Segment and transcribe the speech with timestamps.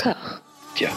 [0.00, 0.42] Car.
[0.76, 0.90] Tiens.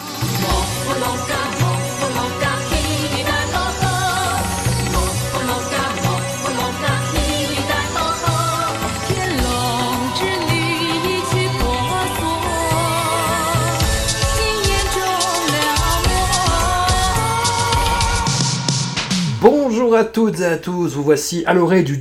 [19.42, 22.00] Bonjour à toutes et à tous, vous voici à l'oreille du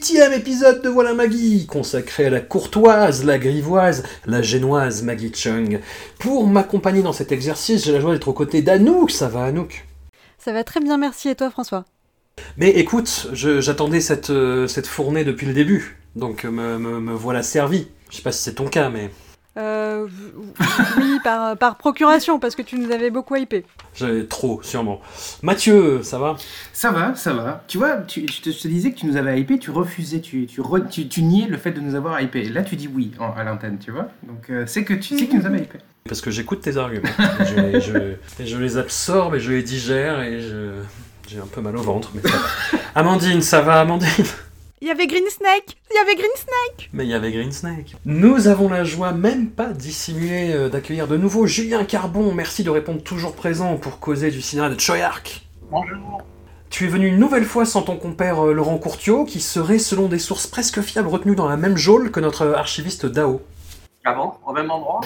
[0.00, 5.80] 18e épisode de Voilà Maggie, consacré à la courtoise, la grivoise, la génoise Maggie Chung.
[6.18, 9.10] Pour m'accompagner dans cet exercice, j'ai la joie d'être aux côtés d'Anouk.
[9.10, 9.86] Ça va Anouk?
[10.38, 11.28] Ça va très bien, merci.
[11.28, 11.84] Et toi François?
[12.56, 17.42] Mais écoute, j'attendais cette, euh, cette fournée depuis le début, donc me, me- me voilà
[17.42, 17.88] servi.
[18.08, 19.10] Je sais pas si c'est ton cas, mais
[19.56, 20.06] euh,
[20.98, 23.64] Oui, par, par procuration, parce que tu nous avais beaucoup hypé.
[23.94, 25.00] j'avais trop, sûrement.
[25.42, 26.36] Mathieu, ça va?
[26.72, 27.62] Ça va, ça va.
[27.66, 30.20] Tu vois, tu, je, te, je te disais que tu nous avais hypé, tu refusais,
[30.20, 32.44] tu, tu, re- tu, tu niais le fait de nous avoir hypé.
[32.44, 34.08] Là, tu dis oui en- à l'antenne, tu vois.
[34.22, 35.78] Donc, euh, c'est que tu sais que tu nous avais hypé.
[36.08, 37.08] Parce que j'écoute tes arguments.
[37.44, 40.80] je, les- je- et je les absorbe et je les digère et je...
[41.28, 42.78] J'ai un peu mal au ventre, mais ça va.
[42.96, 44.08] Amandine, ça va, Amandine?
[44.82, 47.52] Il y avait Green Snake Il y avait Green Snake Mais il y avait Green
[47.52, 47.96] Snake.
[48.06, 52.32] Nous avons la joie, même pas dissimulée, euh, d'accueillir de nouveau Julien Carbon.
[52.32, 55.42] Merci de répondre toujours présent pour causer du cinéma de Choyark.
[55.70, 56.22] Bonjour.
[56.70, 60.08] Tu es venu une nouvelle fois sans ton compère euh, Laurent Courtiot, qui serait, selon
[60.08, 63.42] des sources presque fiables, retenu dans la même geôle que notre archiviste Dao.
[64.06, 64.32] Ah bon?
[64.46, 65.02] Au même endroit?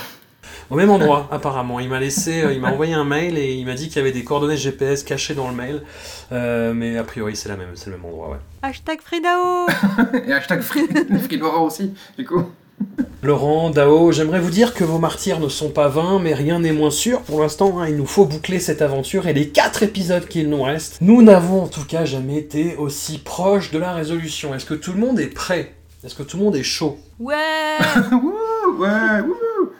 [0.70, 1.80] Au même endroit, apparemment.
[1.80, 4.00] Il m'a laissé, euh, il m'a envoyé un mail et il m'a dit qu'il y
[4.00, 5.82] avait des coordonnées GPS cachées dans le mail.
[6.30, 8.38] Euh, mais a priori, c'est la même, c'est le même endroit, ouais.
[8.66, 9.66] Hashtag Fridao
[10.26, 10.88] Et hashtag Free,
[11.60, 12.44] aussi, du coup.
[13.22, 16.72] Laurent, Dao, j'aimerais vous dire que vos martyrs ne sont pas vains, mais rien n'est
[16.72, 17.78] moins sûr pour l'instant.
[17.78, 17.88] hein.
[17.88, 20.96] il nous faut boucler cette aventure et les quatre épisodes qu'il nous reste.
[21.02, 24.54] Nous n'avons en tout cas jamais été aussi proches de la résolution.
[24.54, 25.74] Est-ce que tout le monde est prêt?
[26.02, 26.98] Est-ce que tout le monde est chaud?
[27.20, 27.34] Ouais
[28.12, 29.72] Wouh, ouais, wouh.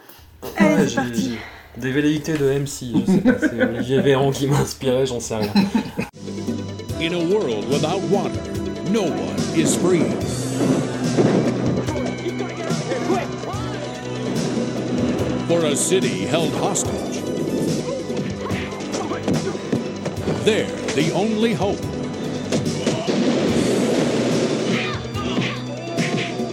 [0.57, 1.37] Allez, Ouais, c'est parti
[1.75, 3.39] j'ai Des velléités de MC, je sais pas.
[3.39, 5.51] C'est Olivier Véran qui m'a inspiré, j'en sais rien.
[7.01, 8.31] In a world without water,
[8.95, 10.05] no one is free.
[15.49, 17.21] For a city held hostage,
[20.45, 21.77] they're the only hope.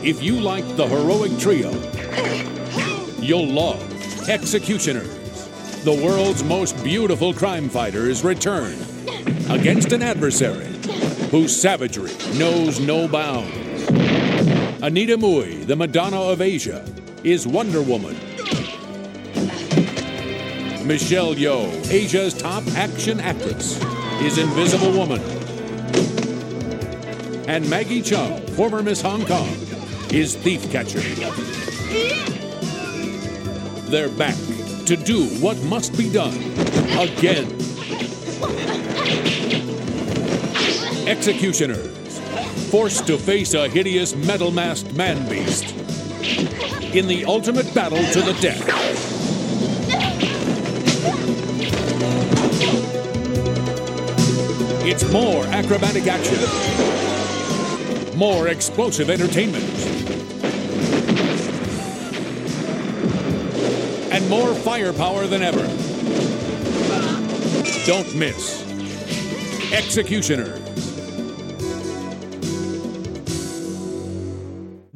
[0.05, 1.71] If you like the heroic trio,
[3.21, 3.81] you'll love
[4.29, 5.07] Executioners.
[5.85, 8.75] The world's most beautiful crime fighters return
[9.49, 10.72] against an adversary
[11.33, 13.57] whose savagery knows no bounds.
[14.83, 16.85] Anita Mui, the Madonna of Asia,
[17.25, 18.15] is Wonder Woman.
[20.87, 23.83] Michelle Yeoh, Asia's top action actress,
[24.21, 25.23] is Invisible Woman.
[27.49, 29.49] And Maggie Chung, former Miss Hong Kong,
[30.13, 31.01] is Thief Catcher.
[33.91, 34.37] They're back
[34.85, 36.37] to do what must be done
[36.99, 37.72] again.
[41.07, 42.21] Executioners,
[42.71, 45.75] forced to face a hideous metal masked man beast
[46.95, 48.63] in the ultimate battle to the death.
[54.87, 56.39] It's more acrobatic action,
[58.17, 59.65] more explosive entertainment,
[64.13, 65.67] and more firepower than ever.
[67.87, 68.63] Don't miss
[69.73, 70.62] Executioners.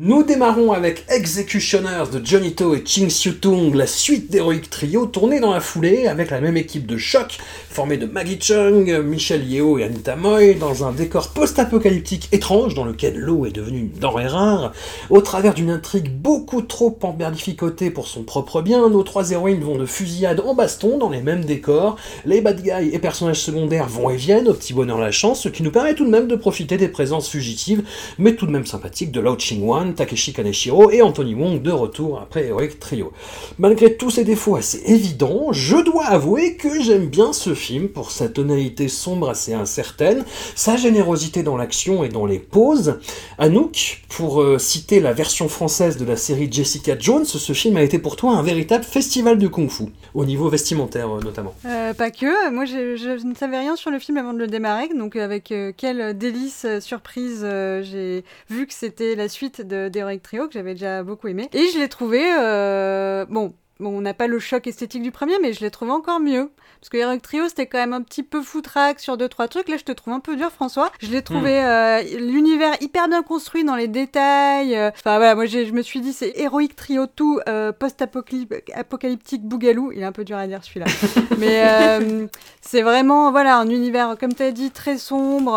[0.07, 5.07] Nous démarrons avec Executioners de Johnny To et Ching Siu Tung, la suite d'Heroic Trio,
[5.07, 9.45] tournée dans la foulée avec la même équipe de choc, formée de Maggie Chung, Michelle
[9.45, 13.99] Yeoh et Anita Moy, dans un décor post-apocalyptique étrange dans lequel l'eau est devenue une
[13.99, 14.71] denrée rare.
[15.11, 19.77] Au travers d'une intrigue beaucoup trop emberlificotée pour son propre bien, nos trois héroïnes vont
[19.77, 24.09] de fusillade en baston dans les mêmes décors, les bad guys et personnages secondaires vont
[24.09, 26.37] et viennent, au petit bonheur la chance, ce qui nous permet tout de même de
[26.37, 27.83] profiter des présences fugitives,
[28.19, 32.21] mais tout de même sympathiques de Lao Ching-wan, Takeshi Kaneshiro et Anthony Wong de retour
[32.21, 33.13] après Heroic Trio.
[33.59, 38.11] Malgré tous ses défauts assez évidents, je dois avouer que j'aime bien ce film pour
[38.11, 42.99] sa tonalité sombre assez incertaine, sa générosité dans l'action et dans les pauses.
[43.39, 47.83] Anouk, pour euh, citer la version française de la série Jessica Jones, ce film a
[47.83, 49.85] été pour toi un véritable festival de kung-fu,
[50.15, 51.55] au niveau vestimentaire euh, notamment.
[51.65, 54.47] Euh, Pas que, moi j'ai- je, ne savais rien sur le film avant de le
[54.47, 57.41] démarrer, donc avec quelle délice, surprise,
[57.83, 61.49] j'ai vu que c'était la suite de d'Heroic Trio, que j'avais déjà beaucoup aimé.
[61.53, 65.39] Et je l'ai trouvé, euh, bon, bon, on n'a pas le choc esthétique du premier,
[65.41, 66.51] mais je l'ai trouvé encore mieux.
[66.87, 69.69] Parce que Heroic Trio, c'était quand même un petit peu foutraque sur deux, trois trucs.
[69.69, 70.93] Là, je te trouve un peu dur, François.
[71.01, 74.77] Je l'ai trouvé euh, l'univers hyper bien construit dans les détails.
[74.77, 74.91] euh.
[74.95, 79.91] Enfin, voilà, moi, je me suis dit, c'est Heroic Trio tout, euh, post-apocalyptique Bougalou.
[79.91, 80.87] Il est un peu dur à dire, celui-là.
[81.39, 82.29] mais euh,
[82.61, 85.55] c'est vraiment, voilà, un univers, comme tu as dit, très sombre.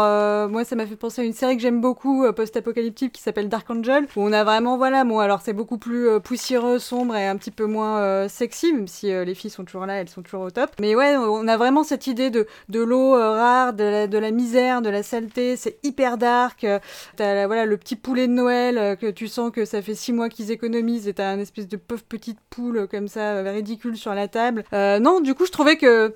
[0.50, 3.70] Moi, ça m'a fait penser à une série que j'aime beaucoup, post-apocalyptique, qui s'appelle Dark
[3.70, 7.38] Angel, où on a vraiment, voilà, bon, alors c'est beaucoup plus poussiéreux, sombre et un
[7.38, 10.50] petit peu moins sexy, même si les filles sont toujours là, elles sont toujours au
[10.50, 10.72] top.
[10.80, 14.18] Mais ouais, on a vraiment cette idée de, de l'eau euh, rare, de la, de
[14.18, 16.64] la misère, de la saleté, c'est hyper dark.
[16.64, 16.80] Euh,
[17.18, 20.30] voilà, le petit poulet de Noël, euh, que tu sens que ça fait six mois
[20.30, 24.28] qu'ils économisent, et t'as un espèce de pauvre petite poule comme ça, ridicule sur la
[24.28, 24.64] table.
[24.72, 26.14] Non, du coup, je trouvais que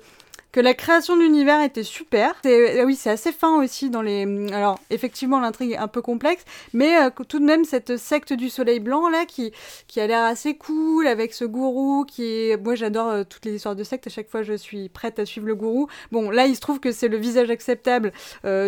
[0.54, 2.32] que la création de l'univers était super.
[2.46, 4.24] Euh, oui, c'est assez fin aussi dans les.
[4.52, 8.48] Alors, effectivement, l'intrigue est un peu complexe, mais euh, tout de même cette secte du
[8.48, 9.50] Soleil blanc là, qui
[9.88, 12.56] qui a l'air assez cool avec ce gourou qui est.
[12.62, 14.06] Moi, j'adore euh, toutes les histoires de secte.
[14.06, 15.88] À chaque fois, je suis prête à suivre le gourou.
[16.12, 18.12] Bon, là, il se trouve que c'est le visage acceptable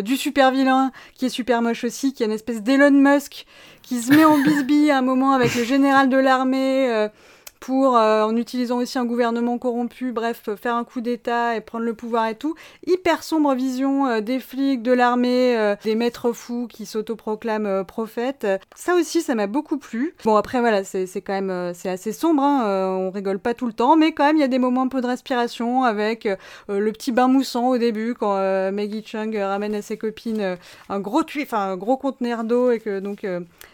[0.03, 3.47] du super vilain qui est super moche aussi, qui est une espèce d'Elon Musk
[3.83, 7.09] qui se met en bisbille à un moment avec le général de l'armée.
[7.67, 11.85] Pour, euh, en utilisant aussi un gouvernement corrompu, bref, faire un coup d'État et prendre
[11.85, 12.55] le pouvoir et tout.
[12.87, 17.83] Hyper sombre vision euh, des flics, de l'armée, euh, des maîtres fous qui s'autoproclament euh,
[17.83, 18.47] prophètes.
[18.77, 20.15] Ça aussi, ça m'a beaucoup plu.
[20.25, 23.67] Bon, après, voilà, c'est quand même euh, c'est assez sombre, hein, on rigole pas tout
[23.67, 26.29] le temps, mais quand même, il y a des moments un peu de respiration avec
[26.69, 28.37] le petit bain moussant au début quand
[28.71, 30.57] Maggie Chung ramène à ses copines
[30.89, 33.27] un gros enfin un gros conteneur d'eau et que donc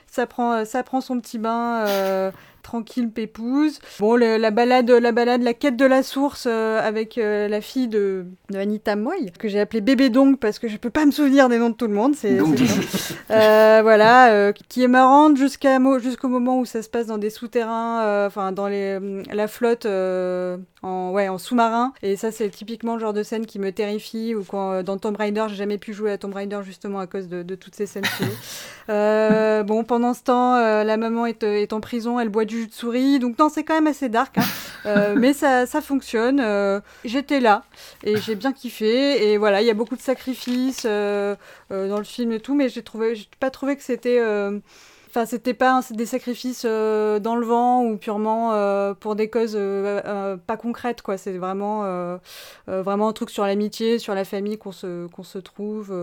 [0.06, 3.78] ça prend ça prend son petit bain tranquille pépouse.
[3.98, 7.60] Bon le- la balade la balade la quête de la source euh, avec euh, la
[7.60, 11.04] fille de, de Anita Moy que j'ai appelée bébé Dong parce que je peux pas
[11.06, 12.56] me souvenir des noms de tout le monde, c'est Donc.
[13.30, 18.26] Euh, voilà, qui est marrante jusqu'à jusqu'au moment où ça se passe dans des souterrains,
[18.26, 18.98] enfin dans les,
[19.32, 19.86] la flotte
[20.82, 21.92] en ouais en sous-marin.
[22.02, 24.34] Et ça c'est typiquement le genre de scène qui me terrifie.
[24.34, 27.06] Ou quand euh, dans Tomb Raider, j'ai jamais pu jouer à Tomb Raider justement à
[27.06, 28.04] cause de, de toutes ces scènes.
[28.88, 32.44] Euh, bon, pendant ce temps, euh, la maman est, euh, est en prison, elle boit
[32.44, 33.18] du jus de souris.
[33.20, 34.42] Donc non, c'est quand même assez dark, hein.
[34.84, 36.42] Euh, mais ça, ça fonctionne.
[37.04, 37.62] J'étais là
[38.02, 39.30] et j'ai bien kiffé.
[39.30, 41.36] Et voilà, il y a beaucoup de sacrifices dans
[41.70, 44.20] le film et tout, mais j'ai trouvé, j'ai pas trouvé que c'était.
[45.14, 49.56] Enfin, c'était pas des sacrifices euh, dans le vent ou purement euh, pour des causes
[49.56, 51.18] euh, euh, pas concrètes, quoi.
[51.18, 51.82] C'est vraiment,
[52.66, 55.94] vraiment un truc sur l'amitié, sur la famille qu'on se, qu'on se trouve.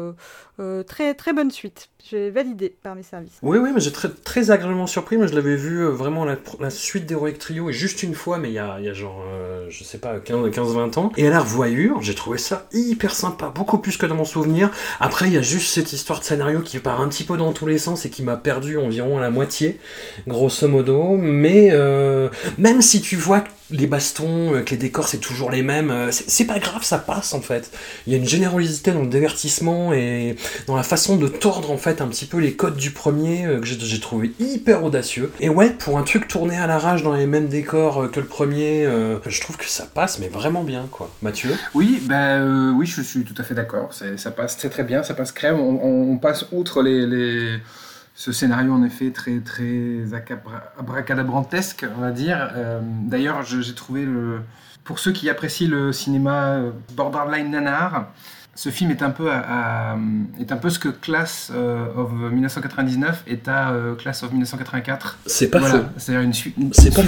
[0.85, 1.89] très, très bonne suite.
[2.07, 3.39] J'ai validé par mes services.
[3.41, 5.17] Oui, oui, mais j'ai très, très agréablement surpris.
[5.17, 8.49] Moi, je l'avais vu vraiment la, la suite d'Heroic Trio, et juste une fois, mais
[8.49, 9.23] il y a, y a genre,
[9.69, 11.11] je sais pas, 15-20 ans.
[11.17, 14.69] Et à la revoyure, j'ai trouvé ça hyper sympa, beaucoup plus que dans mon souvenir.
[14.99, 17.53] Après, il y a juste cette histoire de scénario qui part un petit peu dans
[17.53, 19.79] tous les sens et qui m'a perdu à la moitié,
[20.27, 21.17] grosso modo.
[21.17, 25.51] Mais euh, même si tu vois que les bastons, euh, que les décors, c'est toujours
[25.51, 27.71] les mêmes, euh, c'est pas grave, ça passe en fait.
[28.07, 30.35] Il y a une générosité dans le divertissement et
[30.67, 33.65] dans la façon de tordre en fait un petit peu les codes du premier que
[33.65, 35.31] j'ai trouvé hyper audacieux.
[35.39, 38.87] Et ouais, pour un truc tourné à l'arrache dans les mêmes décors que le premier,
[39.27, 41.11] je trouve que ça passe mais vraiment bien quoi.
[41.21, 41.51] Mathieu?
[41.75, 42.41] Oui, bah,
[42.75, 43.91] oui, je suis tout à fait d'accord.
[43.93, 45.59] Ça passe très très bien, ça passe crème.
[45.59, 47.59] On, on- passe outre les-
[48.19, 50.03] ce scénario en effet très très
[50.77, 52.49] abracadabrantesque, on va dire.
[52.53, 54.41] Euh, D'ailleurs, j'ai trouvé le
[54.83, 58.07] pour ceux qui apprécient le cinéma euh, borderline nanar.
[58.55, 59.97] Ce film est un peu, à- à-
[60.37, 65.19] est un peu ce que Class euh, of 1999 est à Class of 1984.
[65.25, 65.85] C'est pas Voilà, faux.
[65.95, 66.55] C'est-à-dire une, suite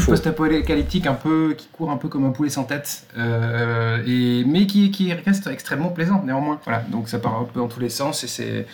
[0.06, 4.65] post-apocalyptique un peu qui court un peu comme un poulet sans tête, euh, et mais
[4.65, 6.62] qui, qui reste extrêmement plaisant néanmoins.
[6.63, 8.65] Voilà, donc ça part un peu dans tous les sens et c'est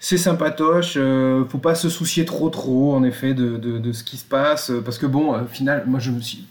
[0.00, 0.94] c'est sympatoche.
[0.96, 4.80] euh, faut pas se soucier trop trop en effet de, ce qui se passe euh,
[4.84, 6.46] parce que bon, au final, moi je me suis,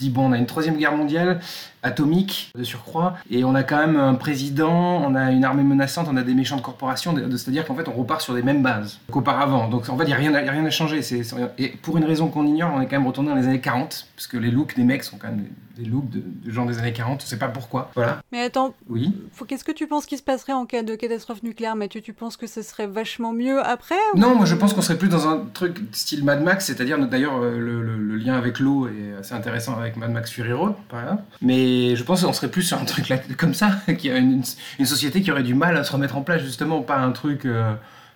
[0.00, 1.40] dit bon, on a une troisième guerre mondiale
[1.82, 6.06] atomique de surcroît et on a quand même un président, on a une armée menaçante,
[6.10, 8.62] on a des méchantes corporations, de- de- c'est-à-dire qu'en fait on repart sur des mêmes
[8.62, 9.68] bases qu'auparavant.
[9.68, 11.02] Donc en fait il n'y a, rien à- à changer.
[11.02, 13.46] C'est- c'est- et pour une raison qu'on ignore, on est quand même retourné dans les
[13.46, 15.44] années 40 parce que les looks des mecs sont quand même
[15.76, 17.90] des looks de, de gens des années 40, on sait pas pourquoi.
[17.94, 18.20] Voilà.
[18.32, 19.12] Mais attends, Oui.
[19.48, 22.00] qu'est-ce que tu penses qui se passerait en cas de catastrophe nucléaire, Mathieu?
[22.00, 24.98] Tu penses que ce serait vachement mieux après ou- Non, moi je pense qu'on serait
[24.98, 28.58] plus dans un truc style Mad Max, c'est-à-dire d'ailleurs euh, le, le- le lien avec
[28.60, 31.22] l'eau est assez intéressant avec Mad Max Fury Road, par exemple.
[31.42, 34.42] Mais je pense qu'on serait plus sur un truc là, comme ça, qui a une,
[34.78, 37.44] une société qui aurait du mal à se remettre en place justement, pas un truc,
[37.46, 37.74] euh,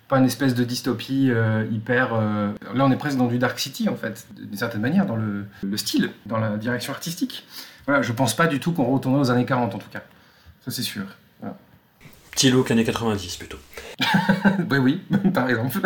[0.09, 2.11] pas une espèce de dystopie euh, hyper.
[2.15, 5.17] euh, Là, on est presque dans du Dark City en fait, d'une certaine manière, dans
[5.17, 7.45] le, le style, dans la direction artistique.
[7.87, 10.03] Voilà, je pense pas du tout qu'on retournerait aux années 40 en tout cas.
[10.65, 11.05] Ça c'est sûr.
[12.33, 13.59] Petit look années 90 plutôt.
[14.71, 15.01] oui, oui,
[15.35, 15.81] par exemple.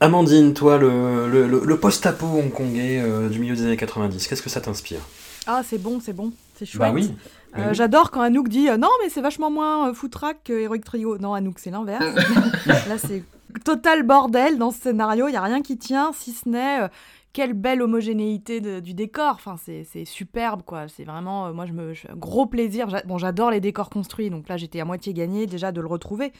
[0.00, 4.48] Amandine, toi, le, le, le- post-apo hongkongais euh, du milieu des années 90, qu'est-ce que
[4.48, 5.00] ça t'inspire?
[5.46, 6.80] Ah, c'est bon, c'est bon, c'est chouette.
[6.80, 7.10] Bah oui.
[7.10, 7.74] Euh, Bah oui.
[7.74, 11.18] J'adore quand Anouk dit euh, non, mais c'est vachement moins euh, footrack que Heroic Trio.
[11.18, 12.04] Non, Anouk, c'est l'inverse.
[12.66, 13.22] Là, c'est
[13.58, 15.28] total bordel dans ce scénario.
[15.28, 16.88] Il y a rien qui tient, si ce n'est euh,
[17.32, 19.34] quelle belle homogénéité du décor.
[19.34, 20.88] Enfin, c'est superbe, quoi.
[20.88, 22.88] C'est vraiment, euh, moi, je me, gros plaisir.
[23.06, 26.32] Bon, j'adore les décors construits, donc là, j'étais à moitié gagnée déjà de le retrouver.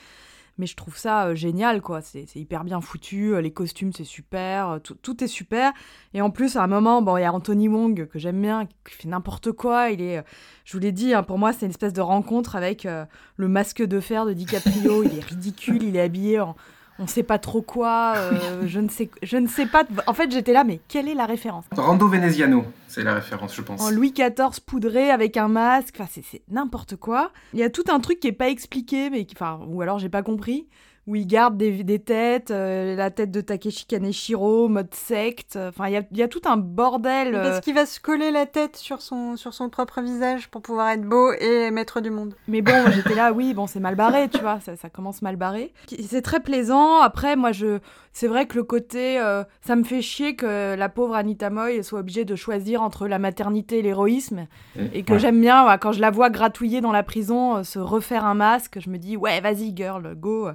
[0.57, 2.01] Mais je trouve ça euh, génial, quoi.
[2.01, 3.41] C'est hyper bien foutu.
[3.41, 4.79] Les costumes, c'est super.
[4.83, 5.71] Tout, tout est super.
[6.13, 8.65] Et en plus, à un moment, bon, il y a Anthony Wong que j'aime bien,
[8.65, 9.91] qui fait n'importe quoi.
[9.91, 10.21] Il est,
[10.65, 13.81] je vous l'ai dit, hein, pour moi, c'est une espèce de rencontre avec le masque
[13.81, 15.03] de fer de DiCaprio.
[15.03, 15.83] il est ridicule.
[15.83, 16.57] Il est habillé en,
[16.99, 18.13] on sait pas trop quoi.
[18.17, 19.83] euh, je ne sais, je ne sais pas.
[20.07, 21.65] En fait, j'étais là, mais quelle est la référence?
[21.75, 23.81] Rando Veneziano, c'est la référence, je pense.
[23.81, 27.31] en Louis XIV poudré avec un masque, enfin c'est n'importe quoi.
[27.53, 29.97] Il y a tout un truc qui est pas expliqué, mais qui- enfin ou alors
[29.99, 30.67] j'ai pas compris.
[31.09, 35.57] Où il garde des, des têtes, euh, la tête de Takeshi Kaneshiro, mode secte.
[35.57, 37.33] Enfin, il y a, il y a tout un bordel.
[37.33, 40.61] euh, Parce qu'il va se coller la tête sur son, sur son propre visage pour
[40.61, 42.35] pouvoir être beau et maître du monde.
[42.47, 45.35] Mais bon, j'étais là, oui, bon, c'est mal barré, tu vois, ça, ça commence mal
[45.35, 45.73] barré.
[46.07, 46.99] C'est très plaisant.
[47.01, 47.79] Après, moi, je,
[48.13, 51.83] c'est vrai que le côté, euh, ça me fait chier que la pauvre Anita Moy
[51.83, 54.45] soit obligée de choisir entre la maternité et l'héroïsme,
[54.93, 55.19] et que Ouais.
[55.19, 58.35] j'aime bien, ouais, quand je la vois gratouiller dans la prison, euh, se refaire un
[58.35, 60.49] masque, je me dis, ouais, vas-y, girl, go.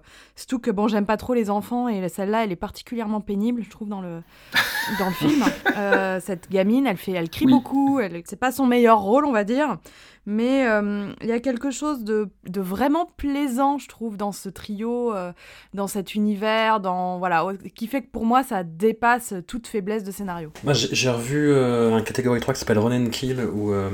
[0.47, 3.71] Surtout que bon, j'aime pas trop les enfants, et celle-là, elle est particulièrement pénible, je
[3.71, 4.21] trouve, dans le,
[4.99, 5.43] dans le film.
[5.75, 7.53] Euh, cette gamine, elle fait, elle crie Oui.
[7.53, 9.79] beaucoup, elle, c'est pas son meilleur rôle, on va dire.
[10.27, 14.49] Mais euh, il y a quelque chose de, de vraiment plaisant, je trouve, dans ce
[14.49, 15.33] trio, euh,
[15.75, 20.11] dans cet univers, dans voilà, qui fait que pour moi, ça dépasse toute faiblesse de
[20.11, 20.51] scénario.
[20.65, 23.91] Moi, j'ai revu euh, un catégorie 3 qui s'appelle Run and Kill, où euh,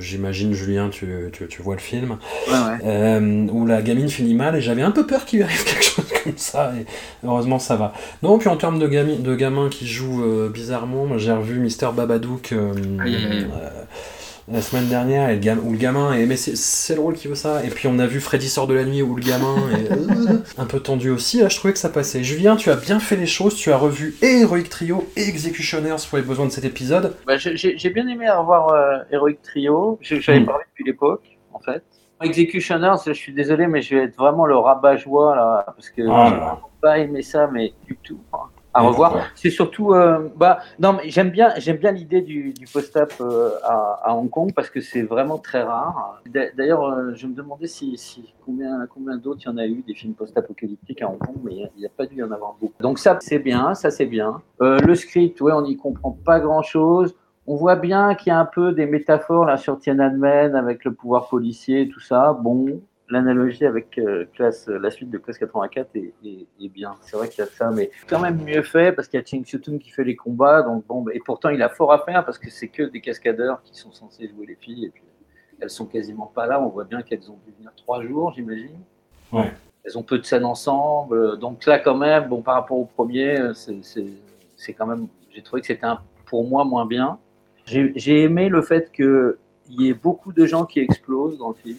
[0.00, 2.18] j'imagine, Julien, tu, tu, tu vois le film,
[2.48, 2.78] Ouais, ouais.
[2.84, 5.84] euh, où la gamine finit mal, et j'avais un peu peur qu'il lui arrive quelque
[5.84, 6.84] chose comme ça, et
[7.24, 7.92] heureusement ça va.
[8.22, 11.60] Non, puis en termes de, gami- de gamins qui jouent euh, bizarrement, moi, j'ai revu
[11.60, 13.46] Mister Babadook euh, Aïe, aïe, aïe.
[14.50, 16.26] La semaine dernière, et le gam- où le gamin est.
[16.26, 17.64] Mais c'est- c'est le rôle qui veut ça.
[17.64, 19.96] Et puis on a vu Freddy sort de la nuit, où le gamin est euh,
[20.58, 21.40] un peu tendu aussi.
[21.40, 22.22] Là, je trouvais que ça passait.
[22.24, 25.96] Julien, tu as bien fait les choses, tu as revu et Heroic Trio et Executioners
[26.08, 27.14] pour les besoins de cet épisode.
[27.26, 27.54] Bah, j'ai-
[27.90, 29.98] bien aimé revoir euh, Heroic Trio.
[30.00, 30.46] Je- J'avais Mm.
[30.46, 31.82] parlé depuis l'époque, en fait.
[32.22, 36.56] Executioners, je suis désolé, mais je vais être vraiment le rabat-joie là, parce que Ah
[36.58, 38.18] j'ai pas aimé ça, mais du tout.
[38.74, 39.16] À revoir.
[39.34, 43.50] C'est surtout, euh, bah, non, mais j'aime bien, j'aime bien l'idée du, du post-up euh,
[43.64, 46.20] à, à Hong Kong parce que c'est vraiment très rare.
[46.26, 49.66] D'a- D'ailleurs, euh, je me demandais si, si combien, combien d'autres il y en a
[49.66, 52.30] eu des films post-apocalyptiques à Hong Kong, mais il n'y a, pas dû y en
[52.30, 52.74] avoir beaucoup.
[52.80, 54.42] Donc ça, c'est bien, ça c'est bien.
[54.60, 57.14] Le script, ouais, on n'y comprend pas grand-chose.
[57.46, 60.92] On voit bien qu'il y a un peu des métaphores là sur Tiananmen avec le
[60.92, 62.34] pouvoir policier et tout ça.
[62.38, 62.66] Bon,
[63.10, 66.94] l'analogie avec euh, classe, la suite de classe 84 est, est- est bien.
[67.02, 69.24] C'est vrai qu'il y a ça, mais quand même mieux fait parce qu'il y a
[69.26, 70.62] Ching Tung qui fait les combats.
[70.62, 73.62] Donc bon, et pourtant il a fort à faire parce que c'est que des cascadeurs
[73.62, 75.02] qui sont censés jouer les filles et puis
[75.60, 76.60] elles sont quasiment pas là.
[76.62, 78.78] On voit bien qu'elles ont dû venir trois jours, j'imagine.
[79.32, 79.52] Ouais.
[79.84, 81.38] Elles ont peu de scènes ensemble.
[81.38, 85.08] Donc là, quand même, bon, par rapport au premier, euh, c'est- quand même.
[85.34, 85.86] J'ai trouvé que c'était
[86.26, 87.18] pour moi moins bien.
[87.64, 89.34] J'ai j'ai aimé le fait qu'il
[89.70, 91.78] y ait beaucoup de gens qui explosent dans le film.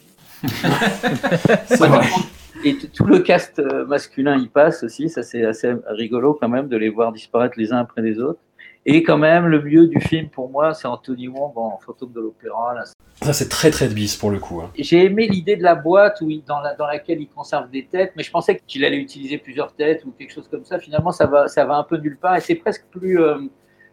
[1.68, 2.06] C'est vrai.
[2.66, 6.68] Et tout le cast euh, masculin y passe aussi, ça c'est assez rigolo quand même
[6.68, 8.40] de les voir disparaître les uns après les autres.
[8.86, 12.20] Et quand même, le mieux du film pour moi, c'est Anthony Wong en fantôme de
[12.22, 12.74] l'opéra.
[12.74, 12.84] là.
[13.22, 14.62] Ça, c'est très très de bis pour le coup.
[14.62, 14.72] hein.
[14.78, 17.86] J'ai aimé l'idée de la boîte où il- dans, la- dans laquelle il conserve des
[17.86, 20.80] têtes, mais je pensais qu'il allait utiliser plusieurs têtes ou quelque chose comme ça.
[20.80, 23.22] Finalement, ça va, ça va un peu nulle part et c'est presque plus.
[23.22, 23.38] euh,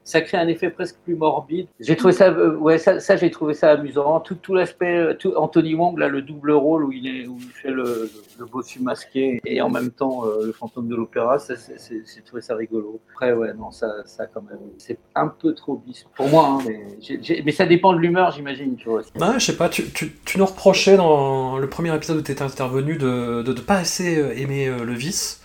[0.07, 1.67] ça crée un effet presque plus morbide.
[1.81, 4.21] J'ai trouvé ça, euh, ouais, ça, j'ai trouvé ça amusant.
[4.21, 7.37] Tout, tout l'aspect, euh, tout, Anthony Wong, là, le double rôle où il est, où
[7.41, 8.09] il fait le,
[8.39, 12.55] le, bossu masqué et en même temps euh, le fantôme de l'opéra, j'ai trouvé ça
[12.55, 13.01] rigolo.
[13.11, 16.59] Après, ouais, non, ça, ça quand même, c'est un peu trop bis pour moi, hein,
[16.65, 19.03] mais, mais ça dépend de l'humeur, j'imagine, tu vois.
[19.19, 22.31] Bah, je sais pas, tu, tu, tu nous reprochais dans le premier épisode où tu
[22.31, 25.43] étais intervenu de ne pas assez euh, aimer le vice.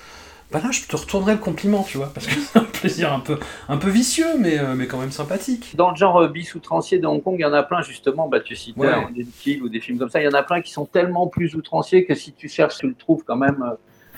[0.52, 3.20] Bah là, je te retournerai le compliment, tu vois, parce que c'est un plaisir un
[3.22, 3.40] peu,
[3.70, 5.76] un peu vicieux, mais, euh, mais quand même sympathique.
[5.76, 8.28] Dans le genre euh, bis outrancier de Hong Kong, il y en a plein justement,
[8.28, 8.90] bah, tu citais Ouais.
[8.90, 11.28] Iron Kill ou des films comme ça, il y en a plein qui sont tellement
[11.28, 13.76] plus outranciers que si tu cherches, tu le trouves quand même euh,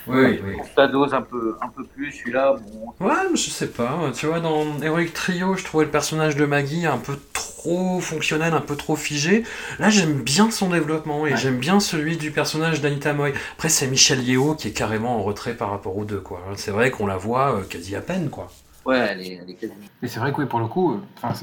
[0.07, 0.55] Oui, oui.
[0.75, 2.11] ta dose un peu, un peu plus.
[2.11, 2.55] Celui-là,
[2.99, 3.99] bon, Ouais, je sais pas.
[4.15, 7.52] Tu vois, dans Heroic Trio, je trouvais le personnage de Maggie un peu trop
[8.01, 9.43] fonctionnel, un peu trop figé.
[9.79, 11.37] Là, j'aime bien son développement et Ouais.
[11.37, 13.33] j'aime bien celui du personnage d'Anita Moy.
[13.53, 16.41] Après, c'est Michel Yeo qui est carrément en retrait par rapport aux deux, quoi.
[16.57, 18.51] C'est vrai qu'on la voit euh, quasi à peine, quoi.
[18.85, 19.71] Ouais, elle est, elle est quasi.
[20.01, 21.33] Mais c'est vrai que oui, pour le coup, euh, enfin,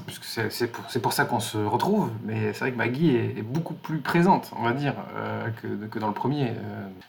[0.50, 3.42] c'est, pour, c'est pour ça qu'on se retrouve, mais c'est vrai que Maggie est, est
[3.42, 6.48] beaucoup plus présente, on va dire, euh, que, que dans le premier.
[6.48, 6.52] Euh,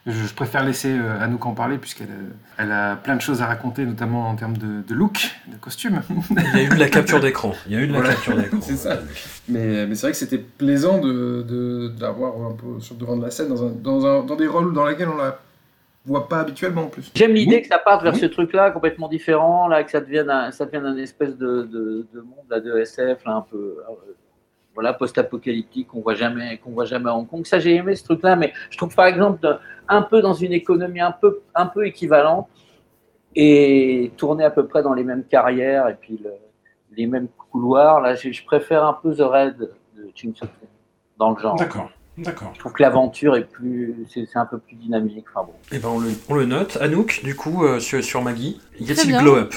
[0.07, 2.07] je, je préfère laisser euh, Anouk en parler, puisqu'elle
[2.57, 5.57] a, elle a plein de choses à raconter, notamment en termes de, de look, de
[5.57, 6.01] costume.
[6.31, 7.53] Il y a eu de la capture d'écran.
[7.67, 8.13] Il y a eu de la Voilà.
[8.13, 8.57] capture d'écran.
[8.61, 8.99] C'est ça.
[9.49, 13.17] Mais, mais c'est vrai que c'était plaisant de, de, d'avoir un peu sur le devant
[13.17, 15.37] de la scène dans, un, dans, un, dans des rôles dans lesquels on la
[16.05, 17.11] voit pas habituellement en plus.
[17.15, 17.61] J'aime l'idée Oui.
[17.61, 18.19] que ça parte vers Oui.
[18.19, 22.07] ce truc-là complètement différent, là, que ça devienne un, ça devienne un espèce de, de,
[22.13, 23.93] de monde là, de SF, là, un peu euh,
[24.73, 27.45] voilà, post-apocalyptique qu'on voit jamais, qu'on voit jamais à Hong Kong.
[27.45, 31.01] Ça, j'ai aimé ce truc-là, mais je trouve par exemple un peu dans une économie
[31.01, 32.47] un peu, un peu équivalente
[33.35, 36.33] et tourner à peu près dans les mêmes carrières et puis le-
[36.95, 38.01] les mêmes couloirs.
[38.01, 39.57] Là, je préfère un peu The Red
[39.95, 40.45] de Ching Soo
[41.17, 41.55] dans le genre.
[41.55, 41.89] D'accord.
[42.17, 42.51] D'accord.
[42.53, 45.25] Je trouve que l'aventure est plus, c'est un peu plus dynamique.
[45.33, 45.53] Enfin bon.
[45.71, 46.77] Eh ben on le, on le note.
[46.81, 49.53] Anouk, du coup, euh, sur, sur Maggie, y a-t-il glow up?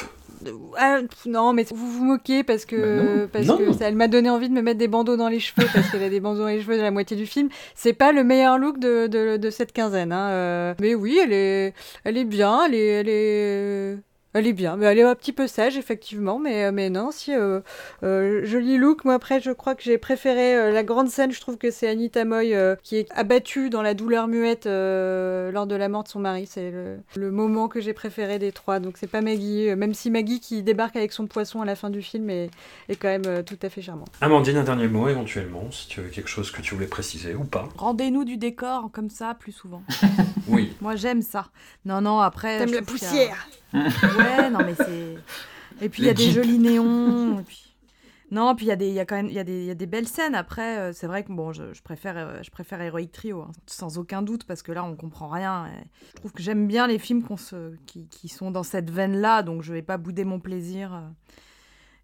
[0.79, 3.29] Ah, non, mais vous vous moquez parce que, Bah non.
[3.33, 3.57] parce Non.
[3.57, 5.91] que ça, elle m'a donné envie de me mettre des bandeaux dans les cheveux parce
[5.91, 7.49] qu'elle a des bandeaux dans les cheveux de la moitié du film.
[7.75, 10.13] C'est pas le meilleur look de, de, de cette quinzaine.
[10.13, 10.29] Hein.
[10.31, 11.73] euh, mais oui, elle est,
[12.05, 13.97] elle est bien, elle est, elle est,
[14.35, 14.77] elle est bien.
[14.77, 16.39] Mais elle est un petit peu sage, effectivement.
[16.39, 17.61] Mais, mais non, si, euh,
[18.03, 19.05] euh, joli look.
[19.05, 21.33] Moi, après, je crois que j'ai préféré euh, la grande scène.
[21.33, 25.51] Je trouve que c'est Anita Moy euh, qui est abattue dans la douleur muette euh,
[25.53, 26.47] lors de la mort de son mari.
[26.51, 28.81] C'est le, le moment que j'ai préféré des trois.
[28.81, 29.71] Donc, c'est pas Maggie.
[29.71, 32.51] euh, Même si Maggie qui débarque avec son poisson à la fin du film est,
[32.89, 34.09] est quand même euh, tout à fait charmante.
[34.21, 37.45] Amandine, un dernier mot éventuellement, si tu avais quelque chose que tu voulais préciser ou
[37.45, 37.69] pas.
[37.77, 39.83] Rendez-nous du décor comme ça plus souvent.
[40.47, 40.75] Oui.
[40.83, 41.47] Moi, j'aime ça.
[41.87, 42.59] Non, non, après.
[42.59, 45.17] T'aimes la trouve qu'il y a- poussière Ouais, non, mais c'est.
[45.81, 47.41] Et puis il y a des jolis néons.
[47.41, 47.61] et puis...
[48.31, 49.75] Non, puis il y a des, y a quand même, y a des, y a
[49.75, 50.35] des belles scènes.
[50.35, 53.53] Après, euh, c'est vrai que bon, je, je préfère, euh, je préfère Heroic Trio, hein,
[53.67, 55.67] sans aucun doute, parce que là, on comprend rien.
[55.67, 59.43] et je trouve que j'aime bien les films se, qui, qui sont dans cette veine-là,
[59.43, 60.95] donc je vais pas bouder mon plaisir.
[60.95, 61.01] euh.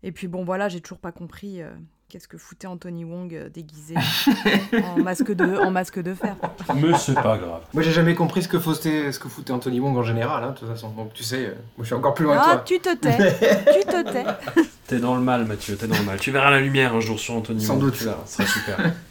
[0.03, 1.63] Et puis bon, voilà, j'ai toujours pas compris.
[1.63, 1.71] euh,
[2.11, 3.95] Qu'est-ce que foutait Anthony Wong euh, déguisé
[4.97, 6.35] en masque de, en masque de fer
[6.75, 7.61] Mais c'est pas grave.
[7.73, 10.51] Moi, j'ai jamais compris ce que foutait, ce que foutait Anthony Wong en général, hein,
[10.51, 10.89] de toute façon.
[10.91, 12.63] Donc, tu sais, euh, moi, je suis encore plus loin que Ah, toi.
[12.67, 13.17] tu te tais,
[13.81, 14.25] tu te tais.
[14.89, 16.19] T'es dans le mal, Mathieu, t'es dans le mal.
[16.19, 17.63] Tu verras la lumière un jour sur Anthony.
[17.63, 17.95] Sans Wong, doute.
[17.95, 18.93] Tu verras, ce sera super.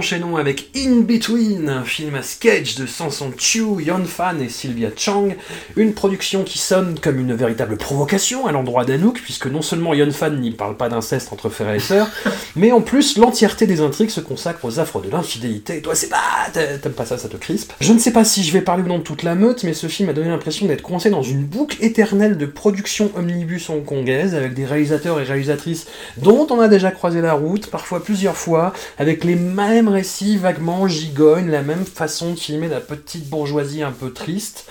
[0.00, 4.88] enchaînons avec In Between, un film à sketch de Samson Chu, Yon Fan et Sylvia
[4.96, 5.28] Chang,
[5.76, 10.10] une production qui sonne comme une véritable provocation à l'endroit d'Anouk, puisque non seulement Yon
[10.10, 12.08] Fan n'y parle pas d'inceste entre frères et sœurs,
[12.56, 15.82] mais en plus l'entièreté des intrigues se consacre aux affres de l'infidélité.
[15.82, 16.16] Toi c'est pas,
[16.50, 17.74] t'a- t'aimes pas ça, ça te crispe.
[17.82, 19.74] Je ne sais pas si je vais parler ou non de toute la meute, mais
[19.74, 24.34] ce film a donné l'impression d'être coincé dans une boucle éternelle de production omnibus hongkongaise,
[24.34, 28.72] avec des réalisateurs et réalisatrices dont on a déjà croisé la route, parfois plusieurs fois,
[28.98, 33.92] avec les mêmes récits vaguement gigognes, la même façon de filmer la petite bourgeoisie un
[33.92, 34.66] peu triste.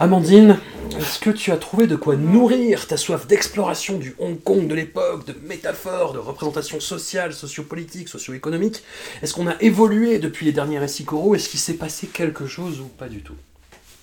[0.00, 0.58] Amandine,
[0.96, 4.74] est-ce que tu as trouvé de quoi nourrir ta soif d'exploration du Hong Kong de
[4.74, 8.84] l'époque, de métaphores, de représentations sociales, sociopolitiques, socio-économiques?
[9.22, 11.34] Est-ce qu'on a évolué depuis les derniers récits coraux?
[11.34, 13.34] Est-ce qu'il s'est passé quelque chose ou pas du tout?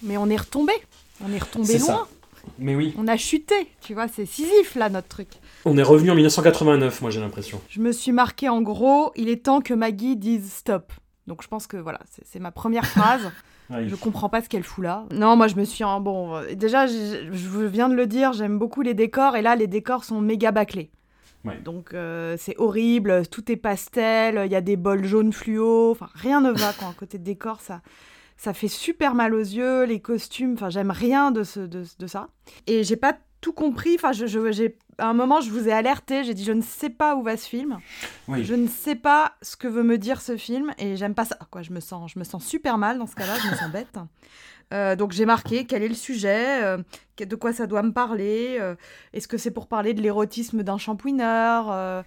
[0.04, 0.74] Mais on est retombé.
[1.26, 1.88] On est retombé loin.
[1.88, 2.08] ça.
[2.60, 5.30] Mais oui, On a chuté, tu vois, c'est Sisyphe là notre truc.
[5.66, 7.60] On est revenu en 1989, moi j'ai l'impression.
[7.70, 10.94] Je me suis marqué en gros, il est temps que Maggie dise stop.
[11.28, 13.32] Donc je pense que voilà, c'est ma première phrase.
[13.72, 15.08] Ouais, Je comprends pas ce qu'elle fout là.
[15.12, 16.40] Non, moi je me suis en bon.
[16.54, 20.04] Déjà, je, je viens de le dire, j'aime beaucoup les décors et là les décors
[20.04, 20.92] sont méga bâclés.
[21.46, 21.60] Ouais.
[21.66, 26.10] Donc euh, c'est horrible, tout est pastel, il y a des bols jaunes fluo, enfin
[26.14, 27.82] rien ne va quand côté décor ça
[28.38, 32.08] ça fait super mal aux yeux, les costumes, enfin j'aime rien de, ce, de, de
[32.08, 32.28] ça.
[32.68, 35.72] Et j'ai pas tout compris, enfin je, je- j'ai à un moment je vous ai
[35.72, 37.78] alerté, j'ai dit je ne sais pas où va ce film.
[38.28, 38.44] Oui.
[38.44, 41.38] Je ne sais pas ce que veut me dire ce film et j'aime pas ça.
[41.52, 43.34] Quoi, je me sens, je me sens super mal dans ce cas-là.
[43.44, 44.00] Je me sens bête.
[44.74, 46.78] Euh, donc j'ai marqué quel est le sujet, euh,
[47.20, 48.58] de quoi ça doit me parler.
[48.60, 48.74] euh,
[49.14, 52.04] Est-ce que c'est pour parler de l'érotisme d'un shampooineur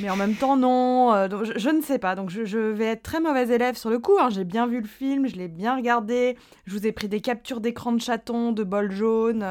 [0.00, 1.28] Mais en même temps non.
[1.28, 2.14] donc je, je ne sais pas.
[2.14, 4.16] Donc je, je vais être très mauvaise élève sur le coup.
[4.18, 4.30] hein.
[4.30, 6.38] J'ai bien vu le film, je l'ai bien regardé.
[6.64, 9.44] Je vous ai pris des captures d'écran de chatons, de bols jaunes.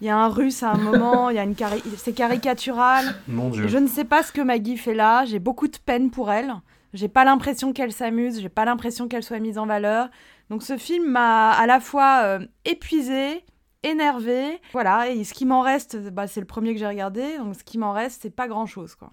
[0.00, 1.30] Il y a un russe à un moment.
[1.30, 3.04] Il y a une cari- c'est caricatural.
[3.28, 3.68] Mon dieu.
[3.68, 5.24] Je ne sais pas ce que Maggie fait là.
[5.26, 6.54] J'ai beaucoup de peine pour elle.
[6.94, 8.40] J'ai pas l'impression qu'elle s'amuse.
[8.40, 10.08] J'ai pas l'impression qu'elle soit mise en valeur.
[10.48, 13.44] Donc ce film m'a à la fois euh, épuisé,
[13.84, 17.54] énervé, voilà, et ce qui m'en reste, bah, c'est le premier que j'ai regardé, donc
[17.54, 19.10] ce qui m'en reste, c'est pas grand-chose, quoi.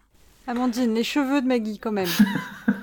[0.48, 2.08] Amandine, les cheveux de Maggie, quand même.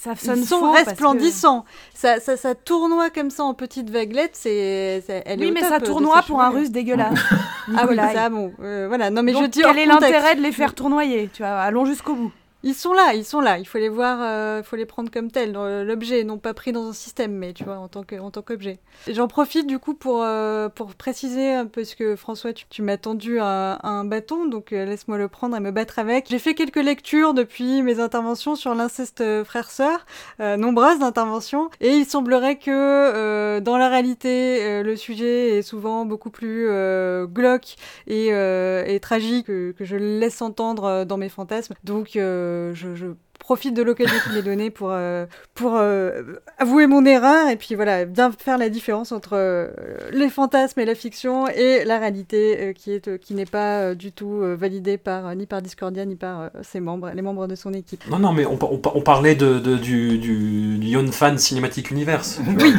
[0.00, 1.64] Ça sonne Ils sont faux parce que- resplendissants.
[1.94, 4.34] Ça, ça, ça tournoie comme ça en petites vaguelettes.
[4.34, 7.14] C'est, elle est Oui, mais top ça tournoie pour un russe dégueulasse.
[7.76, 8.12] Ah oui, Nicolas.
[8.12, 9.10] ça, bon, euh, voilà.
[9.10, 11.84] Non, mais Donc, je dis quel est l'intérêt de les faire tournoyer Tu vois, allons
[11.84, 12.32] jusqu'au bout.
[12.62, 13.58] Ils sont là, ils sont là.
[13.58, 16.52] Il faut les voir, euh, il faut les prendre comme tels, dans l'objet, non pas
[16.52, 18.80] pris dans un système, mais tu vois, en tant que, tant qu'objet.
[19.06, 22.66] Et J'en profite du coup pour euh, pour préciser un peu ce que François, tu,
[22.68, 26.26] tu m'as tendu un, un bâton, donc euh, laisse-moi le prendre et me battre avec.
[26.28, 30.04] J'ai fait quelques lectures depuis mes interventions sur l'inceste euh, frère-sœur,
[30.40, 35.62] euh, nombreuses interventions, et il semblerait que euh, dans la réalité, euh, le sujet est
[35.62, 40.84] souvent beaucoup plus euh, glauque et, euh, et tragique que, que je le laisse entendre
[40.84, 41.74] euh, dans mes fantasmes.
[41.84, 43.06] Donc euh, je, je
[43.38, 46.22] profite de l'occasion qu'il m'est donnée pour, euh, pour euh,
[46.58, 49.68] avouer mon erreur et puis voilà, bien faire la différence entre euh,
[50.12, 53.78] les fantasmes et la fiction et la réalité euh, qui est euh, qui n'est pas
[53.80, 57.10] euh, du tout euh, validée par euh, ni par Discordia ni par euh, ses membres,
[57.14, 58.06] les membres de son équipe.
[58.10, 61.10] Non, non, mais on, par- on par- on parlait de, de- du, du, du Yon
[61.10, 62.38] Fan Cinematic Universe.
[62.46, 62.54] Oui.
[62.56, 62.72] Oui,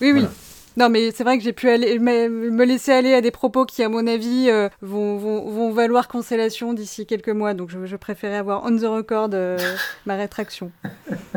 [0.00, 0.12] oui.
[0.12, 0.28] Voilà.
[0.76, 3.82] Non, mais c'est vrai que j'ai pu aller, me, laisser aller à des propos qui,
[3.84, 7.54] à mon avis, euh, vont, vont, vont valoir cancellation d'ici quelques mois.
[7.54, 9.56] Donc, je, je préférais avoir on the record euh,
[10.06, 10.72] ma rétraction.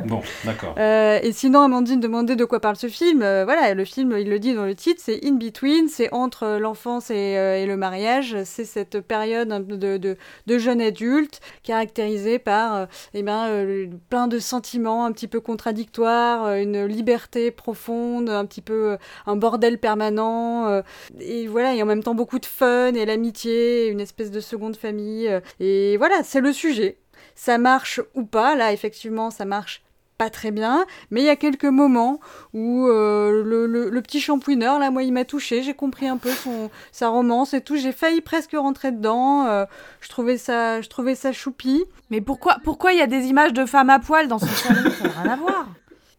[0.05, 0.73] Bon, d'accord.
[0.79, 3.19] Euh, et sinon, Amandine demandait de quoi parle ce film.
[3.19, 7.11] Voilà, le film, il le dit dans le titre, c'est In Between, c'est entre l'enfance
[7.11, 8.37] et, et le mariage.
[8.43, 15.05] C'est cette période de, de, de jeune adulte caractérisée par eh ben, plein de sentiments
[15.05, 18.97] un petit peu contradictoires, une liberté profonde, un petit peu
[19.27, 20.67] un bordel permanent.
[20.67, 20.81] euh,
[21.19, 24.75] et voilà, et en même temps beaucoup de fun et l'amitié, une espèce de seconde
[24.75, 25.27] famille.
[25.27, 26.97] euh, et voilà, c'est le sujet.
[27.35, 28.55] Ça marche ou pas.
[28.55, 29.83] Là, effectivement, ça marche
[30.17, 32.19] pas très bien, mais il y a quelques moments
[32.51, 36.17] où euh, le, le- le petit shampooineur, là, moi, il m'a touché, j'ai compris un
[36.17, 39.65] peu son, sa romance et tout, j'ai failli presque rentrer dedans, euh,
[40.01, 41.85] je, trouvais ça, je trouvais ça choupi.
[42.09, 44.89] Mais pourquoi pourquoi il y a des images de femmes à poil dans son salon?
[44.97, 45.67] Ça n'a rien à voir.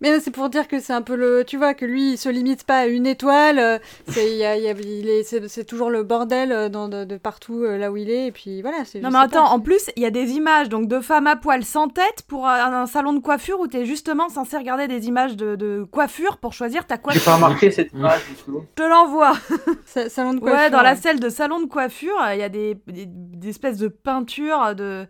[0.00, 1.42] Mais c'est pour dire que c'est un peu le...
[1.44, 4.44] Tu vois, que lui, il se limite pas à une étoile, euh, c'est, il y
[4.44, 8.08] a- a- est, toujours le bordel euh, dans, de, de partout euh, là où il
[8.08, 8.84] est, et puis voilà.
[8.84, 11.26] C'est, Non mais attends, pas, en plus, il y a des images donc de femmes
[11.26, 14.56] à poil sans tête pour un, un salon de coiffure où tu es justement censé
[14.56, 17.24] regarder des images de, de coiffure pour choisir ta J'ai coiffure.
[17.24, 18.62] pas remarqué cette image du tout.
[18.76, 19.32] Je te l'envoie.
[19.86, 20.58] Sa- salon de coiffure.
[20.60, 23.78] Ouais, dans la salle de salon de coiffure, il y a des, des, des espèces
[23.78, 25.06] de peintures de,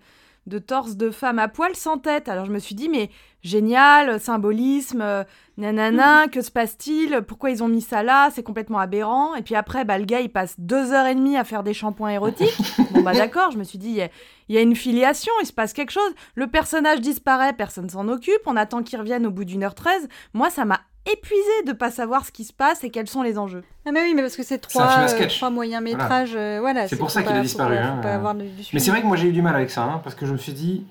[0.49, 2.29] de torse de femmes à poil sans tête.
[2.29, 3.11] Alors je me suis dit, mais
[3.43, 5.25] génial, symbolisme, euh,
[5.57, 7.23] nanana, que se passe-t-il?
[7.23, 8.31] Pourquoi ils ont mis ça là?
[8.33, 9.35] C'est complètement aberrant.
[9.35, 11.75] Et puis après, bah, le gars, il passe deux heures et demie à faire des
[11.75, 12.57] shampoings érotiques.
[12.93, 14.09] bon, bah d'accord, je me suis dit, il
[14.49, 16.15] y y, a une filiation, il se passe quelque chose.
[16.35, 18.41] Le personnage disparaît, personne s'en occupe.
[18.47, 20.09] On attend qu'il revienne au bout d'une heure treize.
[20.33, 23.39] Moi, ça m'a épuisé de pas savoir ce qui se passe et quels sont les
[23.39, 23.65] enjeux.
[23.87, 26.87] Ah mais oui, mais parce que c'est trois, euh, trois moyens métrages, euh, voilà.
[26.89, 28.15] C'est pour ça qu'il a disparu, pas- hein, pas euh.
[28.17, 30.01] avoir de- du Mais c'est vrai que moi j'ai eu du mal avec ça, hein,
[30.05, 30.85] parce que je me suis dit,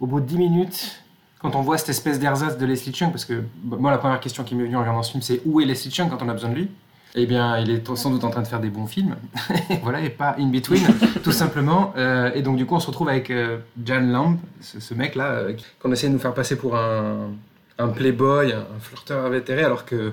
[0.00, 1.00] au bout de 10 minutes,
[1.40, 4.20] quand on voit cette espèce d'ersatz de Leslie Chung, parce que bah, moi la première
[4.20, 6.28] question qui m'est venue en regardant ce film, c'est où est Leslie Chung quand on
[6.28, 6.70] a besoin de lui?
[7.16, 9.14] Eh bien, il est sans doute en train de faire des bons films,
[9.84, 10.82] voilà, et pas In Between,
[11.22, 11.92] tout simplement.
[11.96, 15.26] Euh, et donc du coup, on se retrouve avec euh, Jan Lamb, ce, ce mec-là,
[15.26, 17.28] euh, qu'on essaie de nous faire passer pour un,
[17.78, 20.12] un playboy, un, flirteur invétéré, alors que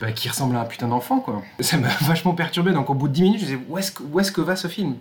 [0.00, 1.42] bah, qui ressemble à un putain d'enfant, quoi.
[1.60, 2.72] Ça m'a vachement perturbé.
[2.72, 4.40] Donc au bout de 10 minutes, je me disais, où est-ce que, où est-ce que
[4.40, 4.94] va ce film?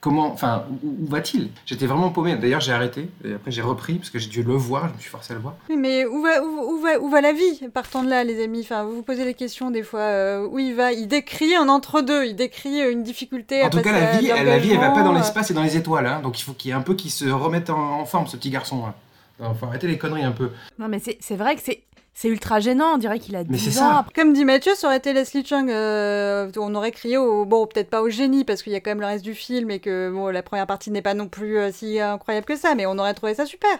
[0.00, 1.50] Comment, enfin, où, où va-t-il?
[1.64, 2.34] J'étais vraiment paumé.
[2.34, 4.88] D'ailleurs, j'ai arrêté et après j'ai repris parce que j'ai dû le voir.
[4.88, 5.54] Je me suis forcé à le voir.
[5.70, 8.42] Oui, mais où va, où, où va, où va la vie Partant de là, les
[8.42, 8.62] amis?
[8.64, 10.00] Enfin, vous vous posez des questions des fois.
[10.00, 10.90] euh, où il va?
[10.92, 12.24] Il décrit un entre-deux.
[12.24, 13.62] Il décrit euh, une difficulté.
[13.62, 15.62] En à tout cas, la vie, la vie, elle va pas dans l'espace et dans
[15.62, 16.06] les étoiles.
[16.06, 16.18] hein.
[16.20, 18.36] Donc il faut qu'il y ait un peu qu'il se remette en, en forme, ce
[18.36, 18.84] petit garçon.
[18.84, 18.94] là.
[19.42, 20.50] Il faut arrêter les conneries un peu.
[20.78, 21.82] Non, mais c'est c'est vrai que c'est
[22.14, 22.94] c'est ultra gênant.
[22.94, 23.80] On dirait qu'il a 10 Mais ans.
[23.80, 24.06] ça.
[24.14, 25.70] Comme dit Mathieu, ça aurait été Leslie Chung.
[25.70, 27.44] euh, on aurait crié au.
[27.44, 29.70] Bon, peut-être pas au génie, parce qu'il y a quand même le reste du film
[29.70, 32.74] et que bon, la première partie n'est pas non plus euh, si incroyable que ça,
[32.74, 33.70] mais on aurait trouvé ça super.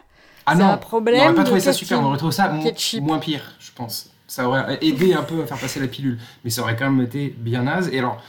[0.46, 2.00] Ah C'est non, un problème on n'aurait pas trouvé ça super.
[2.00, 2.52] On aurait trouvé ça
[3.00, 4.10] moins pire, je pense.
[4.26, 7.04] Ça aurait aidé un peu à faire passer la pilule, mais ça aurait quand même
[7.04, 7.90] été bien naze.
[7.92, 8.20] Et alors,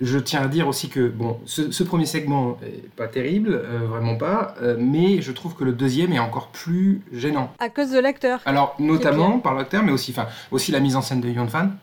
[0.00, 3.80] je tiens à dire aussi que bon, ce, ce premier segment est pas terrible, euh,
[3.86, 7.52] vraiment pas, euh, mais je trouve que le deuxième est encore plus gênant.
[7.58, 8.40] À cause de l'acteur.
[8.46, 11.76] Alors, notamment par l'acteur, mais aussi, enfin, aussi la mise en scène de Yon Fan,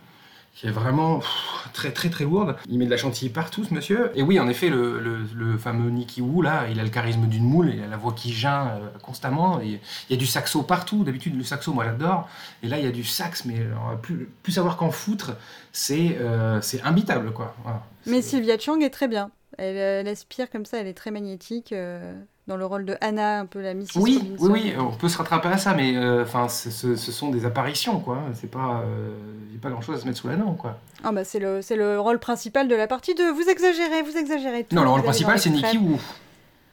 [0.60, 2.56] qui est vraiment pff, très très très lourde.
[2.68, 4.10] Il met de la chantilly partout, ce monsieur.
[4.16, 7.28] Et oui, en effet, le, le- le fameux Nicky Wu, là, il a le charisme
[7.28, 9.62] d'une moule, il a la voix qui geint euh, constamment.
[9.62, 11.04] Et il y a du saxo partout.
[11.04, 12.28] D'habitude, le saxo, moi, j'adore.
[12.64, 15.36] Et là, il y a du sax, mais on va plus, plus savoir qu'en foutre.
[15.72, 17.56] C'est euh, c'est imbitable, quoi.
[17.64, 17.84] Voilà.
[18.08, 19.30] Mais Sylvia Chung est très bien.
[19.60, 21.72] Elle, euh, elle aspire comme ça, elle est très magnétique.
[21.72, 22.16] euh,
[22.48, 23.88] dans le rôle de Anna, un peu la Mrs.
[23.98, 24.36] Oui, Robinson.
[24.40, 27.30] oui, oui, on peut se rattraper à ça, mais euh, enfin, ce, ce- ce sont
[27.30, 28.20] des apparitions, quoi.
[28.34, 29.10] C'est pas, euh,
[29.54, 30.78] y a pas grand-chose à se mettre sous la dent, quoi.
[31.04, 33.32] Ah bah c'est le, c'est le rôle principal de la partie 2.
[33.34, 34.64] Vous exagérez, vous exagérez.
[34.64, 34.76] tout.
[34.76, 35.50] Non, le rôle principal, c'est.
[35.50, 35.98] Nikki Wu.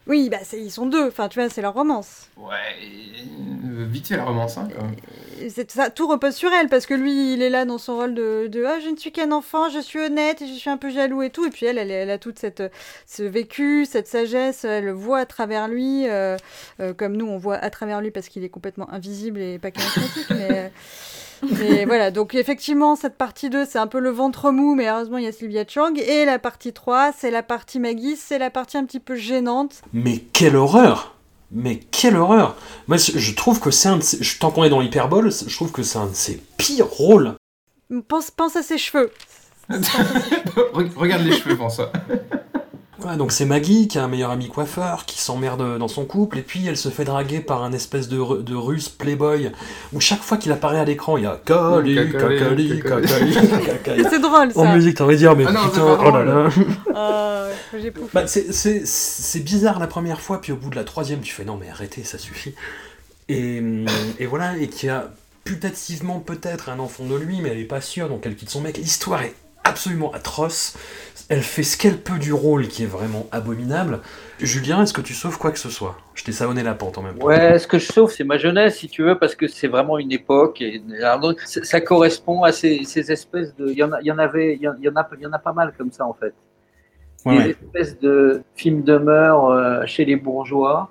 [0.06, 1.08] Oui, bah ils sont deux.
[1.08, 2.28] Enfin, tu vois, c'est leur romance.
[2.36, 2.54] Ouais,
[3.64, 4.68] euh, vite fait la romance, hein.
[5.68, 8.46] ça, tout repose sur elle parce que lui, il est là dans son rôle de,
[8.48, 10.90] de ah, je ne suis qu'un enfant, je suis honnête et je suis un peu
[10.90, 11.46] jaloux et tout.
[11.46, 12.62] Et puis elle, elle, elle a toute cette
[13.06, 16.36] ce vécu, cette sagesse, elle le voit à travers lui, euh,
[16.80, 19.70] euh, comme nous on voit à travers lui parce qu'il est complètement invisible et pas
[19.70, 20.26] charismatique.
[20.30, 20.70] mais
[21.60, 25.18] mais voilà, donc effectivement, cette partie 2, c'est un peu le ventre mou, mais heureusement,
[25.18, 25.94] il y a Sylvia Chang.
[25.96, 29.82] Et la partie 3, c'est la partie Maggie, c'est la partie un petit peu gênante.
[29.92, 31.16] Mais quelle horreur
[31.52, 32.56] Mais quelle horreur
[32.88, 35.54] Moi, je trouve que c'est un de ces- je- Tant qu'on est dans l'hyperbole, je
[35.54, 37.34] trouve que c'est un de ses pires rôles.
[38.08, 39.10] Pense, pense à ses cheveux.
[39.70, 41.90] Re- Regarde les cheveux, François.
[43.02, 46.38] Ouais, donc c'est Maggie qui a un meilleur ami coiffeur, qui s'emmerde dans son couple,
[46.38, 49.50] et puis elle se fait draguer par un espèce de, de russe playboy,
[49.92, 52.80] où chaque fois qu'il apparaît à l'écran, il y a Cacali, Cacali.
[52.80, 53.34] Cacali,
[53.66, 54.04] Cacali.
[54.08, 54.74] C'est drôle En ça.
[54.74, 56.48] musique, t'aurais dire, mais Ah non, putain, oh là là.
[56.94, 57.46] Ah.
[58.12, 61.56] Bah, c'est- bizarre la première fois, puis au bout de la troisième, tu fais non,
[61.60, 62.54] mais arrêtez, ça suffit.
[63.28, 63.86] Et, hum,
[64.18, 65.10] et voilà, et qui a
[65.44, 68.60] putativement peut-être un enfant de lui, mais elle est pas sûre, donc elle quitte son
[68.60, 68.76] mec.
[68.78, 70.76] L'histoire est absolument atroce.
[71.30, 74.00] Elle fait ce qu'elle peut du rôle, qui est vraiment abominable.
[74.40, 75.96] Julien, est-ce que tu sauves quoi que ce soit?
[76.14, 77.26] Je t'ai savonné la pente en même temps.
[77.26, 79.98] Ouais, ce que je sauve, c'est ma jeunesse, si tu veux, parce que c'est vraiment
[79.98, 80.60] une époque.
[80.60, 80.82] Et,
[81.46, 83.68] ça correspond à ces, ces espèces de.
[83.68, 85.32] Il y en, a, il y en avait, il y en a, il y en
[85.32, 86.34] a pas mal comme ça en fait.
[87.24, 87.50] Ouais, Des ouais.
[87.50, 90.90] espèces de films de mœurs euh, chez les bourgeois.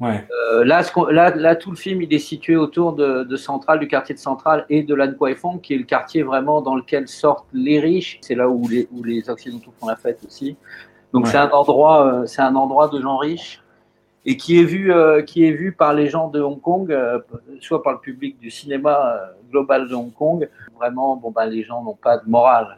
[0.00, 0.26] Ouais.
[0.52, 3.36] Euh, là, ce qu'on- là, là, tout le film, il est situé autour de, de
[3.36, 6.74] Centrale, du quartier de Centrale et de Lan Fong, qui est le quartier vraiment dans
[6.76, 8.18] lequel sortent les riches.
[8.22, 10.56] C'est là où les, où les Occidentaux font la fête aussi.
[11.12, 11.30] Donc Ouais.
[11.30, 13.62] c'est un endroit, euh, c'est un endroit de gens riches
[14.24, 16.92] et qui est vu, euh, qui est vu par les gens de Hong Kong,
[17.60, 20.48] soit par le public du cinéma global de Hong Kong.
[20.76, 22.76] Vraiment, bon ben les gens n'ont pas de morale.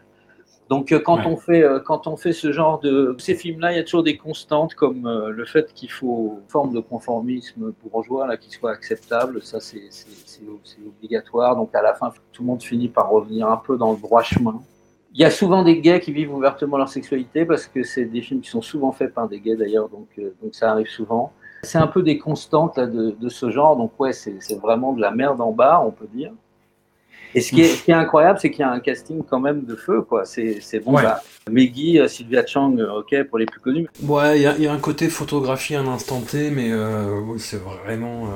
[0.69, 1.27] Donc euh, quand Ouais.
[1.27, 4.03] on fait euh, quand on fait ce genre de ces films-là, il y a toujours
[4.03, 8.51] des constantes comme euh, le fait qu'il faut une forme de conformisme bourgeois là qui
[8.51, 9.41] soit acceptable.
[9.43, 9.81] Ça c'est
[10.87, 11.57] obligatoire.
[11.57, 14.23] Donc à la fin, tout le monde finit par revenir un peu dans le droit
[14.23, 14.61] chemin.
[15.15, 18.21] Il y a souvent des gays qui vivent ouvertement leur sexualité parce que c'est des
[18.21, 20.09] films qui sont souvent faits par des gays d'ailleurs, donc,
[20.43, 21.33] donc ça arrive souvent.
[21.63, 24.93] C'est un peu des constantes là, de, de ce genre, donc ouais, c'est c'est vraiment
[24.93, 26.33] de la merde en bas, on peut dire.
[27.35, 29.39] Et ce qui est, ce qui est incroyable, c'est qu'il y a un casting quand
[29.39, 30.25] même de feu, quoi.
[30.25, 31.03] C'est c'est bon, Ouais.
[31.03, 33.87] bah, Meggy, euh, Sylvia Chang, euh, ok, pour les plus connus.
[34.03, 36.71] Ouais, il y, a- il y a un côté photographie à un instant T, mais
[36.73, 38.29] euh, oui, c'est vraiment euh,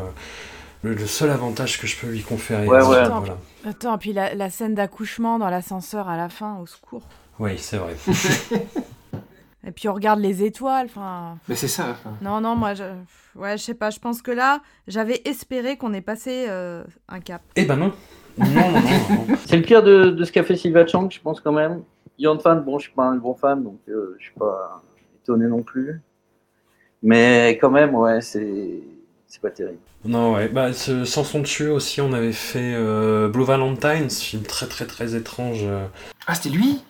[0.83, 2.67] le, le seul avantage que je peux lui conférer.
[2.67, 3.09] Ouais, ouais.
[3.09, 3.39] Voilà.
[3.67, 7.03] Attends, puis la, la scène d'accouchement dans l'ascenseur à la fin, au secours.
[7.39, 7.95] Oui, c'est vrai.
[9.67, 11.39] Et puis on regarde les étoiles, enfin...
[11.49, 11.97] Mais c'est ça.
[12.21, 12.83] Non, non, moi, je...
[13.37, 17.21] Ouais, je sais pas, je pense que là, j'avais espéré qu'on ait passé euh, un
[17.21, 17.41] cap.
[17.57, 17.93] Eh ben non.
[18.39, 19.37] Non, non, non.
[19.47, 21.83] C'est le pire de, de ce qu'a fait Sylvia Chang, je pense quand même.
[22.19, 24.83] Yon Fan, bon, je suis pas un grand fan, donc euh, je suis pas
[25.23, 26.01] étonné non plus.
[27.03, 28.81] Mais quand même, ouais, c'est
[29.27, 29.79] c'est pas terrible.
[30.05, 30.49] Non, ouais.
[30.49, 34.67] Bah, ce- sans son dessus aussi, on avait fait euh, Blue Valentine, ce film très
[34.67, 35.61] très très étrange.
[35.63, 35.87] euh.
[36.27, 36.83] Ah, c'était lui?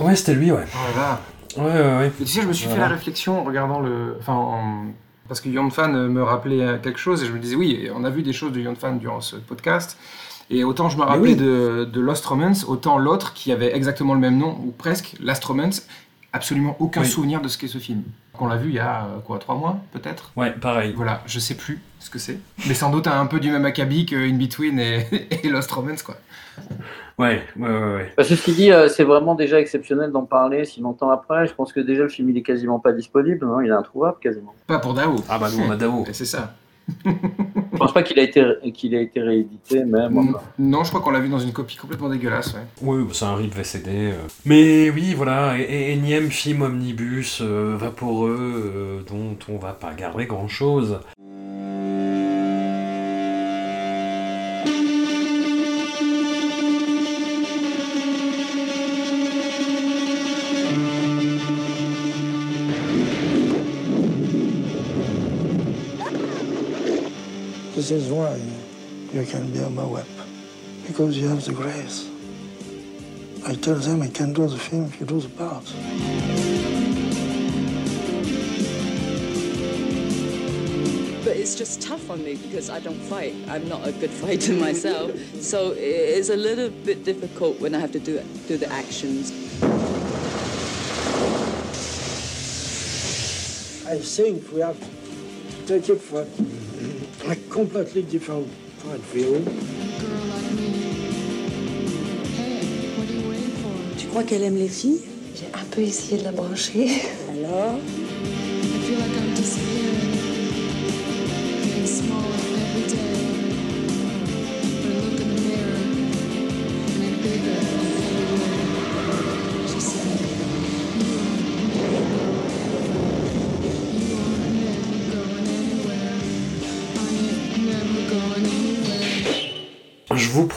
[0.00, 0.64] Ouais, c'était lui, ouais.
[0.74, 1.20] Oh là là.
[1.56, 2.12] Ouais, ouais, ouais.
[2.18, 2.82] Tu sais, je me suis Voilà.
[2.84, 4.16] fait la réflexion en regardant le.
[4.18, 4.86] Enfin, en-
[5.28, 8.04] parce que Yon Fan me rappelait euh, quelque chose et je me disais, oui, on
[8.04, 9.98] a vu des choses de Yon Fan durant ce podcast.
[10.50, 11.36] Et autant je me rappelais oui.
[11.36, 15.44] de, de Lost Romance, autant l'autre qui avait exactement le même nom, ou presque, Last
[15.44, 15.86] Romance,
[16.32, 17.06] absolument aucun Oui.
[17.08, 18.02] souvenir de ce qu'est ce film.
[18.40, 20.92] On l'a vu il y a euh, quoi, trois mois peut-être Ouais, pareil.
[20.96, 22.38] Voilà, je sais plus ce que c'est.
[22.68, 25.06] Mais sans doute un peu du même acabit que In Between et,
[25.42, 26.16] et Lost Romance, quoi.
[27.18, 27.94] Ouais, ouais, ouais.
[27.96, 28.12] ouais.
[28.16, 31.48] Bah, ceci dit, euh, c'est vraiment déjà exceptionnel d'en parler si longtemps après.
[31.48, 34.18] Je pense que déjà le film il est quasiment pas disponible, non il est introuvable
[34.20, 34.54] quasiment.
[34.68, 35.16] Pas pour Dao.
[35.28, 36.04] Ah bah nous, on a Dao.
[36.12, 36.54] C'est ça.
[37.78, 40.18] Je pense pas qu'il a été qu'il a été réédité même.
[40.18, 40.40] enfin.
[40.58, 42.60] Non, je crois qu'on l'a vu dans une copie complètement dégueulasse, ouais.
[42.82, 43.90] Oui, c'est un rip VCD.
[43.90, 44.14] euh.
[44.44, 50.26] Mais oui, voilà, et, énième film omnibus euh, vaporeux euh, dont on va pas garder
[50.26, 50.98] grand chose.
[67.88, 68.38] This is why
[69.14, 70.04] you can be on my whip.
[70.86, 72.06] Because you have the grace.
[73.46, 75.64] I tell them I can do the film, you do the part.
[81.24, 83.34] But it's just tough on me because I don't fight.
[83.48, 85.10] I'm not a good fighter myself.
[85.40, 89.32] So it's a little bit difficult when I have to do do the actions.
[93.88, 96.26] I think we have to take it for
[97.30, 98.46] a completely different
[98.82, 99.44] point of view.
[103.98, 105.00] Tu crois qu'elle aime les filles?
[105.34, 106.88] J'ai un peu essayé de la brancher.
[107.30, 107.78] Alors?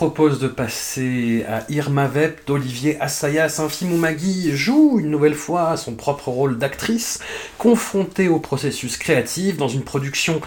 [0.01, 5.35] Propose de passer à Irma Vep d'Olivier Assayas, un film où Maggie joue une nouvelle
[5.35, 7.19] fois son propre rôle d'actrice,
[7.59, 10.41] confrontée au processus créatif dans une production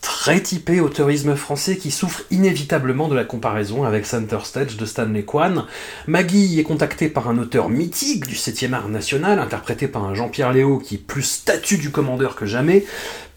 [0.00, 4.84] très typée au tourisme français qui souffre inévitablement de la comparaison avec Center Stage de
[4.84, 5.66] Stanley Kwan.
[6.08, 10.52] Maggie est contactée par un auteur mythique du 7e art national, interprété par un Jean-Pierre
[10.52, 12.84] Léo qui est plus statut du commandeur que jamais,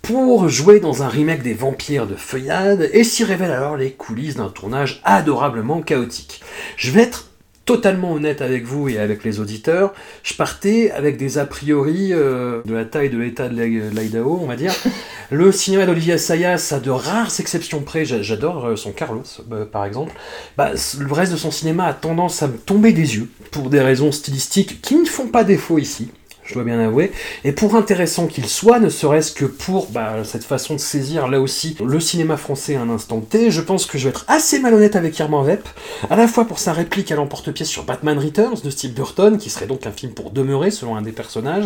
[0.02, 4.36] pour jouer dans un remake des Vampires de Feuillade et s'y révèlent alors les coulisses
[4.36, 6.42] d'un tournage adorablement chaotique.
[6.78, 7.26] Je vais être
[7.66, 12.62] totalement honnête avec vous et avec les auditeurs, je partais avec des a priori euh,
[12.66, 13.62] de la taille de l'état de
[13.96, 14.74] l'Idaho, on va dire.
[15.30, 19.66] Le cinéma d'Olivier Assayas a de rares exceptions près, j'a- j'adore euh, son Carlos, euh,
[19.66, 20.14] par exemple.
[20.58, 23.82] Bah, le reste de son cinéma a tendance à me tomber des yeux, pour des
[23.82, 26.10] raisons stylistiques qui ne font pas défaut ici
[26.50, 27.12] je dois bien avouer.
[27.44, 31.40] Et pour intéressant qu'il soit, ne serait-ce que pour bah, cette façon de saisir là
[31.40, 34.60] aussi le cinéma français à un instant T, je pense que je vais être assez
[34.60, 35.68] malhonnête avec Herman Vep,
[36.10, 39.52] à la fois pour sa réplique à l'emporte-pièce sur Batman Returns de Steve Burton, qui
[39.52, 41.66] serait donc un film pour demeurer selon un des personnages,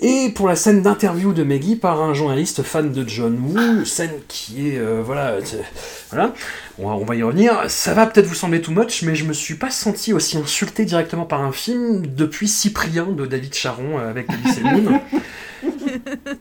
[0.00, 4.10] et pour la scène d'interview de Maggie par un journaliste fan de John Woo, scène
[4.28, 5.62] qui est, euh, voilà, c'est-
[6.10, 6.32] voilà,
[6.78, 7.64] on va, on va y revenir.
[7.68, 10.84] Ça va peut-être vous sembler too much, mais je me suis pas senti aussi insulté
[10.84, 15.00] directement par un film depuis Cyprien de David Charon euh, avec Moon.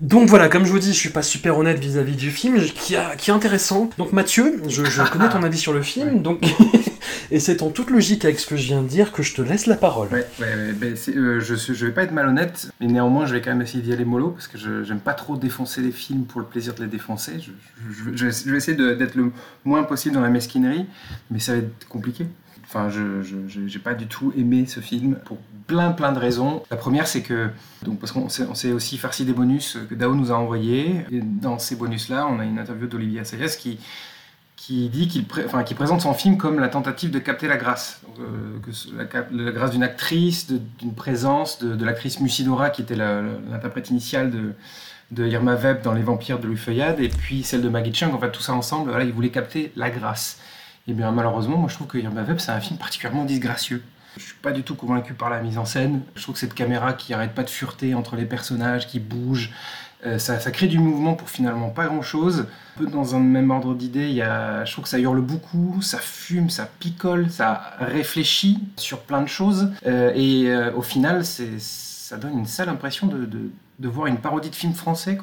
[0.02, 2.96] Donc voilà, comme je vous dis, je suis pas super honnête vis-à-vis du film, qui,
[2.96, 3.90] a- qui est intéressant.
[3.98, 6.42] Donc Mathieu, je, je connais ton avis sur le film, donc
[7.32, 9.42] et c'est en toute logique avec ce que je viens de dire que je te
[9.42, 10.10] laisse la parole.
[10.12, 13.26] Ouais, ouais, ouais, ben, c'est- euh, je, suis- je vais pas être malhonnête, mais néanmoins
[13.26, 15.82] je vais quand même essayer d'y aller mollo parce que je j'aime pas trop défoncer
[15.82, 17.34] les films pour le plaisir de les défoncer.
[17.40, 17.52] Je,
[17.92, 19.32] je- je- je vais- essayer d'être le
[19.66, 20.86] moins possible dans la mesquinerie,
[21.32, 22.26] mais ça va être compliqué.
[22.74, 23.22] Enfin, je
[23.68, 26.64] j'ai pas du tout aimé ce film pour plein plein de raisons.
[26.72, 27.50] La première, c'est que
[27.84, 31.06] donc parce qu'on s'est aussi farci des bonus que Dao nous a envoyés.
[31.12, 33.80] Et dans ces bonus-là, on a une interview d'Olivier Assayas qui
[34.56, 38.02] qui dit qu'il enfin, qui présente son film comme la tentative de capter la grâce.
[38.20, 44.54] Euh, la, grâce d'une actrice, d'une présence, de, l'actrice Musidora qui était l'interprète initiale de,
[45.12, 48.14] de Irma Vep dans Les Vampires de Louis Feuillade, et puis celle de Maggie Chung.
[48.14, 50.40] En fait, tout ça ensemble, voilà, il voulait capter la grâce.
[50.88, 53.84] Et bien malheureusement, moi je trouve que Irma Vep, c'est un film particulièrement disgracieux.
[54.18, 56.02] Je suis pas du tout convaincu par la mise en scène.
[56.16, 59.52] Je trouve que cette caméra qui arrête pas de fureter entre les personnages, qui bouge,
[60.06, 62.48] euh, ça, crée du mouvement pour finalement pas grand chose.
[62.76, 66.00] Un peu dans un même ordre d'idée, a, je trouve que ça hurle beaucoup, ça
[66.00, 69.72] fume, ça picole, ça réfléchit sur plein de choses.
[69.86, 74.56] Euh, et euh, au final, ça donne une sale impression de, voir une parodie de
[74.56, 75.18] film français.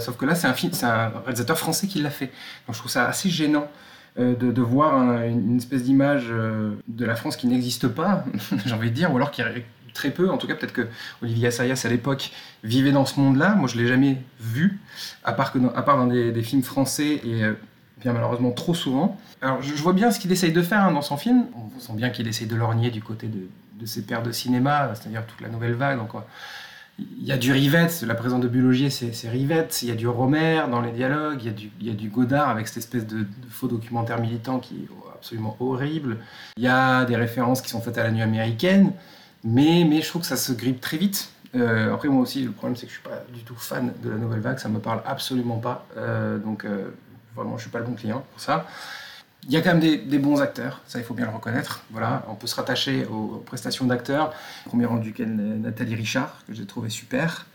[0.00, 2.32] Sauf que là, c'est un, c'est un réalisateur français qui l'a fait.
[2.66, 3.68] Donc je trouve ça assez gênant.
[4.18, 8.24] Euh, De, voir un- une espèce d'image euh, de la France qui n'existe pas,
[8.66, 10.30] j'ai envie de dire, ou alors qui est très peu.
[10.30, 10.86] En tout cas, peut-être que
[11.22, 13.54] Olivier Assayas à l'époque vivait dans ce monde-là.
[13.54, 14.80] Moi, je l'ai jamais vu,
[15.24, 17.54] à part, dans, à part dans des, films français et euh,
[18.00, 19.18] bien malheureusement trop souvent.
[19.40, 21.46] Alors, je, vois bien ce qu'il essaye de faire hein, dans son film.
[21.56, 25.26] On sent bien qu'il essaye de lorgner du côté de, ses pairs de cinéma, c'est-à-dire
[25.26, 25.98] toute la nouvelle vague.
[26.98, 29.82] Il y a du Rivette, la présence de Bulogier, c'est Rivette.
[29.82, 31.40] Il y a du Romer dans les dialogues.
[31.42, 35.56] Il y a du, Godard avec cette espèce de, faux documentaire militant qui est absolument
[35.58, 36.18] horrible.
[36.56, 38.92] Il y a des références qui sont faites à la nuit américaine.
[39.42, 41.30] Mais, mais je trouve que ça se grippe très vite.
[41.56, 44.10] Euh, après, moi aussi, le problème, c'est que je suis pas du tout fan de
[44.10, 44.58] la nouvelle vague.
[44.58, 45.86] Ça me parle absolument pas.
[45.96, 46.90] Euh, donc, euh,
[47.34, 48.66] vraiment, je suis pas le bon client pour ça.
[49.46, 51.84] Il y a quand même des, bons acteurs, ça il faut bien le reconnaître.
[51.90, 54.32] Voilà, on peut se rattacher aux, prestations d'acteurs.
[54.64, 57.46] Premier rang duquel Nathalie Richard, que j'ai trouvé super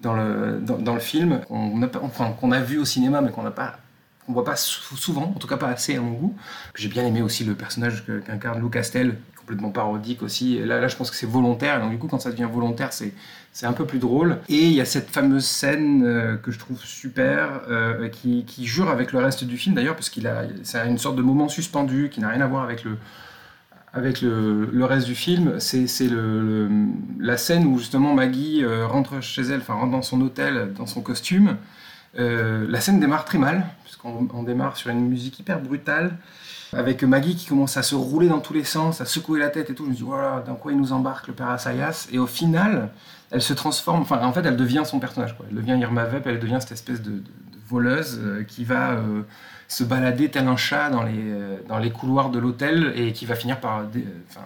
[0.00, 3.42] dans le, dans, le film, qu'on a, enfin, qu'on a vu au cinéma, mais qu'on
[3.42, 3.78] n'a pas
[4.26, 6.36] qu'on voit pas sou- souvent, en tout cas pas assez à mon goût.
[6.74, 9.16] J'ai bien aimé aussi le personnage qu'incarne Lou Castel,
[9.48, 10.58] complètement parodique aussi.
[10.58, 12.92] Là, là, je pense que c'est volontaire, et donc du coup, quand ça devient volontaire,
[12.92, 13.14] c'est
[13.50, 14.38] c'est un peu plus drôle.
[14.50, 18.66] Et il y a cette fameuse scène euh, que je trouve super, euh, qui, qui
[18.66, 21.48] jure avec le reste du film d'ailleurs, parce qu'il a, c'est une sorte de moment
[21.48, 22.98] suspendu qui n'a rien à voir avec le,
[23.94, 25.54] avec le, le reste du film.
[25.60, 26.68] C'est c'est le,
[27.18, 30.86] la scène où justement Maggie euh, rentre chez elle, enfin rentre dans son hôtel, dans
[30.86, 31.56] son costume.
[32.14, 33.64] La scène démarre très mal,
[33.98, 36.16] puisqu'on on démarre sur une musique hyper brutale,
[36.72, 39.70] avec Maggie qui commence à se rouler dans tous les sens, à secouer la tête
[39.70, 39.84] et tout.
[39.84, 42.90] Je me dis, voilà, dans quoi il nous embarque le père Assayas Et au final,
[43.30, 45.46] elle se transforme, enfin en fait elle devient son personnage, quoi.
[45.50, 47.22] elle devient Irma Vep, elle devient cette espèce de,
[47.68, 49.22] voleuse euh, qui va euh,
[49.68, 53.26] se balader tel un chat dans les, euh, dans les couloirs de l'hôtel et qui
[53.26, 53.84] va finir par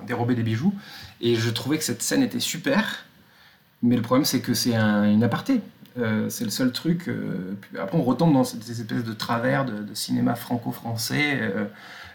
[0.04, 0.74] dérober des bijoux.
[1.20, 3.04] Et je trouvais que cette scène était super,
[3.80, 5.60] mais le problème c'est que c'est un, une aparté.
[5.98, 7.08] Euh, c'est le seul truc.
[7.08, 11.40] euh, après, on retombe dans ces espèces de travers de, cinéma franco-français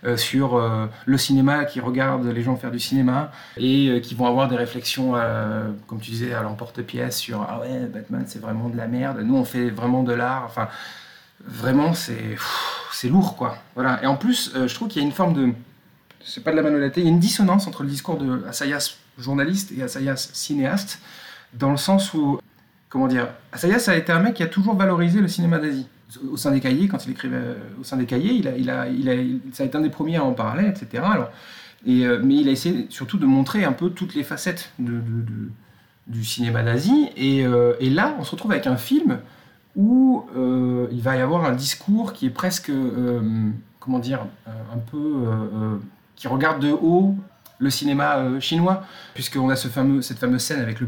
[0.04, 0.62] euh, sur
[1.06, 5.14] le cinéma qui regarde les gens faire du cinéma et qui vont avoir des réflexions,
[5.88, 9.36] comme tu disais, à l'emporte-pièce sur Ah ouais, Batman c'est vraiment de la merde, nous
[9.36, 10.44] on fait vraiment de l'art.
[10.46, 10.70] Enfin,
[11.44, 13.58] vraiment, c'est lourd quoi.
[13.74, 14.02] Voilà.
[14.04, 15.54] Et en plus, je trouve qu'il y a une forme de.
[16.24, 18.98] C'est pas de la malhonnêteté, il y a une dissonance entre le discours de Assayas
[19.18, 21.00] journaliste et Assayas cinéaste,
[21.54, 22.40] dans le sens où
[22.90, 25.88] comment dire, Assayas a été un mec qui a toujours valorisé le cinéma d'Asie.
[26.32, 28.70] Au sein des cahiers, quand il écrivait euh, au sein des cahiers, il a, il
[28.70, 29.14] a, il a,
[29.52, 31.04] ça a été un des premiers à en parler, etc.
[31.06, 31.30] Alors,
[31.86, 36.24] et, euh, mais il a essayé surtout de montrer un peu toutes les facettes du
[36.24, 37.10] cinéma d'Asie.
[37.18, 39.20] Et, euh, et là, on se retrouve avec un film
[39.76, 40.26] où
[40.92, 42.72] il va y avoir un discours qui est presque,
[43.80, 45.80] comment dire, un peu,
[46.16, 47.14] qui regarde de haut
[47.60, 48.84] le cinéma chinois,
[49.14, 50.88] puisqu'on a ce fameux, cette fameuse scène avec le,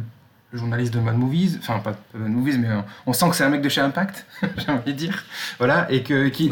[0.51, 3.35] le journaliste de Mad Movies, enfin pas de Mad Movies, mais euh, on sent que
[3.35, 4.25] c'est un mec de chez Impact,
[4.57, 5.23] j'ai envie de dire,
[5.57, 6.49] voilà, et que qui,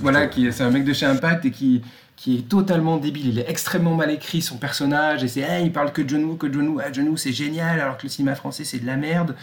[0.00, 1.82] voilà, qui c'est un mec de chez Impact et qui
[2.20, 5.72] qui est totalement débile, il est extrêmement mal écrit son personnage et c'est hey, il
[5.72, 7.96] parle que de John Woo, que de John Woo, ah, John Woo c'est génial alors
[7.96, 9.34] que le cinéma français c'est de la merde,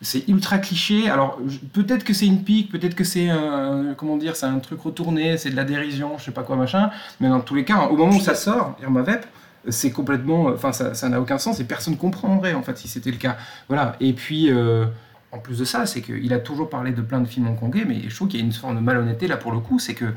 [0.00, 1.08] c'est ultra cliché.
[1.08, 1.38] Alors
[1.72, 5.38] peut-être que c'est une pique, peut-être que c'est un comment dire, c'est un truc retourné,
[5.38, 6.90] c'est de la dérision, je sais pas quoi machin,
[7.20, 9.24] mais dans tous les cas, au moment où ça sort, Irma Vep,
[9.68, 13.16] c'est complètement, enfin ça n'a aucun sens et personne comprendrait en fait si c'était le
[13.16, 13.36] cas.
[13.68, 13.96] Voilà.
[14.00, 14.86] Et puis euh,
[15.32, 18.08] en plus de ça, c'est qu'il a toujours parlé de plein de films hongkongais, mais
[18.08, 20.12] je trouve qu'il y a une forme de malhonnêteté là pour le coup, c'est que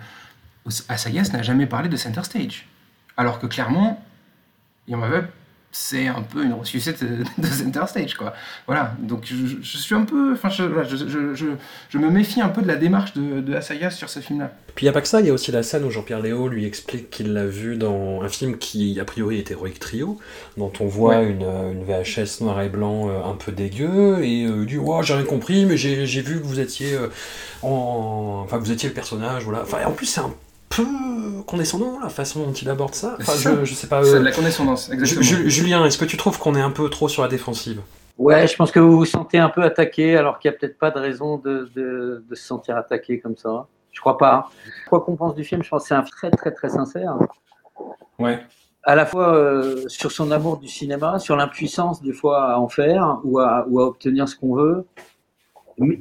[0.90, 2.68] Asayas n'a jamais parlé de Center Stage.
[3.16, 4.04] Alors que clairement,
[4.88, 5.32] Irma Vep,
[5.80, 7.04] c'est un peu une ressuscite
[7.38, 8.34] de Center Stage, quoi.
[8.66, 10.34] Voilà, donc je, je suis un peu.
[10.34, 10.64] Enfin, je,
[10.98, 11.36] je,
[11.90, 14.52] je- me méfie un peu de la démarche de, de Asayas sur ce film-là.
[14.76, 16.20] Puis il n'y a pas que ça, il y a aussi la scène où Jean-Pierre
[16.22, 20.20] Léo lui explique qu'il l'a vu dans un film qui, a priori, est Heroic Trio,
[20.58, 21.30] dont on voit Ouais.
[21.30, 24.78] une, euh, une VHS noir et blanc euh, un peu dégueu, et euh, il dit
[24.78, 27.08] oh, j'ai rien compris, mais j'ai vu que vous étiez euh,
[27.64, 28.42] en.
[28.46, 29.62] Enfin, vous étiez le personnage, voilà.
[29.64, 30.34] Enfin, en plus, c'est un
[30.84, 33.16] peu condescendant la façon dont il aborde ça.
[33.20, 34.04] Enfin, C'est je, je sais pas.
[34.04, 35.22] C'est euh, de la condescendance, exactement.
[35.24, 37.82] Ju- Ju- Julien, est-ce que tu trouves qu'on est un peu trop sur la défensive?
[38.18, 40.78] Ouais, je pense que vous vous sentez un peu attaqué, alors qu'il n'y a peut-être
[40.80, 43.68] pas de raison de, de- de se sentir attaqué comme ça.
[43.92, 44.50] Je crois pas.
[44.90, 47.16] Quoi qu'on pense du film, je pense que c'est un très très très sincère.
[48.20, 48.40] Ouais.
[48.84, 52.68] À la fois euh, sur son amour du cinéma, sur l'impuissance des fois à en
[52.70, 54.86] faire ou à, ou à obtenir ce qu'on veut,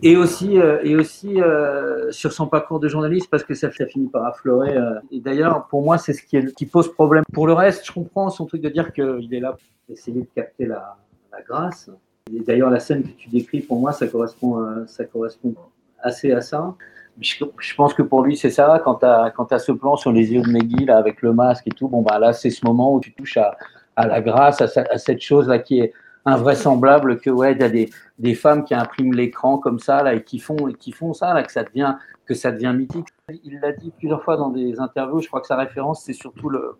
[0.03, 3.87] et aussi, euh, et aussi euh, sur son parcours de journaliste parce que ça, ça
[3.87, 4.75] finit par affleurer.
[4.77, 4.95] euh.
[5.11, 7.25] Et d'ailleurs, pour moi, c'est ce qui, est- qui pose problème.
[7.33, 10.27] Pour le reste, je comprends son truc de dire qu'il est là pour essayer de
[10.35, 10.97] capter la,
[11.31, 11.91] la grâce.
[12.35, 15.55] Et d'ailleurs, la scène que tu décris, pour moi, ça correspond, euh, ça correspond
[16.01, 16.75] assez à ça.
[17.21, 18.81] Je, je pense que pour lui, c'est ça.
[18.85, 21.71] Quand tu as, ce plan sur les yeux de Meggy, là, avec le masque et
[21.71, 23.57] tout, bon, bah, là, c'est ce moment où tu touches à,
[23.95, 25.93] à la grâce, à, ce- à cette chose-là qui est
[26.27, 30.15] invraisemblable que, ouais, il y a des, des femmes qui impriment l'écran comme ça, là,
[30.15, 31.95] et qui font, et qui font ça, là, que ça devient,
[32.27, 33.09] que ça devient mythique.
[33.45, 35.21] Il l'a dit plusieurs fois dans des interviews.
[35.21, 36.77] Je crois que sa référence, c'est surtout le,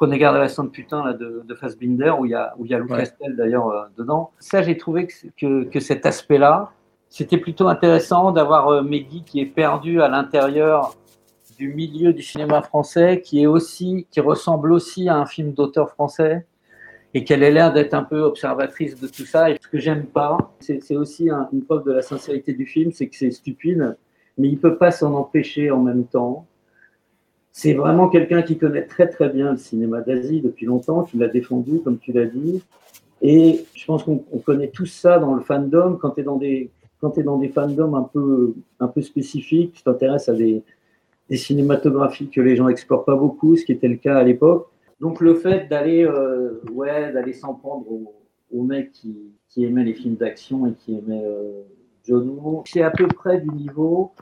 [0.00, 2.64] Prenez garde à la de putain là, de, de Fassbinder, où il y a, où
[2.64, 3.00] il y a Lou Ouais.
[3.00, 4.30] Castel d'ailleurs euh, dedans.
[4.38, 6.72] Ça, j'ai trouvé que, que, que cet aspect-là,
[7.10, 10.94] c'était plutôt intéressant d'avoir euh, Meggy qui est perdu à l'intérieur
[11.58, 15.90] du milieu du cinéma français, qui est aussi, qui ressemble aussi à un film d'auteur
[15.90, 16.46] français,
[17.14, 19.50] et qu'elle ait l'air d'être un peu observatrice de tout ça.
[19.50, 22.92] Et ce que j'aime pas, c'est aussi un- une preuve de la sincérité du film,
[22.92, 23.96] c'est que c'est stupide,
[24.38, 26.46] mais il peut pas s'en empêcher en même temps.
[27.52, 31.28] C'est vraiment quelqu'un qui connaît très très bien le cinéma d'Asie depuis longtemps, qui l'a
[31.28, 32.62] défendu, comme tu l'as dit.
[33.22, 35.98] Et je pense qu'on on connaît tous ça dans le fandom.
[36.00, 36.36] Quand tu es dans
[37.38, 40.62] des fandoms un peu un peu spécifiques, tu t'intéresses à des,
[41.32, 44.68] cinématographies que les gens explorent pas beaucoup, ce qui était le cas à l'époque.
[45.00, 48.14] Donc le fait d'aller euh, ouais d'aller s'en prendre aux,
[48.52, 49.16] aux mecs qui,
[49.48, 51.62] qui aimaient les films d'action et qui aimaient euh,
[52.06, 54.12] John Woo, c'est à peu près du niveau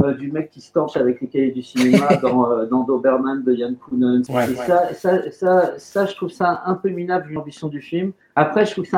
[0.00, 3.42] euh, du mec qui se torche avec les cahiers du cinéma dans, euh, dans Doberman
[3.42, 3.76] de Yann.
[3.90, 4.52] Ouais.
[4.52, 8.12] Et ça, ça, ça, ça, je trouve ça un peu minable l'ambition du film.
[8.36, 8.96] Après, je trouve que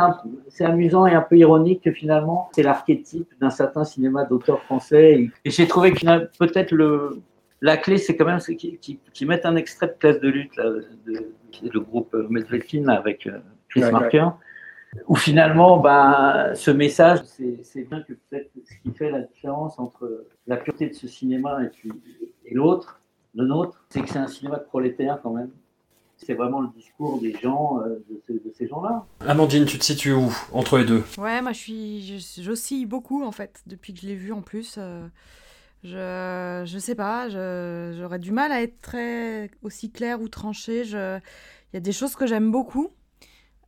[0.48, 5.12] c'est amusant et un peu ironique que finalement, c'est l'archétype d'un certain cinéma d'auteur français.
[5.12, 7.22] Et, et j'ai trouvé que peut-être le,
[7.60, 10.56] la clé, c'est quand même qu'ils qui, qui mettent un extrait de Classe de lutte,
[10.56, 11.26] là, de, de-
[11.70, 13.38] le groupe euh, Medvedkin avec euh,
[13.68, 14.28] Chris Ouais, Marker
[15.06, 17.20] où finalement, ben, ce message,
[17.62, 21.62] c'est bien que peut-être ce qui fait la différence entre la pureté de ce cinéma
[21.62, 21.92] et, puis-
[22.46, 23.00] et l'autre,
[23.36, 25.50] le nôtre, c'est que c'est un cinéma de prolétaires quand même.
[26.16, 29.06] c'est vraiment le discours des gens, euh, de, ces- de ces gens-là.
[29.26, 31.02] Amandine, tu te situes où entre les deux?
[31.16, 34.74] Ouais, moi je suis, j'oscille beaucoup en fait depuis que je l'ai vu en plus.
[34.76, 35.06] euh,
[35.82, 40.82] je, je sais pas, j'aurais du mal à être très aussi claire ou tranchée.
[40.84, 42.88] Il y a des choses que j'aime beaucoup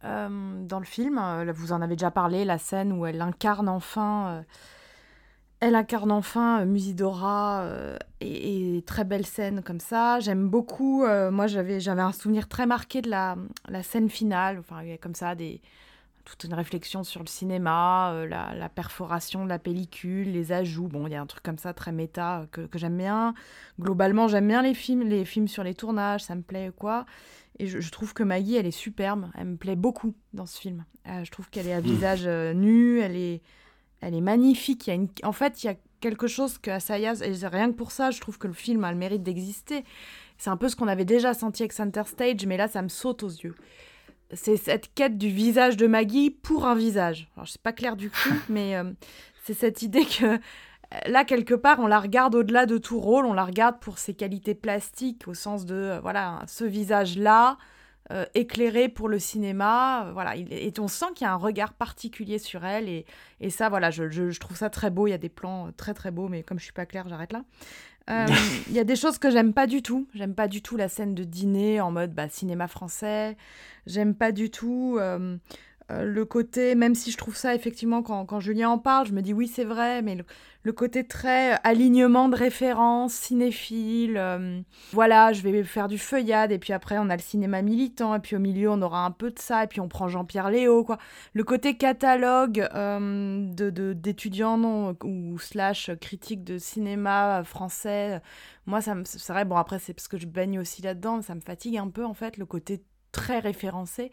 [0.04, 1.18] euh, dans le film.
[1.18, 4.28] Euh, Vous en avez déjà parlé, la scène où elle incarne enfin.
[4.28, 4.42] euh,
[5.60, 7.64] elle incarne enfin Musidora
[8.20, 10.18] et, très belle scène comme ça.
[10.18, 11.06] J'aime beaucoup.
[11.30, 13.36] moi, j'avais j'avais un souvenir très marqué de la,
[13.68, 14.58] la scène finale.
[14.58, 15.60] Enfin, il y a comme ça des
[16.24, 20.88] toute une réflexion sur le cinéma, euh, la, la perforation de la pellicule, les ajouts.
[20.88, 23.34] Bon, il y a un truc comme ça très méta euh, que, que j'aime bien.
[23.80, 27.06] Globalement, j'aime bien les films, les films sur les tournages, ça me plaît quoi.
[27.58, 29.30] Et je, je trouve que Maggie, elle est superbe.
[29.34, 30.84] Elle me plaît beaucoup dans ce film.
[31.06, 33.42] Euh, je trouve qu'elle est à visage euh, nu, elle est,
[34.00, 34.86] elle est magnifique.
[34.86, 35.08] Il y a une...
[35.22, 38.20] En fait, il y a quelque chose que Asayas, et rien que pour ça, je
[38.20, 39.84] trouve que le film a le mérite d'exister.
[40.38, 42.88] C'est un peu ce qu'on avait déjà senti avec Center Stage, mais là, ça me
[42.88, 43.54] saute aux yeux
[44.32, 47.28] c'est cette quête du visage de Maggie pour un visage.
[47.36, 48.16] Alors, c'est pas clair du coup,
[48.48, 48.90] mais euh,
[49.44, 50.38] c'est cette idée que
[51.06, 54.14] là, quelque part, on la regarde au-delà de tout rôle, on la regarde pour ses
[54.14, 57.56] qualités plastiques, au sens de, euh, voilà, ce visage-là,
[58.10, 61.72] euh, éclairé pour le cinéma, voilà, il- et on sent qu'il y a un regard
[61.72, 63.06] particulier sur elle, et,
[63.40, 65.70] et ça, voilà, je, je- je trouve ça très beau, il y a des plans
[65.76, 67.42] très très beaux, mais comme je suis pas claire, j'arrête là.
[68.10, 68.26] Euh,
[68.68, 70.06] Il y a des choses que j'aime pas du tout.
[70.14, 73.36] J'aime pas du tout la scène de dîner en mode bah, cinéma français.
[73.86, 75.36] J'aime pas du tout euh,
[76.00, 79.32] le côté, même si je trouve ça effectivement, quand, Julien en parle, je me dis
[79.32, 80.16] oui, c'est vrai, mais
[80.62, 84.16] le, côté très euh, alignement de références, cinéphile.
[84.16, 84.60] euh,
[84.92, 88.20] voilà, je vais faire du feuillade, et puis après, on a le cinéma militant, et
[88.20, 90.84] puis au milieu, on aura un peu de ça, et puis on prend Jean-Pierre Léo,
[90.84, 90.98] quoi.
[91.34, 93.46] Le côté catalogue euh,
[93.94, 98.18] d'étudiants non, ou slash critique de cinéma euh, français, euh,
[98.66, 101.76] moi, ça me, bon, après, c'est parce que je baigne aussi là-dedans, ça me fatigue
[101.76, 102.82] un peu, en fait, le côté
[103.12, 104.10] très référencé.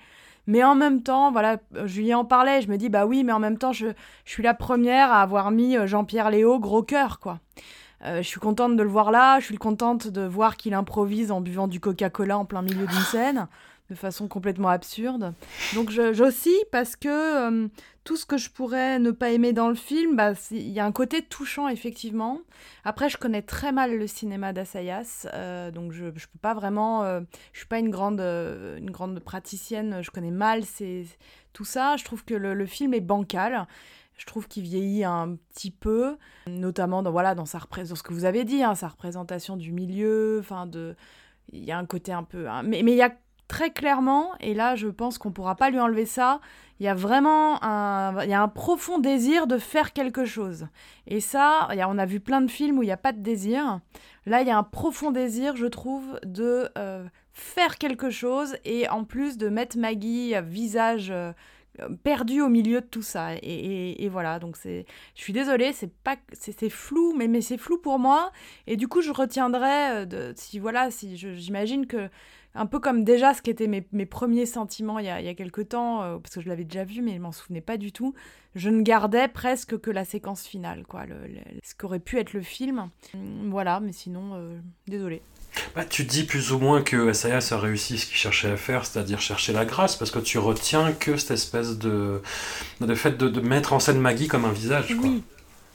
[0.48, 3.32] Mais en même temps, voilà, euh, Julien en parlait, je me dis, bah oui, mais
[3.32, 3.88] en même temps, je,
[4.26, 7.40] je suis la première à avoir mis euh, Jean-Pierre Léo gros cœur, quoi.
[8.06, 11.32] Euh, je suis contente de le voir là, je suis contente de voir qu'il improvise
[11.32, 13.48] en buvant du Coca-Cola en plein milieu d'une scène,
[13.90, 15.34] de façon complètement absurde.
[15.76, 17.68] Donc j'oscille parce que euh,
[18.06, 20.86] tout ce que je pourrais ne pas aimer dans le film, bah, il y a
[20.86, 22.40] un côté touchant effectivement.
[22.86, 27.04] Après, je connais très mal le cinéma d'Assayas, euh, donc je ne peux pas vraiment...
[27.04, 27.20] euh,
[27.52, 31.08] je suis pas une grande, une grande praticienne, je connais mal ces-
[31.52, 31.98] tout ça.
[31.98, 33.68] Je trouve que le, le film est bancal.
[34.20, 38.26] Je trouve qu'il vieillit un petit peu, notamment dans, voilà, dans, sa ce que vous
[38.26, 40.38] avez dit, hein, sa représentation du milieu.
[40.42, 40.96] Enfin, de...
[41.54, 42.50] Il y a un côté un peu...
[42.50, 43.14] hein, mais, il y a
[43.48, 46.40] très clairement, et là je pense qu'on pourra pas lui enlever ça,
[46.80, 50.68] il y a vraiment un, y a un profond désir de faire quelque chose.
[51.08, 53.80] Et ça, on a vu plein de films où il n'y a pas de désir.
[54.26, 58.88] Là, il y a un profond désir, je trouve, de euh, faire quelque chose et
[58.90, 61.34] en plus de mettre Maggie visage euh,
[62.04, 63.36] perdu au milieu de tout ça.
[63.36, 67.58] Et, et- voilà, donc c'est, je suis désolée, c'est pas, c'est, flou, mais, mais c'est
[67.58, 68.32] flou pour moi.
[68.68, 72.10] Et du coup, je retiendrai, euh, de, si voilà, si j'imagine que
[72.56, 75.28] un peu comme déjà ce qui étaient mes, mes premiers sentiments il y a, il
[75.28, 77.78] a quelque temps, euh, parce que je l'avais déjà vu, mais je m'en souvenais pas
[77.78, 78.16] du tout.
[78.56, 81.16] Je ne gardais presque que la séquence finale, quoi, le,
[81.64, 82.90] ce qu'aurait pu être le film.
[83.50, 85.22] Voilà, mais sinon, euh, désolée.
[85.76, 88.86] Bah, tu dis plus ou moins que Assayas a réussi ce qu'il cherchait à faire,
[88.86, 92.22] c'est-à-dire chercher la grâce, parce que tu retiens que cette espèce de,
[92.82, 94.96] de fait de, de mettre en scène Maggie comme un visage.
[94.96, 95.10] Quoi.
[95.10, 95.24] Oui.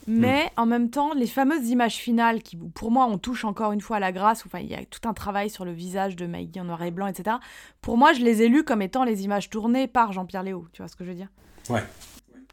[0.06, 3.80] Mais en même temps, les fameuses images finales qui, pour moi, on touche encore une
[3.80, 6.26] fois à la grâce, enfin, il y a tout un travail sur le visage de
[6.26, 7.36] Maggie en noir et blanc, etc.
[7.80, 10.66] Pour moi, je les ai lues comme étant les images tournées par Jean-Pierre Léo.
[10.72, 11.28] Tu vois ce que je veux dire?
[11.70, 11.82] Ouais.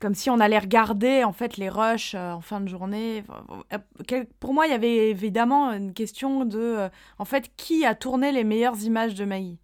[0.02, 3.24] Comme si on allait regarder, en fait, les rushs euh, en fin de journée.
[3.72, 6.90] Euh, Pour moi, il y avait évidemment une question de, euh,
[7.20, 9.60] en fait, qui a tourné les meilleures images de Maggie?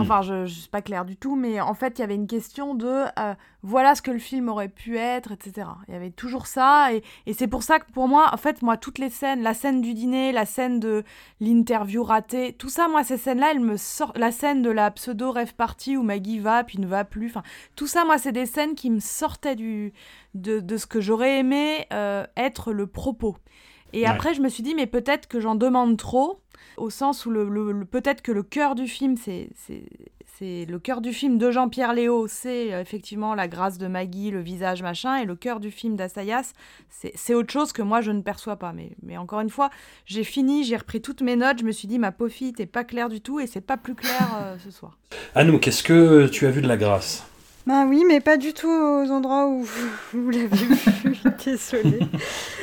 [0.00, 2.26] Enfin, je ne suis pas claire du tout, mais en fait, il y avait une
[2.26, 5.68] question de euh, voilà ce que le film aurait pu être, etc.
[5.88, 8.62] Il y avait toujours ça, et, et c'est pour ça que pour moi, en fait,
[8.62, 11.04] moi, toutes les scènes, la scène du dîner, la scène de
[11.40, 14.18] l'interview ratée, tout ça, moi, ces scènes-là, elles me sortent.
[14.18, 17.42] La scène de la pseudo rêve party où Maggie va puis ne va plus, enfin,
[17.76, 19.92] tout ça, moi, c'est des scènes qui me sortaient du,
[20.34, 23.36] de, de ce que j'aurais aimé euh, être le propos.
[23.92, 24.08] Et Ouais.
[24.08, 26.40] après, je me suis dit, mais peut-être que j'en demande trop,
[26.76, 29.84] au sens où le, le- le- peut-être que le cœur du film, c'est c'est-
[30.38, 34.32] c'est le cœur du film de Jean-Pierre Léo, c'est euh, effectivement la grâce de Maggie,
[34.32, 36.52] le visage machin, et le cœur du film d'Assayas,
[36.90, 38.72] c'est c'est autre chose que moi je ne perçois pas.
[38.72, 39.70] Mais, mais encore une fois,
[40.06, 42.66] j'ai fini, j'ai repris toutes mes notes, je me suis dit, ma pauvre fille, t'es
[42.66, 44.98] pas claire du tout, et c'est pas plus clair euh, ce soir.
[45.36, 47.24] Anouk, est-ce que tu as vu de la grâce?
[47.66, 50.76] Bah oui, mais pas du tout aux endroits où vous, vous l'avez vu.
[51.44, 52.00] Désolée.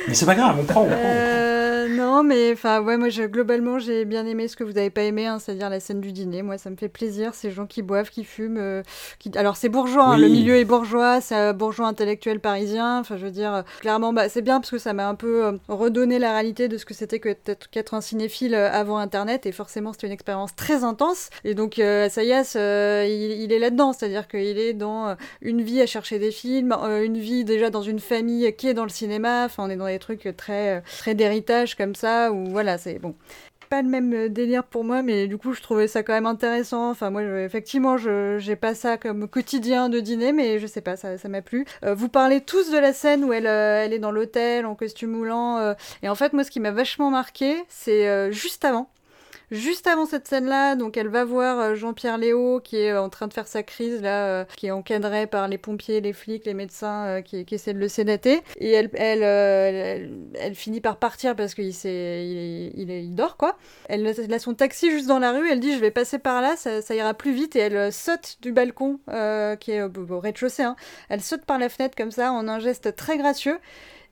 [0.06, 0.82] Mais c'est pas grave, on prend.
[0.82, 0.94] on prend.
[0.96, 1.51] Euh,
[1.92, 5.02] non, mais enfin, ouais, moi, je, globalement, j'ai bien aimé ce que vous n'avez pas
[5.02, 6.42] aimé, hein, c'est-à-dire la scène du dîner.
[6.42, 7.34] Moi, ça me fait plaisir.
[7.34, 8.58] Ces gens qui boivent, qui fument.
[8.58, 8.82] euh,
[9.18, 9.30] qui...
[9.36, 13.00] Alors, c'est bourgeois, hein, le milieu est bourgeois, c'est bourgeois intellectuel parisien.
[13.00, 15.44] Enfin, je veux dire, euh, clairement, bah, c'est bien parce que ça m'a un peu
[15.46, 17.36] euh, redonné la réalité de ce que c'était que
[17.70, 19.46] qu'être un cinéphile avant Internet.
[19.46, 21.30] Et forcément, c'était une expérience très intense.
[21.44, 25.86] Et donc, Sayas, euh, il, il est là-dedans, c'est-à-dire qu'il est dans une vie à
[25.86, 29.44] chercher des films, une vie déjà dans une famille qui est dans le cinéma.
[29.44, 33.16] Enfin, on est dans des trucs très, très d'héritage comme ça, où voilà, c'est bon.
[33.68, 36.26] Pas le même euh, délire pour moi, mais du coup, je trouvais ça quand même
[36.26, 36.90] intéressant.
[36.90, 40.96] Enfin, moi, effectivement, je j'ai pas ça comme quotidien de dîner, mais je sais pas,
[40.96, 41.64] ça ça m'a plu.
[41.84, 44.76] Euh, vous parlez tous de la scène où elle, euh, elle est dans l'hôtel en
[44.76, 48.88] costume moulant, et en fait, moi, ce qui m'a vachement marqué, c'est juste avant.
[49.52, 53.10] Juste avant cette scène-là, donc elle va voir euh, Jean-Pierre Léo qui est euh, en
[53.10, 56.46] train de faire sa crise là, euh, qui est encadré par les pompiers, les flics,
[56.46, 58.40] les médecins qui, essaient de le sédater.
[58.56, 59.22] Et elle, elle,
[60.40, 63.58] elle, finit par partir parce qu'il il, il, il dort quoi.
[63.90, 65.46] Elle, a son taxi juste dans la rue.
[65.50, 67.54] Elle dit je vais passer par là, ça, ça ira plus vite.
[67.54, 69.00] Et elle saute du balcon
[69.60, 70.62] qui est au, au rez-de-chaussée.
[70.62, 70.76] hein.
[71.10, 73.58] Elle saute par la fenêtre comme ça en un geste très gracieux.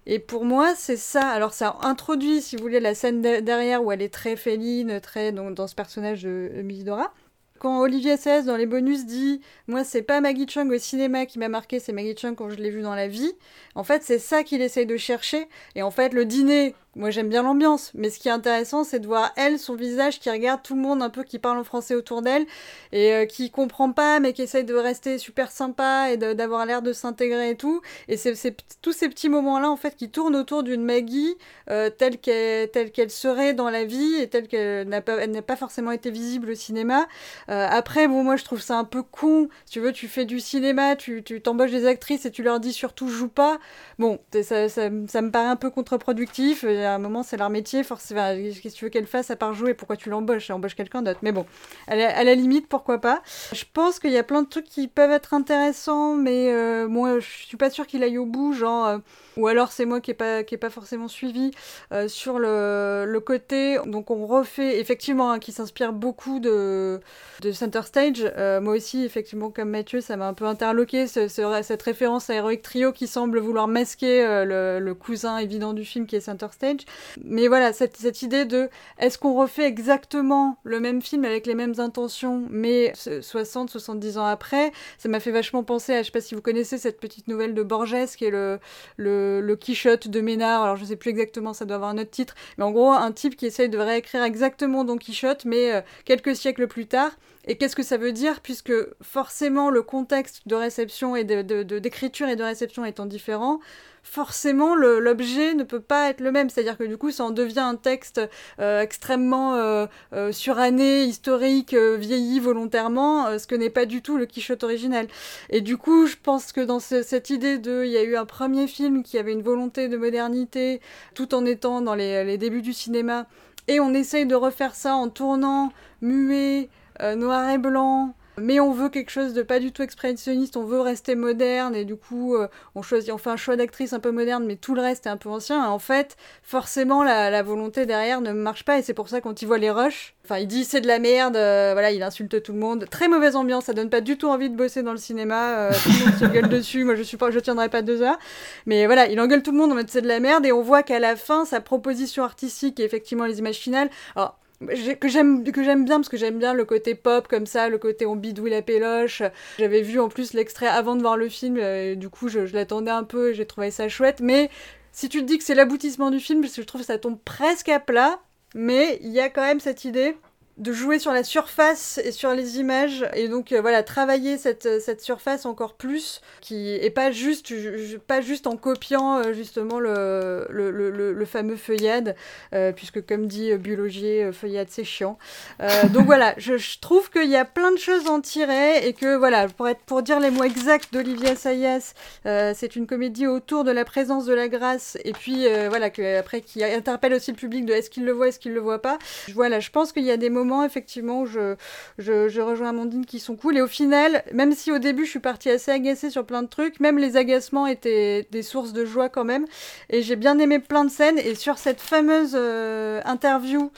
[0.07, 1.29] Et pour moi, c'est ça.
[1.29, 5.01] Alors, ça introduit, si vous voulez, la scène de- derrière où elle est très féline,
[5.01, 7.13] très donc, dans ce personnage de Musidora.
[7.59, 11.39] Quand Olivier Assayas, dans les bonus, dit Moi, c'est pas Maggie Chung au cinéma qui
[11.39, 13.33] m'a marqué, c'est Maggie Chung quand je l'ai vue dans la vie.
[13.75, 15.47] En fait, c'est ça qu'il essaye de chercher.
[15.75, 17.93] Et en fait, le dîner, moi, j'aime bien l'ambiance.
[17.95, 20.81] Mais ce qui est intéressant, c'est de voir elle, son visage, qui regarde tout le
[20.81, 22.47] monde un peu qui parle en français autour d'elle
[22.91, 26.83] et euh, qui comprend pas, mais qui essaye de rester super sympa et d'avoir l'air
[26.83, 27.81] de s'intégrer et tout.
[28.09, 28.35] Et c'est
[28.83, 31.37] tous ces petits moments-là, en fait, qui tournent autour d'une Maggie
[31.71, 36.11] euh, telle qu'elle serait dans la vie et telle qu'elle n'a pas, pas forcément été
[36.11, 37.07] visible au cinéma.
[37.51, 39.49] Euh, après, bon, moi, je trouve ça un peu con.
[39.65, 42.59] Si tu veux, tu fais du cinéma, tu tu t'embauches des actrices et tu leur
[42.59, 43.59] dis surtout joue pas.
[43.99, 46.65] Bon, ça, ça, ça me paraît un peu contre-productif.
[46.85, 47.83] À un moment, c'est leur métier.
[47.85, 49.75] Forcément, qu'est-ce que tu veux qu'elle fasse à part jouer?
[49.75, 50.51] Pourquoi tu l'embauches?
[50.51, 51.21] Elle embauche quelqu'un d'autre.
[51.23, 51.47] Mais bon,
[51.87, 53.23] à la, la limite, pourquoi pas?
[53.53, 57.19] Je pense qu'il y a plein de trucs qui peuvent être intéressants, mais euh, moi,
[57.21, 58.53] je suis pas sûre qu'il aille au bout.
[58.53, 58.99] Genre, euh,
[59.41, 61.51] ou alors c'est moi qui n'ai pas, pas forcément suivi
[61.93, 63.79] euh, sur le, le côté.
[63.87, 67.01] Donc, on refait, effectivement, hein, qui s'inspire beaucoup de,
[67.43, 68.23] de Center Stage.
[68.37, 72.31] Euh, moi aussi, effectivement, comme Mathieu, ça m'a un peu interloqué, ce- ce- cette référence
[72.31, 74.45] à Heroic Trio qui semble vouloir masquer euh,
[74.79, 76.81] le, le cousin évident du film qui est Center Stage.
[77.25, 78.69] Mais voilà, cette, cette idée de
[78.99, 84.27] est-ce qu'on refait exactement le même film avec les mêmes intentions, mais 60, 70 ans
[84.27, 84.73] après?
[84.99, 87.55] Ça m'a fait vachement penser à, je sais pas si vous connaissez cette petite nouvelle
[87.55, 88.59] de Borges qui est le,
[88.97, 90.65] le, le Quichotte de Ménard.
[90.65, 93.13] Alors je sais plus exactement, ça doit avoir un autre titre, mais en gros, un
[93.13, 97.13] type qui essaye de réécrire exactement Don Quichotte, mais euh, quelques siècles plus tard.
[97.47, 98.73] Et qu'est-ce que ça veut dire Puisque
[99.03, 103.61] forcément le contexte de réception et de- de- de- d'écriture et de réception étant différent,
[104.03, 106.51] forcément l'objet ne peut pas être le même.
[106.51, 108.21] C'est-à-dire que du coup, ça en devient un texte
[108.61, 114.27] euh, extrêmement euh, euh, suranné, historique, vieilli volontairement, ce que n'est pas du tout le
[114.27, 115.07] Quichotte original.
[115.49, 118.17] Et du coup, je pense que dans ce- cette idée de, il y a eu
[118.17, 120.81] un premier film qui avait une volonté de modernité,
[121.15, 123.27] tout en étant dans les, les débuts du cinéma,
[123.69, 126.69] et on essaye de refaire ça en tournant muet,
[127.01, 128.15] euh, noir et blanc.
[128.41, 131.85] Mais on veut quelque chose de pas du tout expressionniste, on veut rester moderne et
[131.85, 134.75] du coup euh, on choisit, on fait un choix d'actrice un peu moderne, mais tout
[134.75, 135.63] le reste est un peu ancien.
[135.63, 139.21] Et en fait, forcément la, la volonté derrière ne marche pas et c'est pour ça
[139.21, 142.03] quand il voit les rushs, enfin il dit c'est de la merde, euh, voilà il
[142.03, 144.83] insulte tout le monde, très mauvaise ambiance, ça donne pas du tout envie de bosser
[144.83, 147.41] dans le cinéma, euh, tout le monde se gueule dessus, moi je suis pas, je
[147.41, 148.19] tiendrai pas deux heures,
[148.65, 150.63] mais voilà il engueule tout le monde en mode c'est de la merde et on
[150.63, 155.45] voit qu'à la fin sa proposition artistique et effectivement les images finales, alors que j'aime
[155.45, 158.17] que j'aime bien parce que j'aime bien le côté pop comme ça le côté on
[158.17, 159.23] bidouille la péloche.
[159.59, 162.47] J'avais vu en plus l'extrait avant de voir le film euh, et du coup je,
[162.47, 164.21] je l'attendais un peu et j'ai trouvé ça chouette.
[164.21, 164.51] Mais
[164.93, 166.99] si tu te dis que c'est l'aboutissement du film parce que je trouve que ça
[166.99, 168.21] tombe presque à plat
[168.55, 170.17] mais il y a quand même cette idée
[170.61, 173.07] de jouer sur la surface et sur les images.
[173.15, 177.79] Et donc euh, voilà travailler cette, cette surface encore plus qui est pas juste ju-
[177.79, 182.15] ju- pas juste en copiant euh, justement le, le, le, fameux feuillade
[182.55, 185.19] euh, puisque comme dit euh, euh, feuillade c'est chiant.
[185.61, 188.93] Euh, donc voilà je, trouve qu'il y a plein de choses à en tirer et
[188.93, 191.95] que voilà pour être pour dire les mots exacts d'Olivier Assayas
[192.27, 195.87] euh, c'est une comédie autour de la présence de la grâce et puis euh, voilà
[196.19, 198.83] après qui interpelle aussi le public de est-ce qu'il le voit est-ce qu'il le voit
[198.83, 198.99] pas.
[199.35, 203.57] Voilà je pense qu'il y a des moments effectivement je rejoins Amandine qui sont cool
[203.57, 206.49] et au final même si au début je suis partie assez agacée sur plein de
[206.49, 209.47] trucs même les agacements étaient des sources de joie quand même
[209.89, 213.71] et j'ai bien aimé plein de scènes et sur cette fameuse euh, interview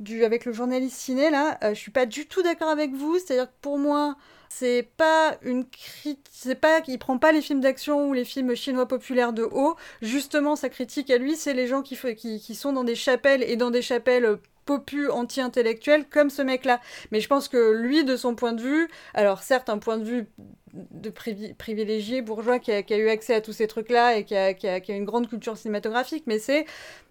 [0.00, 3.18] du, avec le journaliste ciné là, euh, je suis pas du tout d'accord avec vous.
[3.18, 4.16] C'est-à-dire que pour moi,
[4.48, 8.54] c'est pas une critique, c'est pas qu'il prend pas les films d'action ou les films
[8.54, 9.76] chinois populaires de haut.
[10.02, 13.42] Justement, sa critique à lui, c'est les gens qui, qui, qui, sont dans des chapelles
[13.42, 16.80] et dans des chapelles popu anti-intellectuel comme ce mec-là.
[17.10, 20.04] Mais je pense que lui, de son point de vue, alors certes, un point de
[20.04, 20.26] vue
[20.74, 25.04] de privilégié bourgeois qui a, eu accès à tous ces trucs-là et qui a, une
[25.06, 26.66] grande culture cinématographique, mais c'est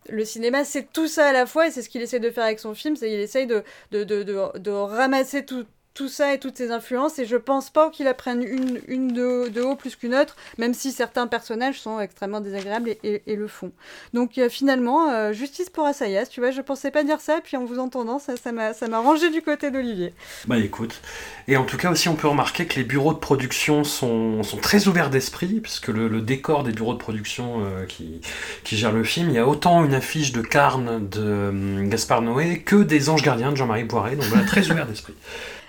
[0.09, 2.43] le cinéma, c'est tout ça à la fois et c'est ce qu'il essaie de faire
[2.43, 5.65] avec son film, c'est qu'il essaye de, de, de ramasser tout,
[5.95, 9.47] tout ça et toutes ces influences, et je pense pas qu'il apprenne une, une de,
[9.47, 13.35] de haut plus qu'une autre, même si certains personnages sont extrêmement désagréables et, et, et
[13.35, 13.71] le font.
[14.13, 17.55] Donc euh, finalement, euh, justice pour Assayas, tu vois, je pensais pas dire ça, puis
[17.55, 20.13] en vous entendant, ça, ça m'a rangé du côté d'Olivier.
[20.47, 21.01] Bah écoute,
[21.47, 24.57] et en tout cas aussi on peut remarquer que les bureaux de production sont, sont
[24.57, 28.19] très ouverts d'esprit, puisque le, le, décor des bureaux de production euh, qui,
[28.65, 32.21] qui gèrent le film, il y a autant une affiche de Carne de euh, Gaspard
[32.21, 35.13] Noé que des Anges Gardiens de Jean-Marie Boiré, donc voilà, très ouvert d'esprit.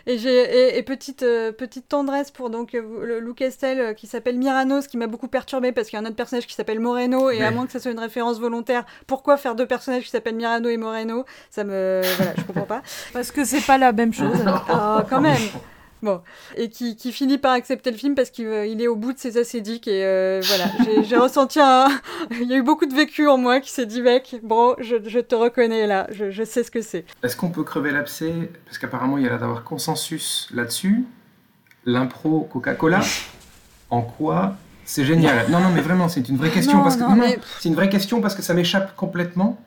[0.07, 4.39] Et, et, et, petite, euh, petite tendresse pour donc le Lou Castel euh, qui s'appelle
[4.39, 7.31] Miranos, qui m'a beaucoup perturbé parce qu'il y a un autre personnage qui s'appelle Moreno,
[7.31, 10.37] et à moins que ça soit une référence volontaire, pourquoi faire deux personnages qui s'appellent
[10.37, 11.25] Mirano et Moreno?
[11.51, 12.03] Ça me.
[12.17, 12.83] Voilà, je comprends pas.
[13.13, 14.39] Parce que c'est pas la même chose.
[14.69, 15.41] Ah, quand même
[16.03, 16.21] Bon,
[16.57, 19.15] et qui, qui, finit par accepter le film parce qu'il euh, il est au bout
[19.15, 20.67] de ses acédiques et euh, voilà,
[21.03, 21.89] j'ai ressenti un...
[22.31, 24.97] il y a eu beaucoup de vécu en moi qui s'est dit mec, bon, je,
[25.07, 27.07] je, te reconnais là, je, je sais ce que c'est.
[27.23, 28.33] Est-ce qu'on peut crever l'abcès?
[28.67, 31.05] Parce qu'apparemment il y a l'air d'avoir consensus là-dessus.
[31.87, 33.01] L'impro Coca-Cola,
[33.91, 34.57] en quoi?
[34.85, 37.39] C'est génial Non, non, mais vraiment, c'est une vraie question non, parce que non, mais...
[37.59, 39.59] c'est une vraie question parce que ça m'échappe complètement.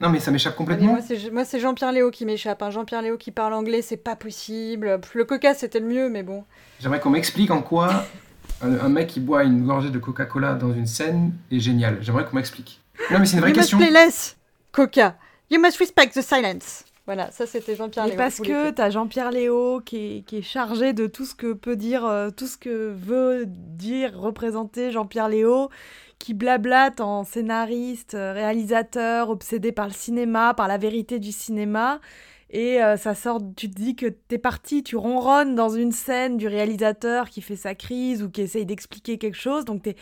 [0.00, 0.96] Non, mais ça m'échappe complètement.
[0.98, 2.62] Ah, moi, c'est Jean-Pierre Léo qui m'échappe.
[2.62, 2.70] Hein.
[2.70, 5.00] Jean-Pierre Léo qui parle anglais, c'est pas possible.
[5.14, 6.44] Le coca, c'était le mieux, mais bon.
[6.80, 8.04] J'aimerais qu'on m'explique en quoi
[8.62, 11.98] un, un, mec qui boit une gorgée de Coca-Cola dans une scène est génial.
[12.00, 12.80] J'aimerais qu'on m'explique.
[13.10, 13.78] Non, mais c'est une vraie you question.
[13.78, 14.36] Must play less,
[14.72, 15.16] Coca.
[15.50, 16.84] You must respect the silence.
[17.06, 18.16] Voilà, ça c'était Jean-Pierre Léo.
[18.18, 21.54] parce que tu as Jean-Pierre Léo qui est, qui est, chargé de tout ce que
[21.54, 25.70] peut dire, euh, tout ce que veut dire, représenter Jean-Pierre Léo,
[26.18, 32.00] qui blablate en scénariste, euh, réalisateur, obsédé par le cinéma, par la vérité du cinéma.
[32.50, 36.38] Et euh, ça sort, tu te dis que t'es parti, tu ronronnes dans une scène
[36.38, 39.64] du réalisateur qui fait sa crise ou qui essaye d'expliquer quelque chose.
[39.64, 39.96] Donc es,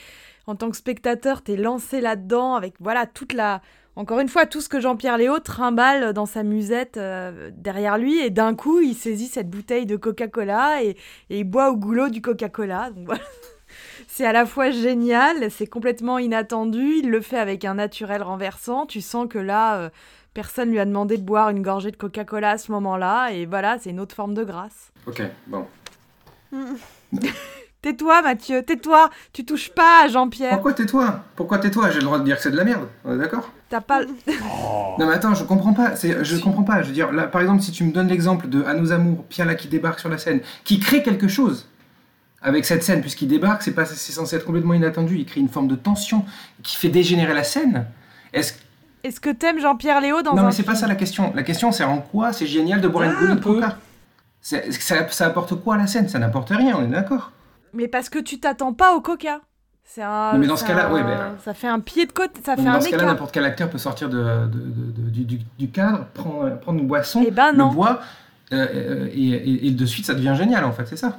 [0.47, 3.63] en tant que spectateur, t'es lancé là-dedans avec voilà toute la,
[3.97, 8.21] encore une fois, tout ce que Jean-Pierre Léo trimballe dans sa musette euh, derrière lui,
[8.21, 10.91] et d'un coup, il saisit cette bouteille de Coca-Cola et,
[11.31, 12.91] et, il boit au goulot du Coca-Cola.
[12.91, 13.23] Donc voilà.
[14.09, 18.87] C'est à la fois génial, c'est complètement inattendu, il le fait avec un naturel renversant.
[18.87, 19.91] Tu sens que là, euh,
[20.35, 23.79] personne lui a demandé de boire une gorgée de Coca-Cola à ce moment-là, et voilà,
[23.79, 24.93] c'est une autre forme de grâce.
[25.07, 25.67] Ok, bon.
[27.83, 30.55] Tais-toi, Mathieu, tais-toi, tu touches pas à Jean-Pierre.
[30.55, 31.21] Pourquoi tais-toi?
[31.37, 31.91] Pourquoi tais-toi?
[31.91, 33.53] J'ai le droit de dire que c'est de la merde, on est d'accord?
[33.69, 34.01] T'as pas.
[34.69, 34.97] Oh.
[34.99, 35.95] Non mais attends, je comprends pas.
[35.95, 36.83] Je comprends pas.
[36.83, 39.25] Je veux dire, là, par exemple, si tu me donnes l'exemple de À nos amours,
[39.27, 41.69] Pierre là qui débarque sur la scène, qui crée quelque chose
[42.43, 45.17] avec cette scène, puisqu'il débarque, c'est pas, c'est censé être complètement inattendu.
[45.19, 46.25] Il crée une forme de tension
[46.63, 47.87] qui fait dégénérer la scène.
[48.33, 48.55] Est-ce
[49.05, 51.33] est-ce que t'aimes Jean-Pierre Léo dans Non, un mais c'est pas ça la question.
[51.37, 53.79] La question, c'est en quoi c'est génial de boire Ah, une goulée de coca
[54.41, 54.59] ça,
[55.11, 56.09] ça apporte quoi à la scène?
[56.09, 57.31] Ça n'apporte rien, on est d'accord.
[57.73, 59.41] Mais parce que tu t'attends pas au coca.
[59.85, 60.33] C'est un.
[60.33, 60.93] Non, mais dans ce cas-là, un...
[60.93, 63.33] ouais, ben, Ça fait un pied de côté, ça fait dans un ce cas-là, n'importe
[63.33, 67.53] quel acteur peut sortir de, de, de, du, cadre, prendre, prendre une boisson, Eh ben
[67.53, 67.69] non.
[67.69, 68.01] le boit,
[68.53, 71.19] euh, et, et, et, de suite, ça devient génial, en fait, c'est ça.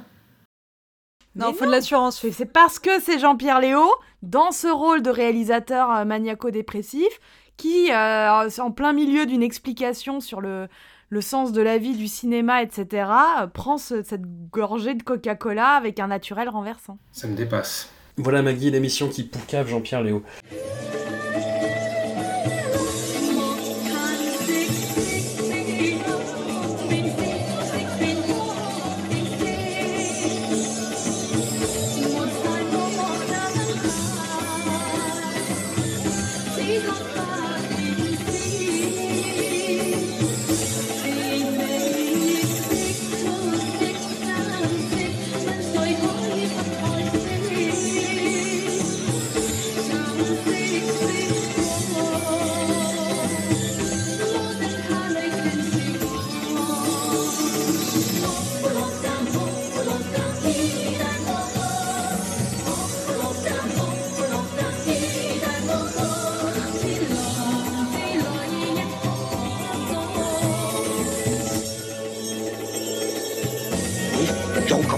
[1.36, 2.24] Non, il faut de l'assurance.
[2.32, 3.84] C'est parce que c'est Jean-Pierre Léo,
[4.22, 7.20] dans ce rôle de réalisateur euh, maniaco-dépressif,
[7.56, 10.68] qui, euh, en plein milieu d'une explication sur le,
[11.10, 13.08] le sens de la vie, du cinéma, etc.,
[13.42, 16.98] euh, prend ce, cette gorgée de Coca-Cola avec un naturel renversant.
[17.12, 17.90] Ça me dépasse.
[18.16, 20.22] Voilà Maggie, l'émission qui poucave Jean-Pierre Léo.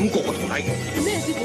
[0.00, 0.64] 咁过个徒弟
[1.04, 1.44] 咩师傅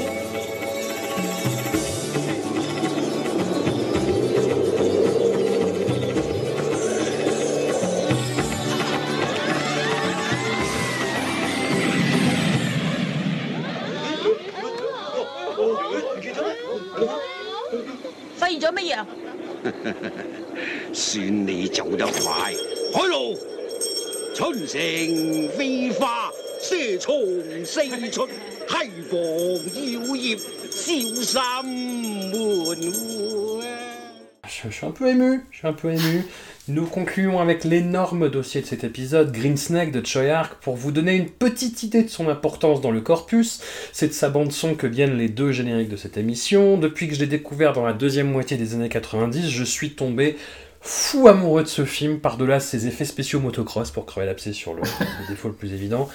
[18.38, 19.04] 发现咗乜嘢
[20.94, 22.54] 算你走得快
[22.94, 23.38] 海路
[24.34, 24.78] 春城
[25.58, 27.22] 飞花蛇虫
[27.66, 28.26] 四出。
[34.48, 36.24] Je, suis un peu ému, je suis un peu ému.
[36.68, 40.90] Nous concluons avec l'énorme dossier de cet épisode, Green Snake de Choi Ark, pour vous
[40.90, 43.60] donner une petite idée de son importance dans le corpus.
[43.92, 46.76] C'est de sa bande son que viennent les deux génériques de cette émission.
[46.76, 50.36] Depuis que je l'ai découvert dans la deuxième moitié des années 90, je suis tombé
[50.88, 54.82] fou amoureux de ce film, par-delà ses effets spéciaux motocross, pour crever l'abcès sur le,
[55.28, 56.08] défaut le plus évident.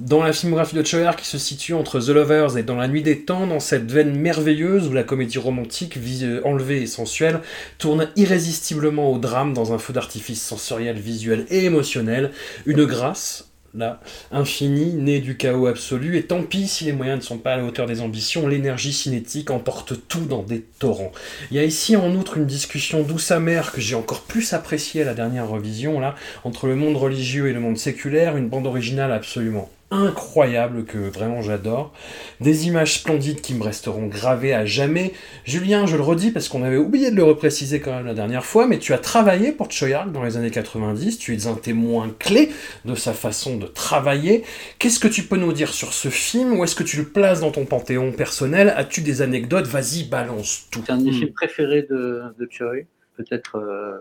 [0.00, 2.88] Dans la filmographie de Choi Ark, qui se situe entre The Lovers et Dans la
[2.88, 7.40] nuit des temps, dans cette veine merveilleuse où la comédie romantique, vis- enlevée et sensuelle,
[7.78, 12.32] tourne irrésistiblement au drame dans un feu d'artifice sensoriel, visuel et émotionnel,
[12.66, 14.00] une grâce, là,
[14.32, 17.56] infinie, née du chaos absolu, et tant pis si les moyens ne sont pas à
[17.56, 21.12] la hauteur des ambitions, l'énergie cinétique emporte tout dans des torrents.
[21.50, 25.02] Il y a ici en outre une discussion douce amère que j'ai encore plus appréciée
[25.02, 26.14] à la dernière revision, là,
[26.44, 31.42] entre le monde religieux et le monde séculaire, une bande originale absolument incroyable que vraiment
[31.42, 31.92] j'adore,
[32.40, 35.12] des images splendides qui me resteront gravées à jamais.
[35.44, 38.44] Julien, je le redis parce qu'on avait oublié de le repréciser quand même la dernière
[38.44, 41.54] fois, mais tu as travaillé pour Choi Ark dans les années 90, tu es un
[41.54, 42.50] témoin clé
[42.84, 44.44] de sa façon de travailler.
[44.78, 46.58] Qu'est-ce que tu peux nous dire sur ce film?
[46.58, 48.72] Où est-ce que tu le places dans ton panthéon personnel?
[48.76, 49.66] As-tu des anecdotes?
[49.66, 50.86] Vas-y, balance tout.
[50.86, 51.12] C'est un de mes Hmm.
[51.12, 52.72] films préférés de, de Choi.
[53.16, 53.98] Peut-être euh,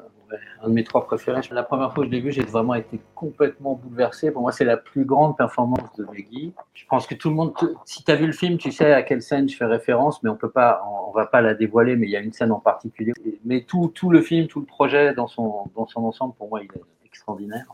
[0.61, 1.41] un de mes trois préférés.
[1.51, 4.32] La première fois que je l'ai vu, j'ai vraiment été complètement bouleversé.
[4.32, 6.53] Pour moi, c'est la plus grande performance de Maggie.
[6.73, 7.53] Je pense que tout le monde,
[7.86, 10.30] si tu as vu le film, tu sais à quelle scène je fais référence, mais
[10.30, 12.59] on peut pas, on, va pas la dévoiler, mais il y a une scène en
[12.59, 13.13] particulier.
[13.43, 16.61] Mais tout, tout le film, tout le projet dans son, dans son ensemble, pour moi,
[16.61, 17.65] il est extraordinaire.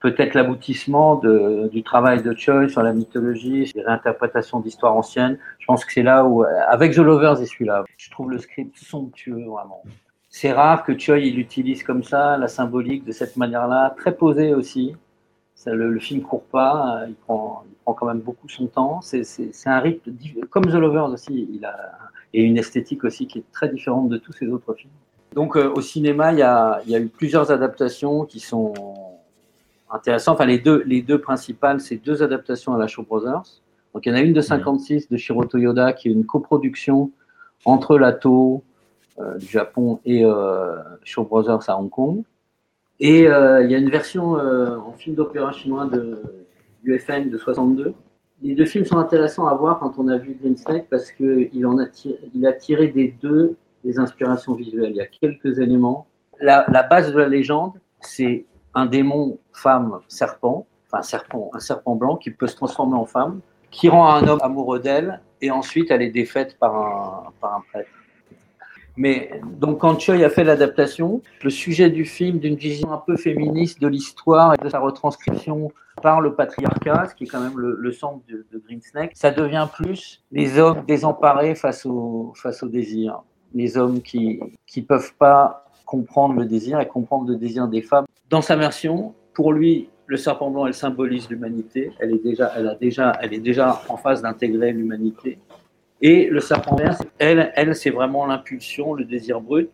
[0.00, 1.20] Peut-être l'aboutissement
[1.72, 5.38] du travail de Choi sur la mythologie, les réinterprétations d'histoires anciennes.
[5.58, 8.76] Je pense que c'est là où, avec The Lovers et celui-là, je trouve le script
[8.76, 9.82] somptueux, vraiment.
[10.30, 14.54] C'est rare que Choi il utilise comme ça la symbolique de cette manière-là, très posé
[14.54, 14.94] aussi.
[15.54, 19.00] Ça, le, le film court pas, il prend, il prend quand même beaucoup son temps.
[19.00, 20.12] C'est un rythme,
[20.50, 21.98] comme The Lovers aussi, il a
[22.34, 24.92] et une esthétique aussi qui est très différente de tous ses autres films.
[25.34, 28.74] Donc euh, au cinéma, il y, a, il y a eu plusieurs adaptations qui sont
[29.90, 30.34] intéressantes.
[30.34, 33.62] Enfin, les deux, les deux principales, c'est deux adaptations à la Shaw Brothers.
[33.94, 37.10] Donc il y en a une de 56 de Shiro Toyoda qui est une coproduction
[37.64, 38.58] entre la euh,
[39.38, 42.22] du Japon et euh, Shaw Brothers à Hong Kong.
[43.00, 46.20] Et euh, il y a une version euh, en film d'opéra chinois de
[46.84, 47.94] UFN de 62.
[48.42, 51.50] Les deux films sont intéressants à voir quand on a vu Green Snake parce qu'il
[51.80, 54.90] a tiré, a tiré des deux des inspirations visuelles.
[54.90, 56.06] Il y a quelques éléments.
[56.40, 58.44] La, base de la légende, c'est
[58.74, 63.40] un démon femme serpent, enfin serpent, un serpent blanc qui peut se transformer en femme,
[63.70, 67.90] qui rend un homme amoureux d'elle et ensuite elle est défaite par un prêtre.
[68.98, 69.30] Mais
[69.60, 73.80] donc quand Choi a fait l'adaptation, le sujet du film d'une vision un peu féministe
[73.80, 75.70] de l'histoire et de sa retranscription
[76.02, 79.30] par le patriarcat, ce qui est quand même le, centre de, de Green Snake, ça
[79.30, 83.22] devient plus les hommes désemparés face au, face au désir,
[83.54, 88.04] les hommes qui qui peuvent pas comprendre le désir et comprendre le désir des femmes.
[88.30, 91.92] Dans sa version, pour lui, le serpent blanc, elle symbolise l'humanité.
[92.00, 95.38] Elle est déjà, elle a déjà, elle est déjà en phase d'intégrer l'humanité.
[96.00, 99.70] Et le serpent vert, elle, elle, c'est vraiment l'impulsion, le désir brut.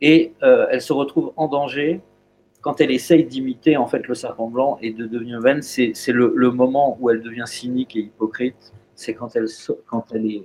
[0.00, 2.00] Et euh, elle se retrouve en danger
[2.60, 5.62] quand elle essaye d'imiter en fait le serpent blanc et de devenir vaine.
[5.62, 8.72] C'est, le, le moment où elle devient cynique et hypocrite.
[8.94, 9.46] C'est quand elle,
[9.86, 10.42] quand elle est,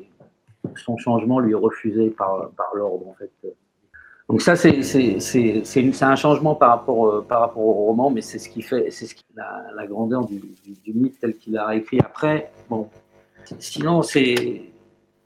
[0.75, 3.31] son changement lui est refusé par, par l'ordre en fait.
[4.29, 8.49] Donc ça, c'est, un changement par rapport, euh, par rapport au roman, mais c'est ce
[8.49, 11.99] qui fait, ce qui, la, la grandeur du, du, du mythe tel qu'il a écrit
[11.99, 12.51] après.
[12.69, 12.89] Bon,
[13.59, 14.63] sinon, c'est,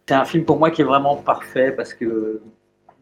[0.08, 2.42] c'est un film pour moi qui est vraiment parfait parce que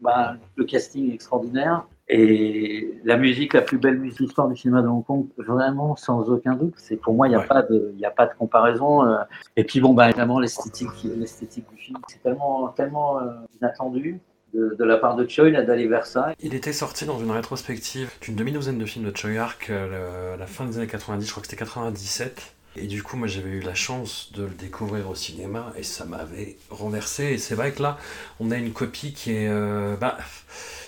[0.00, 4.56] bah, le casting est extraordinaire et la musique, la plus belle musique de l'histoire du
[4.56, 6.74] cinéma de Hong Kong, vraiment sans aucun doute.
[6.76, 9.06] C'est pour moi, il n'y a pas de, il a pas de comparaison.
[9.06, 9.18] euh.
[9.56, 13.26] Et puis bon, bah évidemment l'esthétique, l'esthétique du film, c'est tellement, tellement euh,
[13.60, 14.20] inattendu
[14.52, 16.34] de, de la part de Choi là, d'aller vers ça.
[16.40, 20.36] Il était sorti dans une rétrospective d'une demi-douzaine de films de Choi Ark euh, à
[20.36, 22.54] la fin des années 90, je crois que c'était 97.
[22.76, 26.04] Et du coup, moi j'avais eu la chance de le découvrir au cinéma et ça
[26.04, 27.24] m'avait renversé.
[27.24, 27.98] Et c'est vrai que là,
[28.38, 30.18] on a une copie qui est, euh, bah,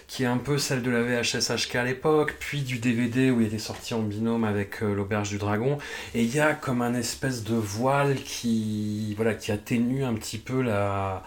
[0.06, 3.40] qui est un peu celle de la VHS HK à l'époque, puis du DVD où
[3.40, 5.78] il était sorti en binôme avec euh, l'Auberge du Dragon.
[6.14, 10.38] Et il y a comme un espèce de voile qui, voilà, qui atténue un petit
[10.38, 11.24] peu la,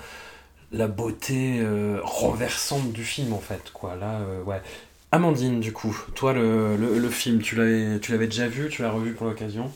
[0.71, 4.61] la beauté euh, renversante du film en fait quoi là ouais
[5.11, 9.13] Amandine du coup toi le, le, le film tu l'avais déjà vu tu l'as revu
[9.13, 9.71] pour l'occasion?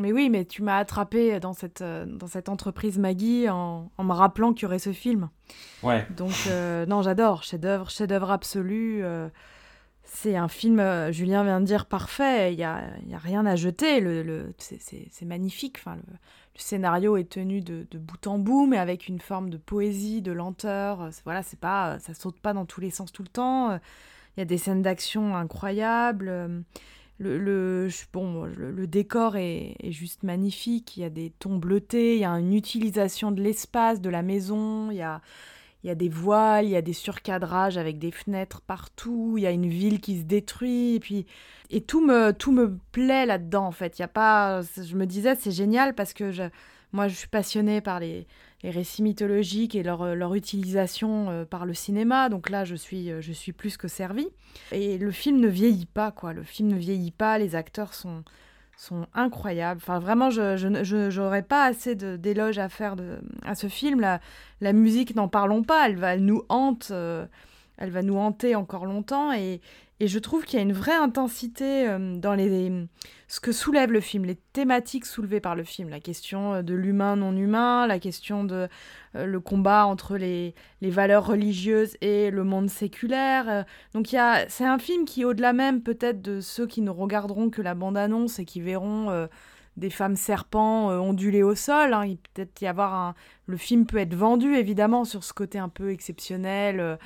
[0.00, 4.04] Mais oui, mais tu m'as attrapé dans cette, euh, dans cette entreprise Maggie en, en
[4.04, 5.28] me rappelant qu'il y aurait ce film.
[5.82, 7.42] ouais Donc, euh, non, j'adore.
[7.42, 9.04] Chef-d'œuvre, chef-d'œuvre absolu.
[9.04, 9.28] euh,
[10.04, 12.52] c'est un film, euh, Julien vient de dire, parfait.
[12.52, 14.00] Il n'y a, y a rien à jeter.
[14.00, 15.76] Le, le- c'est- magnifique.
[15.78, 19.50] Enfin, le, le scénario est tenu de, de bout en bout, mais avec une forme
[19.50, 21.08] de poésie, de lenteur.
[21.24, 23.72] Voilà, c'est pas, ça saute pas dans tous les sens tout le temps.
[24.36, 26.64] Il y a des scènes d'action incroyables.
[27.18, 30.96] Le, bon, le, le décor est, est juste magnifique.
[30.96, 32.16] Il y a des tons bleutés.
[32.16, 34.90] Il y a une utilisation de l'espace, de la maison.
[34.90, 35.20] Il y a,
[35.84, 39.42] il y a des voiles, il y a des surcadrages avec des fenêtres partout, il
[39.42, 41.26] y a une ville qui se détruit, et puis
[41.70, 43.98] et tout me tout me plaît là-dedans en fait.
[43.98, 46.44] Il y a pas, je me disais c'est génial parce que je,
[46.92, 48.26] moi je suis passionnée par les,
[48.64, 53.12] les récits mythologiques et leur, leur utilisation euh, par le cinéma, donc là je suis
[53.20, 54.28] je suis plus que servie.
[54.72, 58.24] Et le film ne vieillit pas quoi, le film ne vieillit pas, les acteurs sont
[58.76, 59.80] sont incroyables.
[59.82, 64.00] Enfin, vraiment, je j'aurais pas assez d'éloges à faire de, à ce film.
[64.00, 64.20] La,
[64.60, 67.26] la musique, n'en parlons pas, elle, va, nous hante, euh,
[67.76, 69.32] elle va nous hanter encore longtemps.
[69.32, 69.60] Et,
[70.00, 72.72] et je trouve qu'il y a une vraie intensité euh, dans les,
[73.28, 75.88] ce que soulève le film, les thématiques soulevées par le film.
[75.88, 78.68] La question euh, de l'humain non humain, la question de
[79.16, 83.64] euh, le combat entre les, les valeurs religieuses et le monde séculaire.
[83.94, 84.08] Donc
[84.48, 88.38] c'est un film qui, au-delà même peut-être de ceux qui ne regarderont que la bande-annonce
[88.38, 89.28] et qui verront
[89.76, 93.14] des femmes serpents euh, onduler au sol, hein, peut-être y avoir un...
[93.46, 96.98] Le film peut être vendu, évidemment, sur ce côté un peu exceptionnel.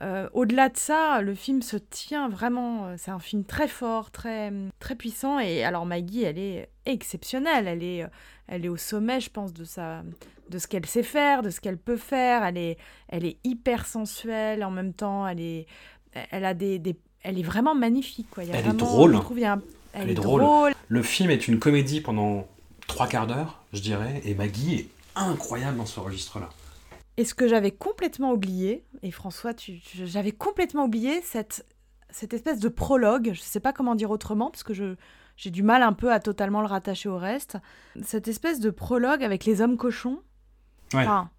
[0.00, 2.86] Euh, Au-delà de ça, le film se tient vraiment.
[2.86, 5.38] euh, C'est un film très fort, très, très puissant.
[5.38, 7.68] Et alors Maggie, elle est exceptionnelle.
[7.68, 8.08] Elle est, euh,
[8.48, 10.02] elle est au sommet, je pense, de sa,
[10.50, 12.42] de ce qu'elle sait faire, de ce qu'elle peut faire.
[12.44, 12.78] Elle est,
[13.08, 15.26] elle est hyper sensuelle en même temps.
[15.28, 15.66] Elle est,
[16.30, 18.26] elle a des, des- elle est vraiment magnifique.
[18.30, 18.44] Quoi.
[18.44, 19.12] Il y a Elle est drôle.
[19.20, 19.62] trouve, il y a un-
[19.92, 20.40] elle, Elle est est drôle.
[20.42, 20.72] drôle.
[20.88, 22.46] Le film est une comédie pendant
[22.88, 26.48] trois quarts d'heure, je dirais, et Maggie est incroyable dans ce registre-là.
[27.16, 29.52] Et ce que j'avais complètement oublié, et François,
[29.94, 31.66] j'avais complètement oublié cette,
[32.10, 34.94] cette espèce de prologue, je ne sais pas comment dire autrement, parce que je,
[35.36, 37.58] j'ai du mal un peu à totalement le rattacher au reste,
[38.02, 40.20] cette espèce de prologue avec les hommes cochons.
[40.94, 41.00] Ouais.
[41.02, 41.30] Enfin,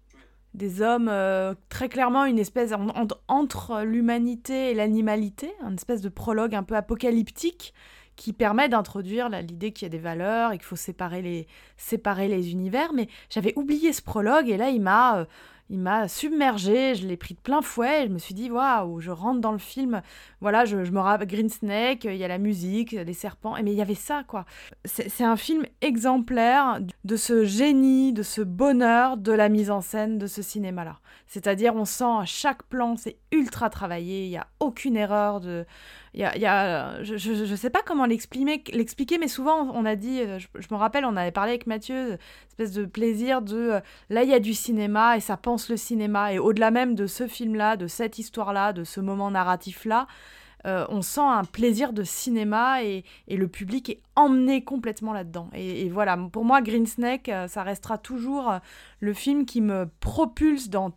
[0.54, 6.00] des hommes, euh, très clairement une espèce en- en- entre l'humanité et l'animalité, une espèce
[6.00, 7.74] de prologue un peu apocalyptique
[8.14, 12.28] qui permet d'introduire l'idée qu'il y a des valeurs et qu'il faut séparer les, séparer
[12.28, 12.92] les univers.
[12.92, 15.24] Mais j'avais oublié ce prologue et là, il m'a, euh,
[15.70, 18.04] il m'a submergé, je l'ai pris de plein fouet.
[18.04, 20.02] et je me suis dit, waouh, je rentre dans le film.
[20.40, 23.54] Voilà, je, me rappelle Green Snake, il y a la musique, les serpents.
[23.62, 24.44] Mais il y avait ça, quoi.
[24.84, 30.18] C'est un film exemplaire de ce génie, de ce bonheur de la mise en scène
[30.18, 31.00] de ce cinéma-là.
[31.26, 35.64] C'est-à-dire, on sent à chaque plan, c'est ultra travaillé, il n'y a aucune erreur de.
[36.14, 40.38] Y y a- je, je, sais pas comment l'expliquer, mais souvent on a dit, euh,
[40.38, 44.30] je, me rappelle, on avait parlé avec Mathieu, espèce de plaisir de euh, là il
[44.30, 47.76] y a du cinéma et ça pense le cinéma et au-delà même de ce film-là,
[47.76, 50.06] de cette histoire-là, de ce moment narratif-là,
[50.66, 55.50] euh, on sent un plaisir de cinéma et, et le public est emmené complètement là-dedans.
[55.52, 58.58] Et, et voilà, pour moi, Green Snake, euh, ça restera toujours euh,
[59.00, 60.92] le film qui me propulse dans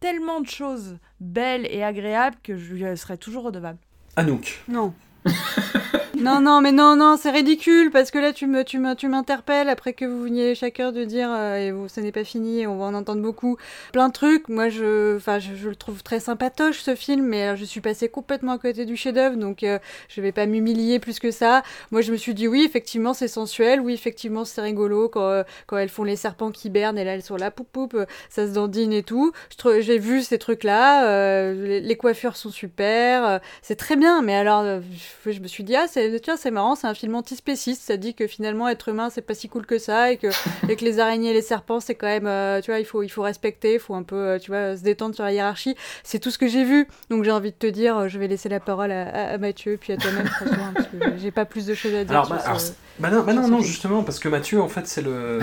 [0.00, 3.78] tellement de choses belles et agréables que je lui serai toujours redevable.
[4.16, 4.60] Anouk.
[4.68, 4.94] Non.
[6.18, 9.92] non, non, mais non, non, c'est ridicule parce que là, tu me, tu m'interpelles après
[9.92, 12.86] que vous veniez chacun de dire euh, et vous, ce n'est pas fini, on va
[12.86, 13.58] en entendre beaucoup,
[13.92, 14.48] plein de trucs.
[14.48, 18.08] Moi, je, enfin, je, je le trouve très sympatoche ce film, mais je suis passée
[18.08, 21.62] complètement à côté du chef-d'œuvre, donc euh, je vais pas m'humilier plus que ça.
[21.90, 25.42] Moi, je me suis dit oui, effectivement, c'est sensuel, oui, effectivement, c'est rigolo quand, euh,
[25.66, 28.06] quand elles font les serpents qui bernent et là elles sont là, poup poup, euh,
[28.30, 29.32] ça se dandine et tout.
[29.80, 34.80] J'ai vu ces trucs-là, euh, les, les coiffures sont super, c'est très bien, mais alors
[35.24, 37.96] je, je me suis dit ah c'est tiens c'est marrant, c'est un film antispéciste, ça
[37.96, 40.28] dit que finalement être humain c'est pas si cool que ça et que
[40.68, 43.02] et que les araignées et les serpents c'est quand même euh, tu vois il faut
[43.02, 45.74] il faut respecter, il faut un peu euh, tu vois se détendre sur la hiérarchie.
[46.04, 48.28] C'est tout ce que j'ai vu, donc j'ai envie de te dire, euh, je vais
[48.28, 51.44] laisser la parole à, à- à Mathieu puis à toi-même François, parce que j'ai pas
[51.44, 52.10] plus de choses à dire.
[52.12, 54.86] Alors, bah, alors, c'est- bah non, bah non, non, justement, parce que Mathieu, en fait,
[54.86, 55.40] c'est le,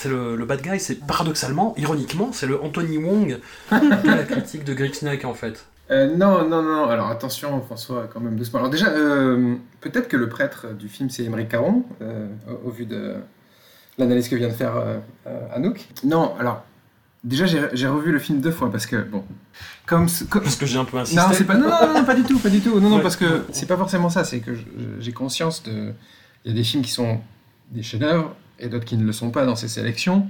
[0.00, 3.38] c'est le, le bad guy, c'est paradoxalement, ironiquement, c'est le Anthony Wong
[3.70, 5.66] de la critique de Greek Snake, en fait.
[5.90, 8.58] Euh, non, non, non, alors attention François, quand même doucement.
[8.58, 12.26] Alors déjà, euh, peut-être que le prêtre du film c'est Émeric Caron, euh,
[12.64, 13.14] au, au vu de
[13.96, 14.72] l'analyse que vient de faire
[15.54, 15.86] Anouk.
[16.04, 16.64] Non, alors,
[17.22, 19.24] déjà j'ai revu le film deux fois parce que, bon,
[19.86, 20.08] comme...
[20.08, 21.20] ce- comme- Parce que j'ai un peu insisté.
[21.20, 22.80] Non, c'est pas, non, non, non, pas du tout, pas du tout.
[22.80, 23.02] Non, non, Ouais.
[23.02, 24.52] parce que c'est pas forcément ça, c'est que
[24.98, 25.92] j'ai conscience de...
[26.44, 27.20] Il y a des films qui sont
[27.70, 30.28] des chefs-d'œuvre et d'autres qui ne le sont pas dans ces sélections.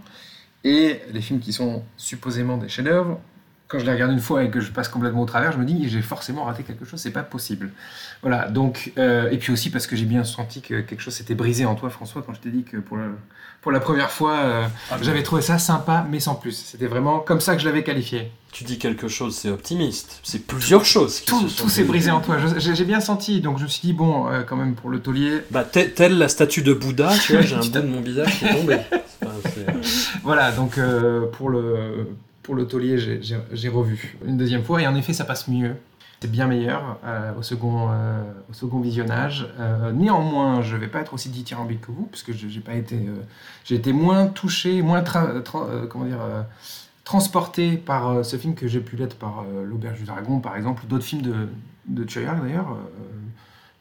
[0.65, 3.21] Et les films qui sont supposément des chefs-d'œuvre
[3.69, 5.65] quand je les regarde une fois et que je passe complètement au travers, je me
[5.65, 7.71] dis j'ai forcément raté quelque chose, c'est pas possible.
[8.23, 11.35] Voilà, donc, euh, et puis aussi parce que j'ai bien senti que quelque chose s'était
[11.35, 13.15] brisé en toi, François, quand je t'ai dit que pour, le-
[13.63, 16.53] pour la première fois, euh, Ah, j'avais trouvé ça sympa, mais sans plus.
[16.53, 18.31] C'était vraiment comme ça que je l'avais qualifié.
[18.53, 20.21] Tu dis quelque chose, c'est optimiste.
[20.23, 21.21] C'est plusieurs choses.
[21.21, 22.37] qui Tout, se tout s'est brisé en toi.
[22.57, 25.41] J'ai bien senti, donc je me suis dit, bon, euh, quand même, pour le taulier,
[25.51, 28.39] Bah, te- telle la statue de Bouddha, tu vois, j'ai un bout de mon visage
[28.39, 28.79] qui est tombé.
[29.23, 29.35] Enfin,
[30.23, 30.79] Voilà, donc
[31.33, 32.07] pour le,
[32.47, 35.75] pour le taulier, j'ai- revu une deuxième fois et en effet, ça passe mieux.
[36.23, 39.49] C'est bien meilleur euh, au, second, euh, au second visionnage.
[39.59, 42.99] Euh, néanmoins, je vais pas être aussi dithyrambique que vous, parce que j'ai été,
[43.65, 45.03] j'ai été moins touché, moins
[45.91, 46.21] comment dire,
[47.05, 50.87] transporté par ce film que j'ai pu l'être par L'Auberge du Dragon, par exemple, ou
[50.87, 51.49] d'autres films de,
[51.89, 52.77] de d'ailleurs.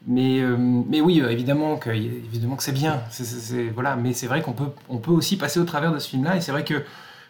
[0.07, 0.41] mais,
[0.89, 2.99] mais oui, évidemment que, évidemment que c'est bien.
[3.75, 3.95] Voilà.
[3.95, 6.35] Mais c'est vrai qu'on peut, on peut aussi passer au travers de ce film-là.
[6.35, 6.83] Et c'est vrai que,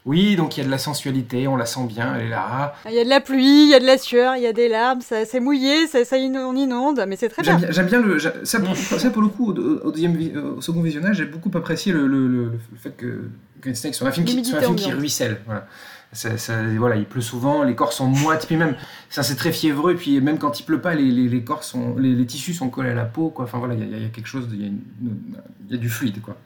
[0.06, 2.76] oui, donc il y a de la sensualité, on la sent bien, elle est là.
[2.88, 4.54] Il y a de la pluie, il y a de la sueur, il y a
[4.54, 7.66] des larmes, ça, c'est mouillé, ça, on inonde, mais c'est très J'aime bien.
[7.68, 8.18] bien, j'aime bien le.
[8.20, 10.18] j'a- Ça, pour- ça, pour le coup, au, deuxième,
[10.58, 13.30] au second visionnage, j'ai beaucoup apprécié le, le- le- le fait que
[13.62, 15.42] Green Snake soit un film qui, soit un film qui ruisselle.
[15.46, 15.66] Voilà.
[16.14, 18.76] Ça- ça- voilà, il pleut souvent, les corps sont moites, puis même,
[19.10, 21.64] ça c'est très fiévreux, et puis même quand il pleut pas, les, les, les corps
[21.64, 23.46] sont, les, les tissus sont collés à la peau, quoi.
[23.46, 25.90] Enfin voilà, il y, a- il y a quelque chose, il y, y a du
[25.90, 26.38] fluide, quoi.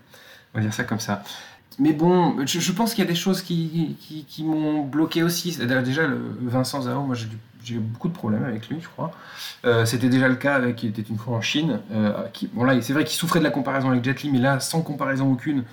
[0.53, 1.21] On va dire ça comme ça.
[1.79, 3.95] Mais bon, je, pense qu'il y a des choses qui,
[4.39, 5.57] m'ont bloqué aussi.
[5.57, 9.11] Déjà, le Vincent Zao, moi j'ai eu beaucoup de problèmes avec lui, je crois.
[9.65, 11.79] Euh, C'était déjà le cas avec Il était une fois en Chine.
[11.91, 12.11] euh,
[12.53, 14.81] bon là, c'est vrai qu'il souffrait de la comparaison avec Jet Li, mais là, sans
[14.81, 15.63] comparaison aucune,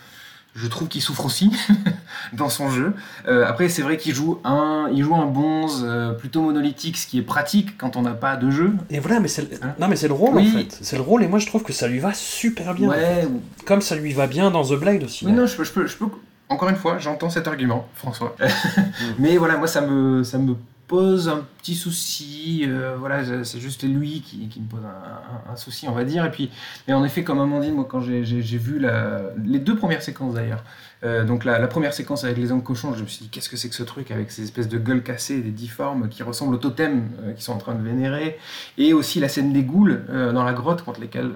[0.57, 1.53] je trouve qu'il souffre aussi
[2.33, 2.95] dans son jeu.
[3.29, 7.07] Euh, après, c'est vrai qu'il joue un, il joue un bonze euh, plutôt monolithique, ce
[7.07, 8.73] qui est pratique quand on n'a pas de jeu.
[8.91, 9.49] Et voilà, mais c'est le...
[9.79, 10.51] non mais c'est le rôle Oui.
[10.55, 10.79] en fait.
[10.81, 12.89] C'est le rôle et moi je trouve que ça lui va super bien.
[12.89, 13.29] Ouais.
[13.67, 15.27] Comme ça lui va bien dans The Blade aussi.
[15.27, 16.07] Oui, non, je peux, je peux, je peux-
[16.49, 18.35] Encore une fois, j'entends cet argument, François.
[19.19, 20.55] Mais voilà, moi, ça me, ça me
[20.87, 22.65] pose un petit souci.
[22.67, 26.25] euh, voilà, c'est juste lui qui, me pose un, souci, on va dire.
[26.25, 26.51] Et puis,
[26.87, 28.85] mais en effet, comme Amandine, moi, quand j'ai vu
[29.45, 30.63] les deux premières séquences d'ailleurs,
[31.05, 33.51] euh, donc la, la première séquence avec les hommes cochons, je me suis dit, qu'est-ce
[33.51, 36.55] que c'est que ce truc avec ces espèces de gueules cassées, des difformes qui ressemblent
[36.55, 38.39] au totem euh, qu'ils sont en train de vénérer.
[38.79, 41.31] Et aussi la scène des ghouls euh, dans la grotte contre lesquelles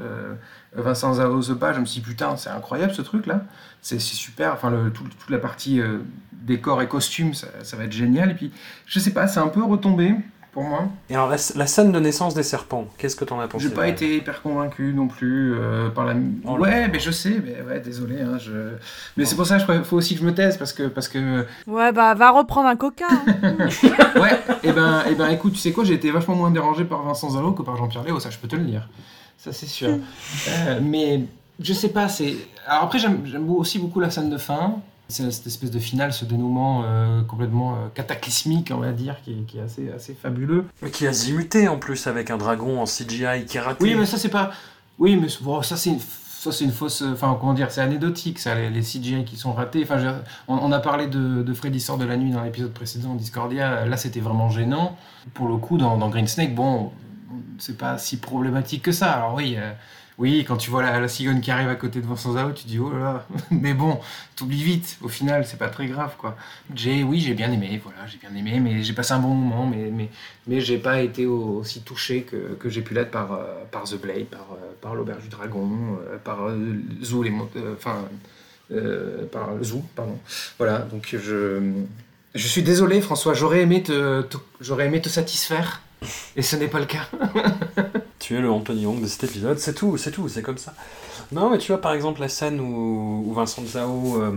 [0.74, 1.72] Vincent Zao se bat.
[1.72, 3.42] Je me suis dit, putain, c'est incroyable ce truc-là.
[3.82, 4.52] C'est c'est super.
[4.52, 5.98] Enfin, le, tout- toute la partie euh,
[6.32, 8.30] décor et costumes, ça, ça va être génial.
[8.30, 8.52] Et puis,
[8.86, 10.14] je sais pas, c'est un peu retombé
[10.52, 10.88] pour moi.
[11.08, 13.72] Et alors la, la scène de naissance des serpents, qu'est-ce que t'en as pensé J'ai
[13.74, 16.14] pas été hyper convaincu non plus euh, par la.
[16.44, 16.62] Oh là.
[16.62, 18.20] ouais, mais je sais, mais ouais, désolé.
[18.20, 18.72] Hein, je...
[19.16, 21.46] Mais c'est pour ça qu'il faut aussi que je me taise parce que parce que
[21.68, 23.04] Ouais, bah va reprendre un coca.
[23.10, 23.68] hein.
[24.20, 24.40] ouais.
[24.64, 27.30] Et ben et ben écoute, tu sais quoi, j'ai été vachement moins dérangé par Vincent
[27.30, 28.88] Zalo que par Jean-Pierre Léo, ça je peux te le dire.
[29.42, 29.98] Ça c'est sûr.
[30.48, 31.24] Euh, mais
[31.58, 32.36] je sais pas, c'est.
[32.66, 34.76] Alors après j'aime aussi beaucoup la scène de fin.
[35.08, 39.32] C'est cette espèce de finale, ce dénouement euh, complètement euh, cataclysmique, on va dire, qui
[39.32, 40.66] est, qui est assez, assez fabuleux.
[40.82, 43.82] Mais qui a zimuté en plus avec un dragon en CGI qui est raté.
[43.82, 44.52] Oui, mais ça c'est pas.
[44.98, 45.98] Oui, mais bon, ça c'est une...
[45.98, 47.02] ça c'est une fausse.
[47.02, 49.82] Enfin, comment dire, c'est anecdotique, ça, les, les CGI qui sont ratés.
[49.82, 49.96] Enfin,
[50.46, 53.86] on, on a parlé de, de Freddy sort de la nuit dans l'épisode précédent, Discordia.
[53.86, 54.96] Là, c'était vraiment gênant.
[55.34, 56.92] Pour le coup, dans, dans Green Snake, bon,
[57.58, 59.12] c'est pas si problématique que ça.
[59.12, 59.56] Alors oui.
[59.58, 59.72] euh,
[60.18, 62.78] oui, quand tu vois la, la qui arrive à côté de Vincent Zao, tu dis
[62.78, 63.26] oh là là.
[63.50, 63.98] Mais bon,
[64.36, 64.98] t'oublies vite.
[65.00, 66.36] Au final, c'est pas très grave, quoi.
[66.74, 67.80] J'ai, oui, j'ai bien aimé.
[67.82, 69.64] Voilà, j'ai bien aimé, mais j'ai passé un bon moment.
[69.66, 70.10] Mais, mais,
[70.46, 73.84] mais j'ai pas été au- aussi touché que, que j'ai pu l'être par, euh, par
[73.84, 75.70] The Blade, par, euh, par l'Auberge du Dragon,
[76.22, 76.38] par
[77.02, 77.32] Zoo, les,
[77.74, 78.04] enfin,
[79.32, 80.18] par Zoo, pardon.
[80.58, 81.60] Voilà, donc je,
[82.34, 83.34] je suis désolé, François.
[83.34, 84.22] J'aurais aimé te-
[84.60, 85.80] j'aurais aimé te satisfaire,
[86.36, 87.08] et ce n'est pas le cas.
[88.20, 90.74] Tu es le Anthony Hong de cet épisode, c'est tout, c'est tout, c'est comme ça.
[91.32, 94.30] Non, mais tu vois, par exemple, la scène où, où Vincent Zhao euh,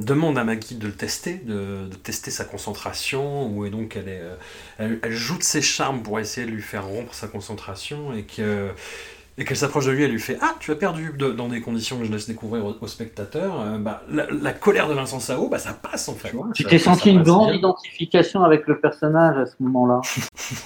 [0.00, 4.22] demande à Maggie de le tester, de, tester sa concentration, où et donc elle, est,
[4.80, 8.24] euh, elle joue de ses charmes pour essayer de lui faire rompre sa concentration, et
[8.24, 8.70] que
[9.40, 11.60] et qu'elle s'approche de lui, elle lui fait Ah, tu as perdu de- dans des
[11.62, 13.60] conditions que je laisse découvrir aux, aux spectateurs.
[13.60, 16.32] Euh, bah, la, la colère de Vincent Sao, bah, ça passe en fait.
[16.54, 17.56] Tu t'es ça senti une grande bien.
[17.58, 20.00] identification avec le personnage à ce moment-là.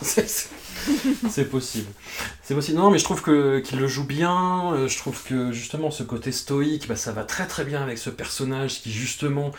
[1.30, 1.86] C'est- possible.
[2.42, 2.78] C'est possible.
[2.78, 4.72] Non, mais je trouve que qu'il le joue bien.
[4.74, 7.98] Euh, Je trouve que justement ce côté stoïque, bah, ça va très très bien avec
[7.98, 9.50] ce personnage qui justement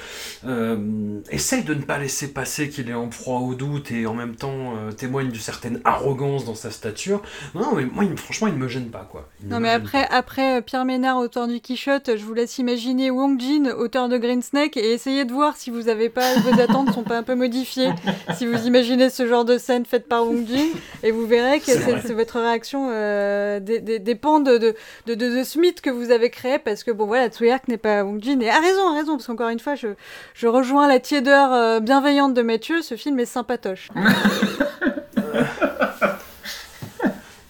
[0.46, 4.14] euh, essaye de ne pas laisser passer qu'il est en proie au doute et en
[4.14, 7.22] même temps euh, témoigne d'une certaine arrogance dans sa stature.
[7.54, 9.30] Non, mais moi, il me- franchement, il me gêne pas quoi.
[9.44, 13.40] Il Non mais après, après Pierre Ménard, auteur du Quichotte, je vous laisse imaginer Wong
[13.40, 16.94] Jin, auteur de Green Snake, et essayez de voir si vous avez pas vos attentes
[16.94, 17.90] sont pas un peu modifiées.
[18.38, 20.68] si vous imaginez ce genre de scène faite par Wong Jin,
[21.04, 24.76] et vous verrez que C'est votre réaction euh, dé- dé- dépend de, de,
[25.08, 27.78] de, de, de ce mythe que vous avez créé parce que bon voilà, Tsuyark n'est
[27.78, 29.88] pas Wong Jin et a raison, a raison parce qu'encore une fois, je,
[30.34, 33.90] je rejoins la tiédeur euh, bienveillante de Mathieu, ce film est sympatoche.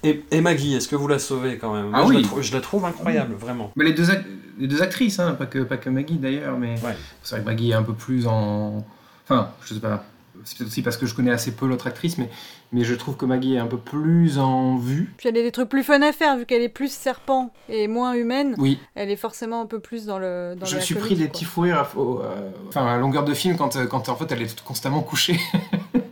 [0.03, 1.89] Et, et Maggie, est-ce que vous la sauvez quand même?
[1.91, 2.21] Ah Moi, je, oui.
[2.21, 3.71] la trou- je la trouve incroyable, vraiment.
[3.75, 4.23] Mais les deux, ac-
[4.59, 6.75] les deux actrices, hein, pas, que, pas que Maggie d'ailleurs, mais
[7.23, 8.85] c'est vrai que Maggie est un peu plus en.
[9.27, 10.03] Enfin, je sais pas.
[10.45, 12.29] C'est peut-être aussi parce que je connais assez peu l'autre actrice, mais,
[12.71, 15.13] mais je trouve que Maggie est un peu plus en vue.
[15.17, 17.87] Puis elle a des trucs plus fun à faire vu qu'elle est plus serpent et
[17.87, 18.55] moins humaine.
[18.57, 18.79] Oui.
[18.93, 21.45] Elle est forcément un peu plus dans le dans Je me suis pris des petits
[21.45, 24.43] fous rires à, euh, enfin, à longueur de film quand, euh, quand en fait elle
[24.43, 25.39] est constamment couchée.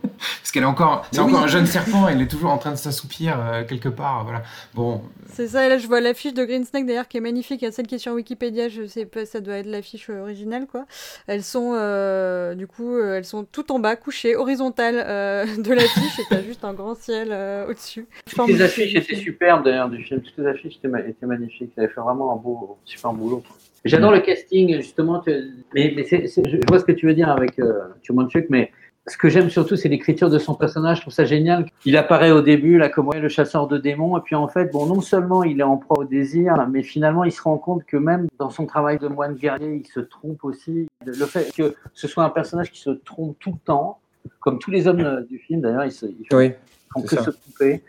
[0.54, 2.76] Parce qu'elle est encore, c'est encore un jeune serpent, il est toujours en train de
[2.76, 4.22] s'assoupir euh, quelque part.
[4.22, 4.42] Voilà.
[4.74, 5.02] Bon,
[5.32, 7.64] C'est ça, et là je vois l'affiche de Green Snake d'ailleurs qui est magnifique, il
[7.64, 10.66] y a celle qui est sur Wikipédia, je sais pas, ça doit être l'affiche originale
[10.70, 10.84] quoi.
[11.26, 15.72] Elles sont, euh, du coup, euh, elles sont tout en bas, couchées, horizontales euh, de
[15.72, 18.06] l'affiche, et t'as juste un grand ciel euh, au-dessus.
[18.36, 20.20] Toutes les affiches étaient superbes d'ailleurs du film.
[20.20, 21.72] Toutes les affiches étaient, ma- étaient magnifiques.
[21.76, 23.42] Ils avaient fait vraiment un beau, super boulot.
[23.84, 25.18] J'adore le casting, justement.
[25.20, 28.70] tu- Mais, je vois ce que tu veux dire avec euh, Chumanchuk, mais
[29.06, 30.96] ce que j'aime surtout, c'est l'écriture de son personnage.
[30.98, 31.66] Je trouve ça génial.
[31.84, 34.16] Il apparaît au début, là, comme ouais, le chasseur de démons.
[34.16, 37.24] Et puis, en fait, bon, non seulement il est en proie au désir, mais finalement,
[37.24, 40.42] il se rend compte que même dans son travail de moine guerrier, il se trompe
[40.44, 40.88] aussi.
[41.04, 43.98] Le fait que ce soit un personnage qui se trompe tout le temps,
[44.40, 46.52] comme tous les hommes euh, du film, d'ailleurs, ils se, ils font, Oui,
[46.94, 47.24] font c'est que ça.
[47.24, 47.82] se tromper.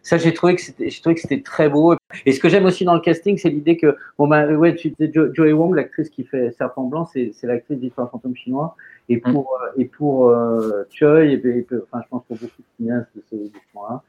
[0.00, 1.94] Ça, j'ai trouvé que c'était, j'ai trouvé que c'était très beau.
[2.26, 4.90] Et ce que j'aime aussi dans le casting, c'est l'idée que, bon, bah, ouais, tu
[4.90, 8.76] disais Jo- Joey Wong, l'actrice qui fait Serpent Blanc, c'est, c'est l'actrice d'Histoire fantôme chinois.
[9.08, 12.66] Et pour, euh, et pour euh, Choi, et, et enfin, je pense pour beaucoup de
[12.76, 13.36] cinéastes de ce,
[13.74, 14.02] moment-là,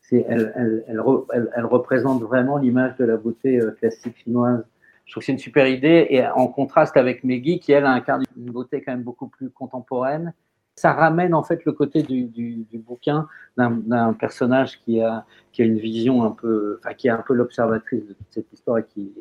[0.00, 1.02] c'est, elle, elle, elle,
[1.32, 4.64] elle, elle représente vraiment l'image de la beauté euh, classique chinoise.
[5.06, 6.06] Je trouve que c'est une super idée.
[6.10, 10.34] Et en contraste avec Maggie, qui elle incarne une beauté quand même beaucoup plus contemporaine,
[10.74, 15.26] ça ramène en fait le côté du, du, du bouquin d'un d'un personnage qui a,
[15.52, 18.50] qui a une vision un peu, enfin qui est un peu l'observatrice de toute cette
[18.52, 19.12] histoire et qui,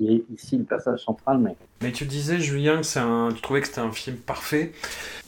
[0.00, 1.38] qui est ici le personnage central.
[1.38, 3.30] Mais Mais tu disais, Julien, que un...
[3.34, 4.72] tu trouvais que c'était un film parfait.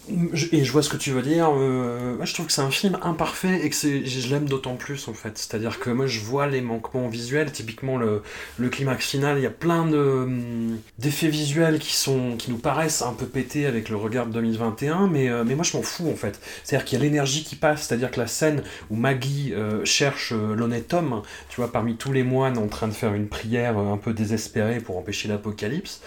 [0.09, 1.49] Et je vois ce que tu veux dire.
[1.57, 5.07] euh, moi, je trouve que c'est un film imparfait et que je l'aime d'autant plus,
[5.07, 5.39] en fait.
[5.39, 7.53] C'est-à-dire que moi, je vois les manquements visuels.
[7.53, 8.23] Typiquement, le,
[8.59, 12.37] le climax final, il y a plein hum, d'effets visuels qui, sont...
[12.37, 15.65] qui nous paraissent un peu pétés avec le regard de 2021, mais, euh, mais moi,
[15.65, 16.41] je m'en fous, en fait.
[16.65, 17.87] C'est-à-dire qu'il y a l'énergie qui passe.
[17.87, 22.25] C'est-à-dire que la scène où Maggie euh, cherche l'honnête homme, tu vois, parmi tous les
[22.25, 26.01] moines en train de faire une prière un peu désespérée pour empêcher l'apocalypse,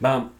[0.00, 0.30] ben,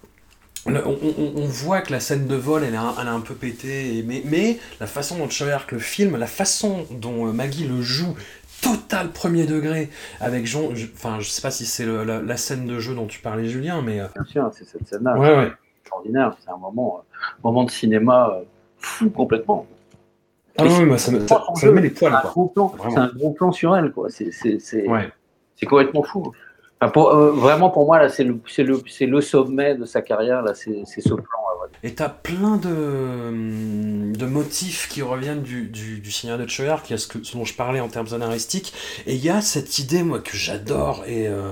[0.66, 3.20] on, on- on voit que la scène de vol, elle est un, elle est un
[3.20, 7.32] peu pétée, et- mais, mais la façon dont Choyark le filme, la façon dont euh,
[7.32, 8.14] Maggie le joue,
[8.60, 9.90] total premier degré,
[10.20, 13.06] avec Jean, je- enfin, je sais pas si c'est la, la scène de jeu dont
[13.06, 14.00] tu parlais, Julien, mais...
[14.00, 15.18] euh, bien sûr, c'est cette scène-là.
[15.18, 15.52] Ouais, ouais.
[15.82, 16.36] extraordinaire.
[16.44, 18.42] C'est un moment, euh, moment de cinéma euh,
[18.78, 19.66] fou complètement.
[20.58, 22.66] Ah oui, moi, ça me, ça, ça me met les poils, C'est un gros plan,
[22.68, 22.90] Vraiment.
[22.94, 24.08] c'est un gros plan sur elle, quoi.
[24.10, 24.30] C'est,
[24.86, 25.10] Ouais.
[25.56, 26.30] c'est complètement fou.
[26.82, 28.40] Euh, vraiment, pour moi, là, c'est le,
[29.00, 30.42] le, sommet de sa carrière.
[30.42, 31.41] Là, c'est ce plan.
[31.84, 36.92] Et t'as plein de, de motifs qui reviennent du, du, du Seigneur de Choyark, il
[36.92, 38.72] y a ce, que, ce dont je parlais en termes scénaristiques,
[39.06, 41.50] et il y a cette idée, moi, que j'adore, et euh,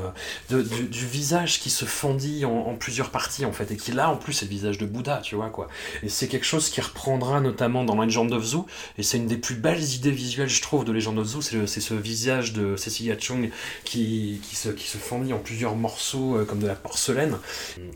[0.49, 3.91] de- du, du visage qui se fendit en, en plusieurs parties, en fait, et qui
[3.91, 5.67] là, en plus, c'est le visage de Bouddha, tu vois, quoi.
[6.05, 8.67] Et c'est quelque chose qui reprendra notamment dans Legend of Zoo,
[8.99, 11.67] et c'est une des plus belles idées visuelles, je trouve, de Legend of Zoo, c'est
[11.81, 13.51] ce visage de Cecilia Chung
[13.85, 17.37] qui, qui, se, qui se fendit en plusieurs morceaux, euh, comme de la porcelaine.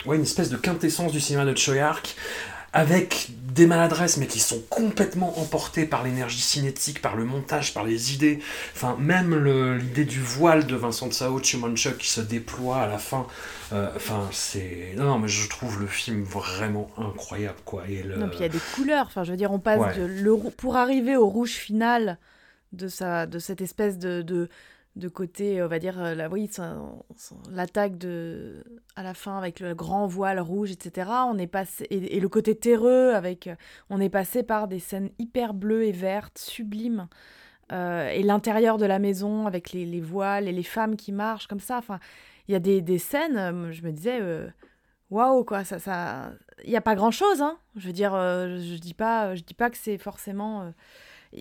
[0.05, 2.16] Ouais, une espèce de quintessence du cinéma de Choyark,
[2.72, 7.84] avec des maladresses, mais qui sont complètement emportées par l'énergie cinétique, par le montage, par
[7.84, 8.40] les idées.
[8.74, 9.36] Enfin, même
[9.78, 13.28] l'idée du voile de Vincent Tsao, Chumanchuk qui se déploie à la fin.
[13.72, 14.94] euh, Enfin, c'est.
[14.96, 17.84] Non, non, mais je trouve le film vraiment incroyable, quoi.
[17.88, 18.16] Et le...
[18.16, 19.06] Non, puis il y a des couleurs.
[19.06, 19.96] Enfin, je veux dire, on passe Ouais.
[19.96, 22.18] de le pour arriver au rouge final
[22.72, 24.48] de sa de cette espèce de de,
[24.96, 26.48] de côté, on va dire, euh, la oui,
[27.50, 28.64] l'attaque de
[28.96, 31.10] à la fin avec le grand voile rouge, etc.
[31.28, 33.56] On est passé et, le côté terreux avec, euh,
[33.90, 37.08] on est passé par des scènes hyper bleues et vertes, sublimes.
[37.72, 41.46] Euh, et l'intérieur de la maison avec les, les voiles et les femmes qui marchent
[41.46, 41.78] comme ça.
[41.78, 41.98] Enfin,
[42.48, 44.48] il y a des, des scènes, euh, je me disais, euh,
[45.10, 46.32] waouh, quoi, ça, ça,
[46.64, 47.58] il n'y a pas grand chose, hein.
[47.76, 50.70] Je veux dire, euh, je dis pas, je dis pas que c'est forcément, euh,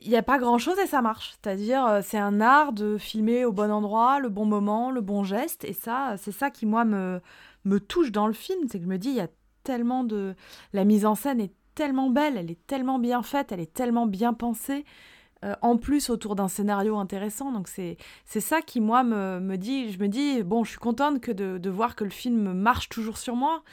[0.02, 1.36] il n'y a pas grand chose et ça marche.
[1.42, 5.24] C'est-à-dire, euh, c'est un art de filmer au bon endroit, le bon moment, le bon
[5.24, 7.22] geste, et ça, c'est ça qui moi me
[7.66, 9.30] me touche dans le film, c'est que je me dis, il y a
[9.64, 10.36] tellement de,
[10.74, 14.06] la mise en scène est tellement belle, elle est tellement bien faite, elle est tellement
[14.06, 14.86] bien pensée.
[15.44, 17.52] Euh, en plus autour d'un scénario intéressant.
[17.52, 20.80] Donc c'est c'est ça qui, moi, me, me dit, je me dis, bon, je suis
[20.80, 23.64] contente que de, de voir que le film marche toujours sur moi.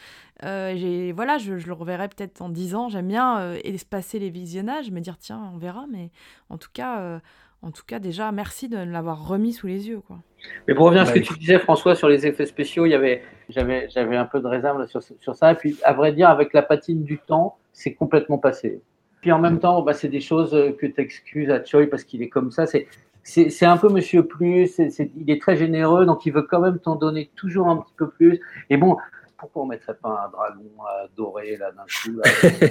[0.44, 2.88] Euh, j'ai- voilà, je, je le reverrai peut-être en 10 ans.
[2.88, 5.86] J'aime bien euh, espacer les visionnages, me dire, tiens, on verra.
[5.90, 6.10] Mais
[6.48, 7.20] en tout cas, euh,
[7.62, 10.00] en tout cas, déjà, merci de l'avoir remis sous les yeux.
[10.00, 10.22] Quoi.
[10.68, 12.90] Mais pour revenir à ce Bah, que tu disais, François, sur les effets spéciaux, il
[12.90, 15.52] y avait, j'avais, j'avais un peu de réserve sur, sur ça.
[15.52, 18.80] Et puis, à vrai dire, avec la patine du temps, c'est complètement passé.
[19.20, 22.22] Puis en même temps, bah, c'est des choses que tu excuses à Choi parce qu'il
[22.22, 22.66] est comme ça.
[22.66, 22.86] C'est,
[23.22, 24.66] c'est, c'est un peu Monsieur Plus.
[24.68, 27.76] C'est, c'est- il est très généreux, donc il veut quand même t'en donner toujours un
[27.78, 28.40] petit peu plus.
[28.70, 28.96] Et bon,
[29.40, 32.20] pourquoi on mettrait pas un dragon euh, doré là d'un coup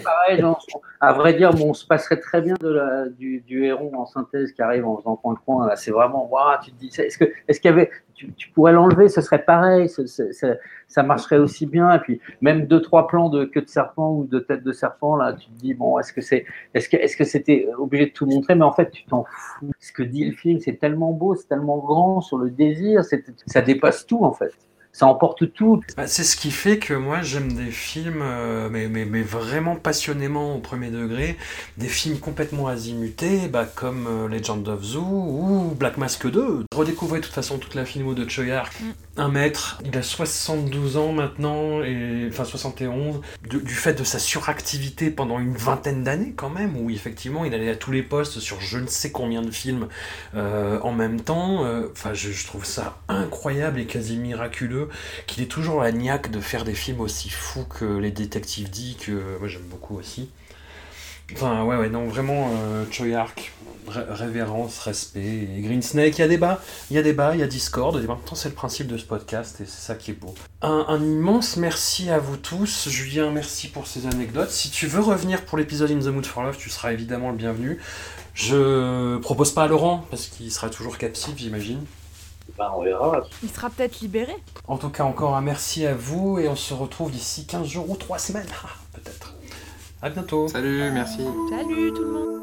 [0.04, 0.44] Pareil,
[1.02, 2.56] à vrai dire, bon, on se passerait très bien
[3.18, 5.76] du, héron en synthèse qui arrive en faisant coin-coin.
[5.76, 9.10] C'est vraiment, waouh, tu te dis, est-ce que, est-ce qu'il y avait, tu, pourrais l'enlever,
[9.10, 9.90] ce serait pareil,
[10.88, 11.92] ça marcherait aussi bien.
[11.94, 15.16] Et puis même deux trois plans de queue de serpent ou de tête de serpent,
[15.16, 18.12] là, tu te dis bon, est-ce que c'est, est-ce que, est-ce que c'était obligé de
[18.12, 18.56] tout montrer?
[18.56, 19.72] Mais en fait, tu t'en fous.
[19.80, 23.04] Ce que dit le film, c'est tellement beau, c'est tellement grand sur le désir,
[23.46, 24.54] ça dépasse tout en fait.
[24.92, 25.82] Ça emporte tout.
[25.96, 29.76] Bah, c'est ce qui fait que moi j'aime des films, euh, mais, mais, mais vraiment
[29.78, 31.38] passionnément au premier degré,
[31.78, 36.66] des films complètement azimutés, bah, comme euh, Legend of Zoo ou Black Mask 2.
[36.76, 38.74] Redécouvrez de toute façon toute la filmo de Choi Ark.
[39.16, 44.18] Un maître, il a 72 ans maintenant, et, enfin 71, du, du fait de sa
[44.20, 48.40] suractivité pendant une vingtaine d'années quand même, où effectivement il allait à tous les postes
[48.40, 49.88] sur je ne sais combien de films
[50.36, 51.64] euh, en même temps.
[51.66, 54.79] euh, Enfin, je, je trouve ça incroyable et quasi miraculeux
[55.28, 58.98] qu'il ait toujours la niaque de faire des films aussi fous que les détectives dit
[59.00, 60.30] que moi j'aime beaucoup aussi.
[61.34, 63.52] Enfin, ouais, ouais, non, vraiment, euh, Choi Ark,
[63.88, 65.48] ré- révérence, respect.
[65.56, 68.04] Et Green Snake, il y a débat, il y a débat, il y a Discord,
[68.04, 70.34] et en c'est le principe de ce podcast, et c'est ça qui est beau.
[70.64, 72.90] Un, un immense merci à vous tous.
[72.90, 74.50] Julien, merci pour ces anecdotes.
[74.50, 77.38] Si tu veux revenir pour l'épisode In the Mood for Love, tu seras évidemment le
[77.38, 77.80] bienvenu.
[78.34, 81.86] Je propose pas à Laurent, parce qu'il sera toujours captif, j'imagine.
[82.60, 83.22] Ben, on verra.
[83.42, 84.36] Il sera peut-être libéré.
[84.68, 87.90] En tout cas, encore un merci à vous, et on se retrouve d'ici 15 jours
[87.90, 89.34] ou 3 semaines, Ah, peut-être.
[90.02, 90.48] À bientôt.
[90.50, 91.26] Salut, merci.
[91.50, 92.40] Salut tout le monde.